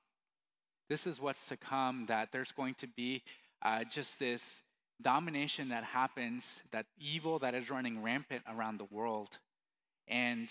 This 0.88 1.06
is 1.06 1.20
what's 1.20 1.46
to 1.46 1.56
come. 1.56 2.06
That 2.06 2.32
there's 2.32 2.50
going 2.50 2.74
to 2.74 2.88
be 2.88 3.22
uh, 3.62 3.84
just 3.84 4.18
this 4.18 4.62
domination 5.00 5.68
that 5.68 5.84
happens, 5.84 6.60
that 6.72 6.86
evil 6.98 7.38
that 7.38 7.54
is 7.54 7.70
running 7.70 8.02
rampant 8.02 8.42
around 8.52 8.78
the 8.78 8.88
world, 8.90 9.38
and 10.08 10.48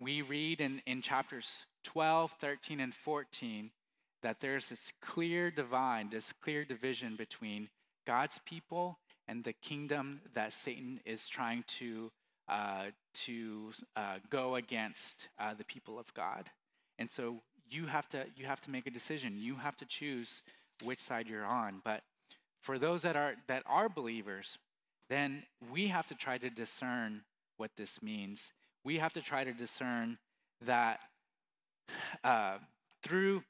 we 0.00 0.22
read 0.22 0.60
in, 0.60 0.80
in 0.86 1.02
chapters 1.02 1.66
12, 1.84 2.32
13, 2.38 2.80
and 2.80 2.94
14 2.94 3.70
that 4.22 4.40
there's 4.40 4.68
this 4.68 4.92
clear 5.02 5.50
divide, 5.50 6.12
this 6.12 6.32
clear 6.32 6.64
division 6.64 7.16
between 7.16 7.68
God's 8.06 8.38
people 8.46 8.98
and 9.26 9.42
the 9.42 9.52
kingdom 9.52 10.20
that 10.34 10.52
Satan 10.52 11.00
is 11.04 11.28
trying 11.28 11.64
to 11.78 12.12
uh, 12.48 12.86
to 13.14 13.72
uh, 13.96 14.18
go 14.30 14.54
against 14.54 15.28
uh, 15.38 15.54
the 15.54 15.64
people 15.64 15.98
of 15.98 16.12
God. 16.14 16.50
And 17.02 17.10
so 17.10 17.42
you 17.68 17.86
have 17.86 18.08
to 18.10 18.26
you 18.36 18.46
have 18.46 18.60
to 18.60 18.70
make 18.70 18.86
a 18.86 18.90
decision. 18.90 19.34
You 19.36 19.56
have 19.56 19.76
to 19.78 19.84
choose 19.84 20.40
which 20.84 21.00
side 21.00 21.26
you're 21.26 21.44
on. 21.44 21.80
But 21.84 22.04
for 22.60 22.78
those 22.78 23.02
that 23.02 23.16
are 23.16 23.34
that 23.48 23.64
are 23.66 23.88
believers, 23.88 24.56
then 25.08 25.42
we 25.72 25.88
have 25.88 26.06
to 26.08 26.14
try 26.14 26.38
to 26.38 26.48
discern 26.48 27.22
what 27.56 27.72
this 27.76 28.00
means. 28.00 28.52
We 28.84 28.98
have 28.98 29.12
to 29.14 29.20
try 29.20 29.42
to 29.42 29.52
discern 29.52 30.18
that 30.64 31.00
uh, 32.24 32.58
through 33.02 33.42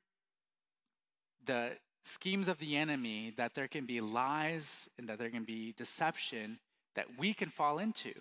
the 1.45 1.73
schemes 2.07 2.49
of 2.49 2.59
the 2.59 2.75
enemy 2.79 3.35
that 3.37 3.55
there 3.55 3.69
can 3.69 3.85
be 3.85 4.01
lies 4.01 4.89
and 4.97 5.07
that 5.11 5.19
there 5.19 5.29
can 5.29 5.45
be 5.45 5.75
deception 5.77 6.59
that 6.95 7.19
we 7.19 7.35
can 7.35 7.51
fall 7.51 7.79
into. 7.79 8.15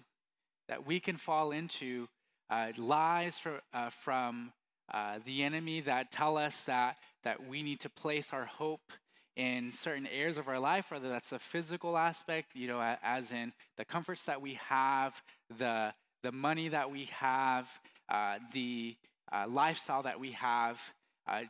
That 0.67 0.85
we 0.85 0.99
can 0.99 1.15
fall 1.15 1.51
into 1.51 2.09
uh, 2.49 2.73
lies 2.77 3.37
for, 3.37 3.61
uh, 3.73 3.91
from 3.91 4.51
uh, 4.93 5.19
the 5.25 5.43
enemy 5.43 5.81
that 5.81 6.11
tell 6.11 6.37
us 6.37 6.63
that, 6.65 6.97
that 7.23 7.47
we 7.47 7.63
need 7.63 7.79
to 7.79 7.89
place 7.89 8.27
our 8.31 8.45
hope 8.45 8.91
in 9.35 9.71
certain 9.71 10.07
areas 10.07 10.37
of 10.37 10.47
our 10.47 10.59
life, 10.59 10.91
whether 10.91 11.09
that's 11.09 11.31
a 11.31 11.39
physical 11.39 11.97
aspect, 11.97 12.49
you 12.53 12.67
know, 12.67 12.81
as 13.01 13.31
in 13.31 13.53
the 13.77 13.85
comforts 13.85 14.25
that 14.25 14.41
we 14.41 14.55
have, 14.67 15.21
the, 15.57 15.93
the 16.21 16.31
money 16.31 16.67
that 16.67 16.91
we 16.91 17.05
have, 17.05 17.69
uh, 18.09 18.37
the 18.51 18.95
uh, 19.31 19.45
lifestyle 19.47 20.03
that 20.03 20.19
we 20.19 20.31
have, 20.31 20.93
uh, 21.27 21.43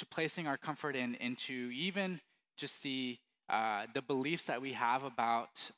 to 0.00 0.06
placing 0.06 0.46
our 0.46 0.56
comfort 0.56 0.96
in 0.96 1.14
into 1.16 1.70
even 1.74 2.20
just 2.56 2.82
the 2.82 3.18
uh, 3.50 3.84
the 3.92 4.00
beliefs 4.00 4.44
that 4.44 4.62
we 4.62 4.72
have 4.72 5.04
about 5.04 5.70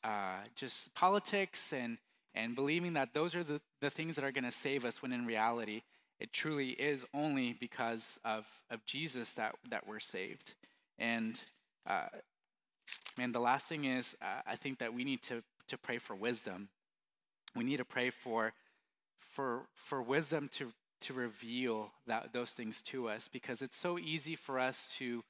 just 0.55 0.93
politics 0.93 1.73
and 1.73 1.97
and 2.33 2.55
believing 2.55 2.93
that 2.93 3.13
those 3.13 3.35
are 3.35 3.43
the, 3.43 3.59
the 3.81 3.89
things 3.89 4.15
that 4.15 4.23
are 4.23 4.31
going 4.31 4.45
to 4.45 4.51
save 4.51 4.85
us 4.85 5.01
when 5.01 5.11
in 5.11 5.25
reality 5.25 5.81
it 6.19 6.31
truly 6.31 6.69
is 6.69 7.05
only 7.13 7.53
because 7.53 8.19
of, 8.23 8.45
of 8.69 8.85
jesus 8.85 9.31
that, 9.31 9.55
that 9.69 9.87
we're 9.87 9.99
saved 9.99 10.55
and 10.97 11.41
uh, 11.87 12.07
man 13.17 13.31
the 13.31 13.39
last 13.39 13.67
thing 13.67 13.85
is 13.85 14.15
uh, 14.21 14.41
i 14.45 14.55
think 14.55 14.79
that 14.79 14.93
we 14.93 15.03
need 15.03 15.21
to, 15.21 15.43
to 15.67 15.77
pray 15.77 15.97
for 15.97 16.15
wisdom 16.15 16.69
we 17.55 17.63
need 17.63 17.77
to 17.77 17.85
pray 17.85 18.09
for 18.09 18.53
for 19.19 19.63
for 19.75 20.01
wisdom 20.01 20.49
to 20.51 20.71
to 21.03 21.13
reveal 21.13 21.91
that, 22.07 22.31
those 22.31 22.51
things 22.51 22.81
to 22.81 23.09
us 23.09 23.29
because 23.31 23.61
it's 23.61 23.77
so 23.77 23.99
easy 23.99 24.35
for 24.35 24.57
us 24.57 24.87
to, 24.97 25.23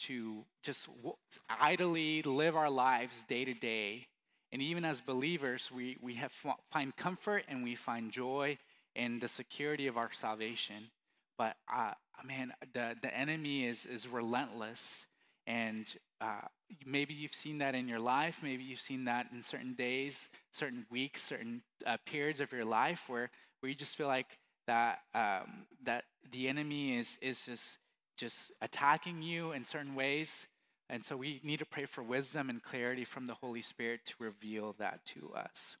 to 0.00 0.44
just 0.62 0.86
w- 0.96 1.16
idly 1.48 2.22
live 2.22 2.56
our 2.56 2.70
lives 2.70 3.24
day 3.24 3.44
to 3.44 3.54
day. 3.54 4.06
And 4.52 4.60
even 4.60 4.84
as 4.84 5.00
believers, 5.00 5.70
we, 5.74 5.96
we 6.02 6.14
have 6.14 6.32
find 6.70 6.94
comfort 6.96 7.44
and 7.48 7.62
we 7.62 7.74
find 7.74 8.10
joy 8.10 8.58
in 8.94 9.18
the 9.20 9.28
security 9.28 9.86
of 9.86 9.96
our 9.96 10.10
salvation. 10.12 10.90
But 11.38 11.56
uh, 11.72 11.92
man, 12.24 12.52
the, 12.72 12.96
the 13.00 13.16
enemy 13.16 13.66
is, 13.66 13.86
is 13.86 14.06
relentless. 14.06 15.06
And 15.46 15.86
uh, 16.20 16.42
maybe 16.86 17.14
you've 17.14 17.34
seen 17.34 17.58
that 17.58 17.74
in 17.74 17.88
your 17.88 17.98
life. 17.98 18.40
Maybe 18.42 18.62
you've 18.62 18.78
seen 18.78 19.04
that 19.06 19.26
in 19.32 19.42
certain 19.42 19.74
days, 19.74 20.28
certain 20.52 20.86
weeks, 20.90 21.22
certain 21.22 21.62
uh, 21.84 21.96
periods 22.06 22.40
of 22.40 22.52
your 22.52 22.64
life 22.64 23.04
where, 23.08 23.30
where 23.60 23.70
you 23.70 23.74
just 23.74 23.96
feel 23.96 24.06
like 24.06 24.38
that 24.66 25.00
um, 25.14 25.66
that 25.84 26.04
the 26.30 26.48
enemy 26.48 26.96
is 26.96 27.18
is 27.20 27.44
just 27.44 27.78
just 28.16 28.52
attacking 28.60 29.22
you 29.22 29.52
in 29.52 29.64
certain 29.64 29.94
ways 29.94 30.46
and 30.88 31.04
so 31.04 31.16
we 31.16 31.40
need 31.42 31.58
to 31.58 31.66
pray 31.66 31.86
for 31.86 32.02
wisdom 32.02 32.50
and 32.50 32.62
clarity 32.62 33.04
from 33.04 33.26
the 33.26 33.34
holy 33.34 33.62
spirit 33.62 34.00
to 34.04 34.14
reveal 34.18 34.74
that 34.78 35.04
to 35.04 35.32
us 35.34 35.76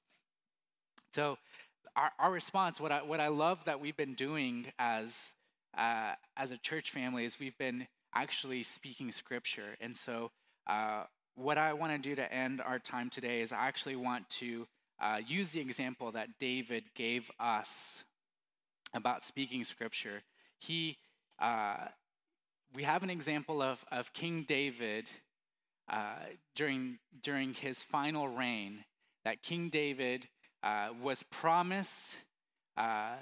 so 1.12 1.38
our, 1.96 2.10
our 2.18 2.32
response 2.32 2.80
what 2.80 2.92
i 2.92 3.02
what 3.02 3.20
i 3.20 3.28
love 3.28 3.64
that 3.64 3.80
we've 3.80 3.96
been 3.96 4.14
doing 4.14 4.66
as 4.78 5.32
uh, 5.76 6.12
as 6.36 6.50
a 6.50 6.58
church 6.58 6.90
family 6.90 7.24
is 7.24 7.38
we've 7.38 7.56
been 7.56 7.86
actually 8.14 8.62
speaking 8.62 9.10
scripture 9.10 9.76
and 9.80 9.96
so 9.96 10.30
uh, 10.66 11.04
what 11.34 11.58
i 11.58 11.72
want 11.72 11.92
to 11.92 11.98
do 11.98 12.14
to 12.14 12.32
end 12.32 12.60
our 12.60 12.78
time 12.78 13.10
today 13.10 13.40
is 13.40 13.52
i 13.52 13.66
actually 13.66 13.96
want 13.96 14.28
to 14.28 14.66
uh, 15.00 15.18
use 15.26 15.50
the 15.50 15.60
example 15.60 16.10
that 16.10 16.28
david 16.38 16.84
gave 16.94 17.30
us 17.40 18.04
about 18.94 19.24
speaking 19.24 19.64
scripture. 19.64 20.22
He, 20.60 20.98
uh, 21.38 21.88
we 22.74 22.82
have 22.82 23.02
an 23.02 23.10
example 23.10 23.62
of, 23.62 23.84
of 23.90 24.12
King 24.12 24.44
David 24.46 25.10
uh, 25.90 26.14
during, 26.54 26.98
during 27.22 27.54
his 27.54 27.78
final 27.78 28.28
reign, 28.28 28.84
that 29.24 29.42
King 29.42 29.68
David 29.68 30.28
uh, 30.62 30.88
was 31.02 31.22
promised 31.24 32.06
uh, 32.76 33.14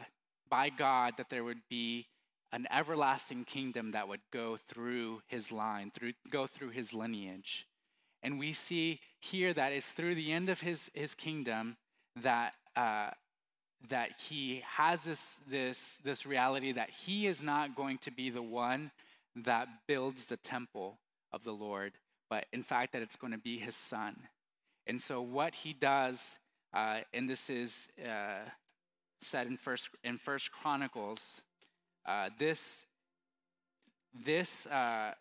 by 0.48 0.68
God 0.68 1.14
that 1.16 1.28
there 1.28 1.44
would 1.44 1.62
be 1.68 2.06
an 2.52 2.66
everlasting 2.70 3.44
kingdom 3.44 3.92
that 3.92 4.08
would 4.08 4.20
go 4.32 4.56
through 4.56 5.22
his 5.26 5.52
line, 5.52 5.90
through, 5.90 6.12
go 6.30 6.46
through 6.46 6.70
his 6.70 6.92
lineage. 6.92 7.66
And 8.22 8.38
we 8.38 8.52
see 8.52 9.00
here 9.20 9.52
that 9.54 9.72
it's 9.72 9.90
through 9.90 10.16
the 10.16 10.32
end 10.32 10.48
of 10.48 10.60
his, 10.60 10.90
his 10.92 11.14
kingdom 11.14 11.76
that, 12.16 12.54
uh, 12.76 13.10
that 13.88 14.20
he 14.28 14.62
has 14.66 15.04
this, 15.04 15.36
this, 15.48 15.98
this 16.04 16.26
reality 16.26 16.72
that 16.72 16.90
he 16.90 17.26
is 17.26 17.42
not 17.42 17.76
going 17.76 17.98
to 17.98 18.10
be 18.10 18.30
the 18.30 18.42
one 18.42 18.90
that 19.36 19.68
builds 19.86 20.26
the 20.26 20.36
temple 20.36 20.98
of 21.32 21.44
the 21.44 21.52
Lord, 21.52 21.92
but 22.28 22.46
in 22.52 22.62
fact, 22.62 22.92
that 22.92 23.02
it's 23.02 23.16
going 23.16 23.32
to 23.32 23.38
be 23.38 23.58
his 23.58 23.76
son. 23.76 24.16
And 24.86 25.00
so, 25.00 25.22
what 25.22 25.54
he 25.54 25.72
does, 25.72 26.36
uh, 26.72 27.00
and 27.12 27.28
this 27.28 27.50
is 27.50 27.88
uh, 28.04 28.48
said 29.20 29.46
in 29.46 29.56
First 29.56 29.90
in 30.04 30.18
First 30.18 30.52
Chronicles, 30.52 31.42
uh, 32.06 32.30
this 32.38 32.86
this 34.14 34.66
uh, 34.66 35.12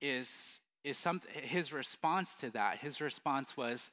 is 0.00 0.60
is 0.84 0.96
some 0.96 1.20
his 1.32 1.72
response 1.72 2.36
to 2.36 2.50
that. 2.50 2.78
His 2.78 3.00
response 3.00 3.56
was 3.56 3.90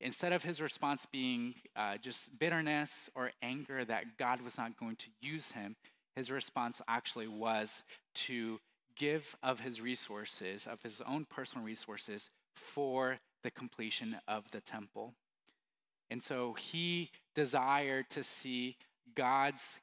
instead 0.00 0.32
of 0.32 0.44
his 0.44 0.60
response 0.60 1.06
being 1.10 1.54
uh, 1.76 1.96
just 1.96 2.38
bitterness 2.38 3.10
or 3.14 3.32
anger 3.42 3.84
that 3.84 4.16
God 4.16 4.40
was 4.40 4.56
not 4.56 4.78
going 4.78 4.96
to 4.96 5.08
use 5.20 5.52
him, 5.52 5.76
his 6.14 6.30
response 6.30 6.80
actually 6.88 7.28
was 7.28 7.82
to 8.14 8.60
give 8.96 9.36
of 9.42 9.60
his 9.60 9.80
resources, 9.80 10.66
of 10.66 10.82
his 10.82 11.00
own 11.06 11.24
personal 11.24 11.64
resources, 11.64 12.30
for 12.54 13.18
the 13.42 13.50
completion 13.50 14.16
of 14.26 14.50
the 14.50 14.60
temple. 14.60 15.14
And 16.10 16.22
so 16.22 16.54
he 16.54 17.10
desired 17.34 18.10
to 18.10 18.22
see 18.22 18.76
God's 19.14 19.78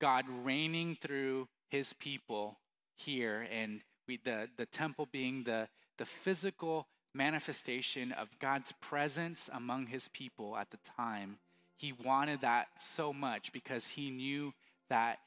God 0.00 0.24
reigning 0.42 0.96
through 1.00 1.48
his 1.68 1.92
people 1.92 2.58
here 2.96 3.46
and 3.52 3.80
we, 4.08 4.18
the, 4.24 4.48
the 4.56 4.66
temple 4.66 5.06
being 5.10 5.44
the, 5.44 5.68
the 5.96 6.04
physical 6.04 6.88
manifestation 7.14 8.12
of 8.12 8.38
God's 8.38 8.72
presence 8.80 9.48
among 9.52 9.86
his 9.86 10.08
people 10.08 10.56
at 10.56 10.70
the 10.70 10.78
time. 10.96 11.38
He 11.76 11.92
wanted 11.92 12.40
that 12.40 12.68
so 12.78 13.12
much 13.12 13.52
because 13.52 13.86
he 13.88 14.10
knew 14.10 14.52
that 14.88 15.18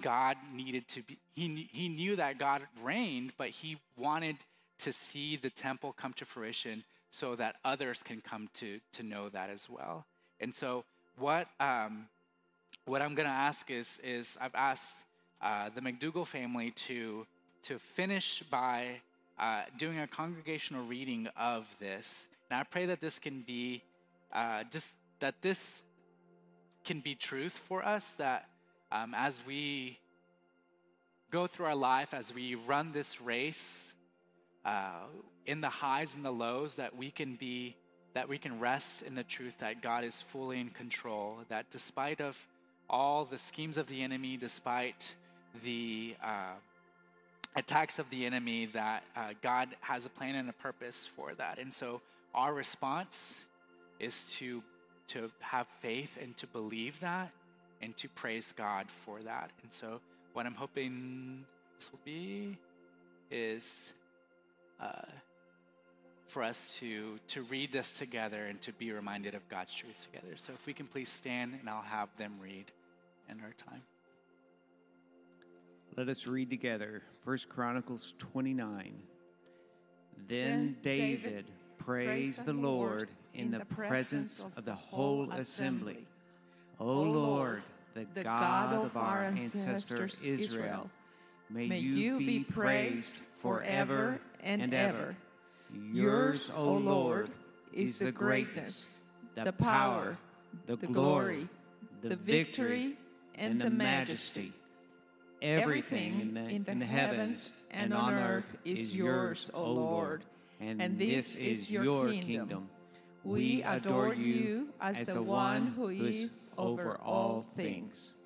God 0.00 0.36
needed 0.52 0.88
to 0.88 1.02
be, 1.02 1.18
he, 1.34 1.68
he 1.72 1.88
knew 1.88 2.16
that 2.16 2.38
God 2.38 2.62
reigned, 2.82 3.32
but 3.36 3.48
he 3.48 3.78
wanted 3.96 4.36
to 4.78 4.92
see 4.92 5.36
the 5.36 5.50
temple 5.50 5.92
come 5.92 6.12
to 6.14 6.24
fruition 6.24 6.84
so 7.10 7.36
that 7.36 7.56
others 7.64 8.00
can 8.02 8.20
come 8.20 8.48
to, 8.54 8.80
to 8.92 9.02
know 9.02 9.28
that 9.28 9.50
as 9.50 9.68
well. 9.68 10.06
And 10.40 10.54
so, 10.54 10.84
what, 11.16 11.48
um, 11.58 12.06
what 12.86 13.02
I'm 13.02 13.14
going 13.14 13.28
to 13.28 13.34
ask 13.34 13.70
is, 13.70 13.98
is 14.02 14.38
I've 14.40 14.54
asked 14.54 15.04
uh, 15.42 15.70
the 15.74 15.80
McDougall 15.80 16.26
family 16.26 16.70
to, 16.70 17.26
to 17.64 17.78
finish 17.78 18.42
by 18.50 19.00
uh, 19.38 19.62
doing 19.76 19.98
a 19.98 20.06
congregational 20.06 20.84
reading 20.84 21.28
of 21.36 21.66
this. 21.78 22.28
And 22.50 22.60
I 22.60 22.62
pray 22.64 22.86
that 22.86 23.00
this 23.00 23.18
can 23.18 23.42
be 23.42 23.82
uh, 24.32 24.64
just 24.70 24.94
that 25.20 25.42
this 25.42 25.82
can 26.84 27.00
be 27.00 27.14
truth 27.14 27.52
for 27.52 27.84
us, 27.84 28.12
that 28.12 28.48
um, 28.90 29.14
as 29.14 29.42
we 29.46 29.98
go 31.30 31.46
through 31.46 31.66
our 31.66 31.76
life, 31.76 32.14
as 32.14 32.34
we 32.34 32.54
run 32.54 32.92
this 32.92 33.20
race, 33.20 33.89
uh, 34.64 35.06
in 35.46 35.60
the 35.60 35.68
highs 35.68 36.14
and 36.14 36.24
the 36.24 36.30
lows, 36.30 36.76
that 36.76 36.96
we 36.96 37.10
can 37.10 37.34
be, 37.34 37.76
that 38.14 38.28
we 38.28 38.38
can 38.38 38.60
rest 38.60 39.02
in 39.02 39.14
the 39.14 39.24
truth 39.24 39.58
that 39.58 39.82
God 39.82 40.04
is 40.04 40.20
fully 40.20 40.60
in 40.60 40.70
control, 40.70 41.38
that 41.48 41.70
despite 41.70 42.20
of 42.20 42.38
all 42.88 43.24
the 43.24 43.38
schemes 43.38 43.76
of 43.76 43.86
the 43.86 44.02
enemy, 44.02 44.36
despite 44.36 45.14
the 45.62 46.14
uh, 46.22 46.54
attacks 47.56 47.98
of 47.98 48.10
the 48.10 48.26
enemy, 48.26 48.66
that 48.66 49.02
uh, 49.16 49.32
God 49.42 49.68
has 49.80 50.06
a 50.06 50.10
plan 50.10 50.34
and 50.34 50.48
a 50.48 50.52
purpose 50.52 51.08
for 51.16 51.32
that. 51.34 51.58
And 51.58 51.72
so 51.72 52.00
our 52.34 52.52
response 52.52 53.36
is 53.98 54.24
to, 54.38 54.62
to 55.08 55.30
have 55.40 55.66
faith 55.80 56.18
and 56.20 56.36
to 56.38 56.46
believe 56.46 57.00
that 57.00 57.30
and 57.82 57.96
to 57.96 58.08
praise 58.08 58.52
God 58.56 58.86
for 59.04 59.20
that. 59.22 59.50
And 59.62 59.72
so 59.72 60.00
what 60.32 60.46
I'm 60.46 60.54
hoping 60.54 61.44
this 61.78 61.90
will 61.90 62.00
be 62.04 62.58
is 63.30 63.92
uh, 64.80 65.02
for 66.26 66.42
us 66.42 66.76
to, 66.78 67.18
to 67.28 67.42
read 67.42 67.72
this 67.72 67.92
together 67.92 68.46
and 68.46 68.60
to 68.62 68.72
be 68.72 68.92
reminded 68.92 69.34
of 69.34 69.48
God's 69.48 69.74
truth 69.74 70.06
together. 70.10 70.36
So 70.36 70.52
if 70.52 70.66
we 70.66 70.72
can 70.72 70.86
please 70.86 71.08
stand 71.08 71.56
and 71.58 71.68
I'll 71.68 71.82
have 71.82 72.08
them 72.16 72.34
read 72.40 72.66
in 73.28 73.40
our 73.40 73.52
time. 73.52 73.82
Let 75.96 76.08
us 76.08 76.26
read 76.28 76.50
together 76.50 77.02
First 77.24 77.48
Chronicles 77.48 78.14
29. 78.18 78.94
Then 80.28 80.76
David 80.82 81.46
praised 81.78 82.44
the 82.44 82.52
Lord 82.52 83.08
in 83.34 83.50
the 83.50 83.64
presence 83.64 84.44
of 84.56 84.64
the 84.64 84.74
whole 84.74 85.30
assembly. 85.32 86.06
O 86.78 87.02
Lord, 87.02 87.62
the 87.94 88.04
God 88.22 88.84
of 88.84 88.96
our 88.96 89.24
ancestor 89.24 90.08
Israel, 90.24 90.90
may 91.50 91.78
you 91.78 92.18
be 92.18 92.40
praised 92.40 93.16
forever 93.16 94.20
and 94.42 94.72
ever. 94.72 95.16
Yours, 95.92 96.52
O 96.56 96.74
Lord, 96.74 97.30
is 97.72 97.98
the 97.98 98.12
greatness, 98.12 99.00
the 99.34 99.52
power, 99.52 100.18
the 100.66 100.76
glory, 100.76 101.48
the 102.02 102.16
victory, 102.16 102.96
and 103.34 103.60
the 103.60 103.70
majesty. 103.70 104.52
Everything 105.42 106.20
in 106.20 106.34
the, 106.34 106.70
in 106.72 106.78
the, 106.80 106.84
heavens 106.84 107.50
and 107.70 107.94
on 107.94 108.12
earth 108.12 108.56
is 108.64 108.94
yours, 108.94 109.50
O 109.54 109.72
Lord, 109.72 110.24
and 110.60 110.98
this 110.98 111.36
is 111.36 111.70
your 111.70 112.10
kingdom. 112.10 112.68
We 113.22 113.62
adore 113.62 114.14
you 114.14 114.68
as 114.80 115.00
the 115.00 115.22
one 115.22 115.68
who 115.68 115.88
is 115.88 116.50
over 116.56 116.96
all 116.96 117.44
things. 117.54 118.18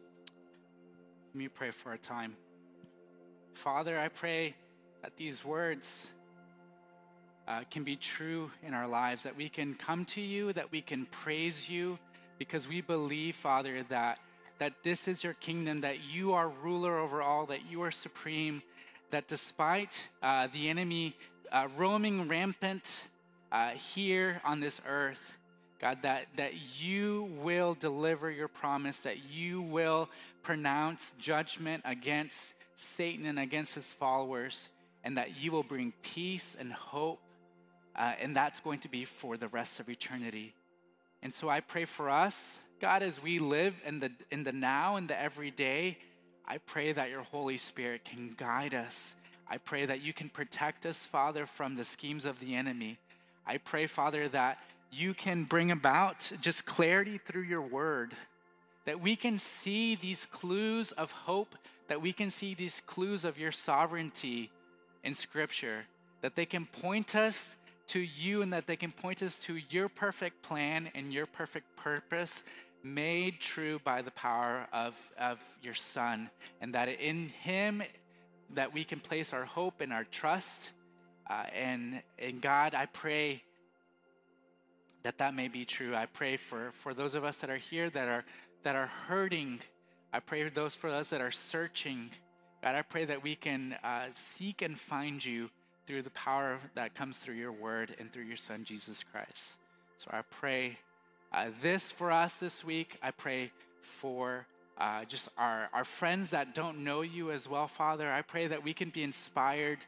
Let 1.33 1.39
me 1.39 1.49
pray 1.49 1.72
for 1.72 1.93
a 1.93 1.99
time. 1.99 2.37
Father, 3.55 3.98
I 3.98 4.09
pray 4.09 4.55
that 5.02 5.16
these 5.16 5.44
words 5.44 6.07
uh, 7.48 7.62
can 7.70 7.84
be 7.84 7.96
true 7.96 8.50
in 8.62 8.74
our 8.74 8.86
lives, 8.86 9.22
that 9.22 9.36
we 9.36 9.48
can 9.48 9.74
come 9.74 10.05
to 10.07 10.20
you, 10.20 10.52
that 10.52 10.70
we 10.70 10.80
can 10.80 11.07
praise 11.07 11.70
you, 11.70 11.98
because 12.38 12.68
we 12.68 12.80
believe, 12.80 13.36
Father, 13.36 13.84
that 13.88 14.18
that 14.59 14.72
this 14.82 15.09
is 15.09 15.24
your 15.24 15.34
kingdom, 15.34 15.80
that 15.80 15.98
you 16.05 16.32
are 16.32 16.48
ruler 16.48 16.96
over 16.98 17.20
all, 17.20 17.46
that 17.46 17.68
you 17.68 17.82
are 17.82 17.90
supreme, 17.90 18.62
that 19.11 19.26
despite 19.26 20.09
uh, 20.22 20.46
the 20.52 20.68
enemy 20.68 21.16
uh, 21.50 21.66
roaming 21.76 22.28
rampant 22.28 22.88
uh, 23.50 23.70
here 23.70 24.40
on 24.44 24.61
this 24.61 24.80
earth, 24.86 25.36
God, 25.80 25.98
that, 26.02 26.26
that 26.36 26.52
you 26.80 27.28
will 27.42 27.74
deliver 27.74 28.30
your 28.30 28.48
promise, 28.48 28.98
that 28.98 29.28
you 29.30 29.61
will 29.61 30.09
pronounce 30.42 31.12
judgment 31.18 31.82
against 31.84 32.55
Satan 32.77 33.27
and 33.27 33.39
against 33.39 33.75
his 33.75 33.93
followers, 33.93 34.68
and 35.03 35.16
that 35.16 35.41
you 35.41 35.53
will 35.53 35.62
bring 35.62 35.93
peace 36.03 36.57
and 36.59 36.72
hope, 36.72 37.20
uh, 37.97 38.14
and 38.20 38.35
that's 38.35 38.61
going 38.61 38.81
to 38.81 38.89
be 38.89 39.05
for 39.05 39.37
the 39.37 39.49
rest 39.49 39.81
of 39.81 39.89
eternity. 39.89 40.55
And 41.22 41.33
so 41.33 41.49
I 41.49 41.61
pray 41.61 41.85
for 41.85 42.11
us 42.11 42.61
God, 42.81 43.03
as 43.03 43.22
we 43.22 43.39
live 43.39 43.81
in 43.87 44.01
the, 44.01 44.11
in 44.31 44.45
the 44.45 44.53
now 44.53 44.97
and 44.97 45.09
the 45.09 45.18
everyday, 45.18 45.97
I 46.47 46.59
pray 46.59 46.93
that 46.93 47.09
your 47.09 47.22
Holy 47.22 47.57
Spirit 47.57 48.05
can 48.05 48.35
guide 48.37 48.75
us. 48.75 49.14
I 49.49 49.57
pray 49.57 49.87
that 49.87 50.03
you 50.03 50.12
can 50.12 50.29
protect 50.29 50.85
us, 50.85 50.99
Father, 50.99 51.47
from 51.47 51.77
the 51.77 51.85
schemes 51.85 52.27
of 52.27 52.41
the 52.41 52.55
enemy. 52.55 52.99
I 53.47 53.57
pray, 53.57 53.87
Father, 53.87 54.29
that 54.29 54.59
you 54.93 55.14
can 55.14 55.45
bring 55.45 55.70
about 55.70 56.31
just 56.43 56.66
clarity 56.66 57.16
through 57.16 57.45
your 57.45 57.62
word, 57.62 58.12
that 58.85 59.01
we 59.01 59.16
can 59.16 59.39
see 59.39 59.95
these 59.95 60.27
clues 60.27 60.93
of 60.93 61.12
hope, 61.12 61.55
that 61.89 62.01
we 62.01 62.12
can 62.12 62.30
see 62.30 62.55
these 62.55 62.82
clues 62.87 63.24
of 63.24 63.39
your 63.39 63.53
sovereignty 63.53 64.51
in 65.03 65.14
Scripture, 65.14 65.85
that 66.22 66.35
they 66.37 66.47
can 66.47 66.66
point 66.66 67.14
us 67.14 67.57
to 67.89 68.01
you 68.01 68.43
and 68.43 68.53
that 68.53 68.66
they 68.66 68.76
can 68.76 68.91
point 68.91 69.22
us 69.22 69.39
to 69.39 69.59
your 69.68 69.89
perfect 69.89 70.43
plan 70.43 70.91
and 70.95 71.12
your 71.12 71.26
perfect 71.26 71.76
purpose 71.76 72.43
made 72.82 73.41
true 73.41 73.78
by 73.85 74.03
the 74.03 74.11
power 74.11 74.66
of, 74.72 74.95
of 75.18 75.39
your 75.62 75.74
son 75.74 76.30
and 76.61 76.74
that 76.74 76.89
in 76.89 77.28
him 77.28 77.82
that 78.55 78.72
we 78.72 78.85
can 78.85 79.01
place 79.01 79.32
our 79.32 79.45
hope 79.45 79.80
and 79.80 79.93
our 79.93 80.05
trust 80.05 80.72
uh, 81.30 81.45
and 81.55 82.03
in 82.18 82.41
god 82.41 82.74
i 82.74 82.85
pray 82.85 83.43
that 85.05 85.18
that 85.18 85.35
may 85.35 85.49
be 85.49 85.64
true. 85.64 85.95
I 85.95 86.07
pray 86.07 86.37
for 86.37 86.72
for 86.72 86.93
those 86.93 87.14
of 87.14 87.24
us 87.24 87.37
that 87.37 87.51
are 87.51 87.59
here 87.59 87.89
that 87.91 88.09
are 88.09 88.24
that 88.64 88.74
are 88.74 88.87
hurting 89.07 89.61
i 90.15 90.21
pray 90.21 90.43
for 90.45 90.55
those 90.55 90.75
for 90.75 90.89
us 90.89 91.09
that 91.09 91.21
are 91.21 91.31
searching 91.31 92.09
god 92.62 92.75
i 92.75 92.81
pray 92.81 93.05
that 93.05 93.23
we 93.23 93.35
can 93.35 93.77
uh, 93.85 94.07
seek 94.15 94.62
and 94.62 94.79
find 94.79 95.23
you 95.23 95.51
through 95.87 96.01
the 96.01 96.11
power 96.11 96.59
that 96.75 96.95
comes 96.95 97.19
through 97.19 97.35
your 97.35 97.53
word 97.53 97.95
and 97.99 98.11
through 98.11 98.25
your 98.25 98.39
son 98.39 98.65
jesus 98.65 99.05
christ 99.12 99.57
so 99.99 100.09
i 100.12 100.23
pray 100.31 100.79
uh, 101.35 101.47
this 101.62 101.91
for 101.91 102.12
us 102.12 102.35
this 102.35 102.65
week. 102.65 102.97
I 103.03 103.11
pray 103.11 103.51
for 103.81 104.47
uh, 104.79 105.05
just 105.05 105.29
our, 105.37 105.69
our 105.73 105.83
friends 105.83 106.31
that 106.31 106.55
don't 106.55 106.85
know 106.85 107.01
you 107.01 107.33
as 107.33 107.49
well, 107.49 107.67
Father. 107.67 108.09
I 108.09 108.23
pray 108.23 108.47
that 108.47 108.62
we 108.62 108.73
can 108.73 108.91
be 108.91 109.03
inspired 109.03 109.79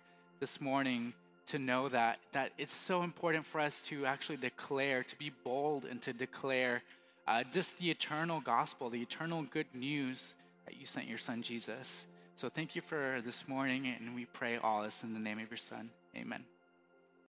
this 0.40 0.60
morning 0.60 1.14
to 1.46 1.60
know 1.60 1.88
that, 1.90 2.18
that 2.32 2.50
it's 2.58 2.74
so 2.74 3.02
important 3.02 3.46
for 3.46 3.60
us 3.60 3.80
to 3.82 4.06
actually 4.06 4.38
declare, 4.38 5.04
to 5.04 5.16
be 5.16 5.30
bold 5.44 5.84
and 5.84 6.02
to 6.02 6.12
declare 6.12 6.82
uh, 7.26 7.44
just 7.52 7.78
the 7.78 7.90
eternal 7.90 8.40
gospel, 8.40 8.90
the 8.90 9.02
eternal 9.02 9.42
good 9.42 9.66
news 9.74 10.34
that 10.64 10.76
you 10.76 10.86
sent 10.86 11.06
your 11.06 11.18
son 11.18 11.42
Jesus. 11.42 12.06
So 12.36 12.48
thank 12.48 12.76
you 12.76 12.82
for 12.82 13.20
this 13.24 13.48
morning, 13.48 13.86
and 13.86 14.14
we 14.14 14.26
pray 14.26 14.58
all 14.58 14.82
this 14.82 15.02
in 15.02 15.14
the 15.14 15.20
name 15.20 15.38
of 15.38 15.50
your 15.50 15.56
son. 15.56 15.90
Amen. 16.14 16.44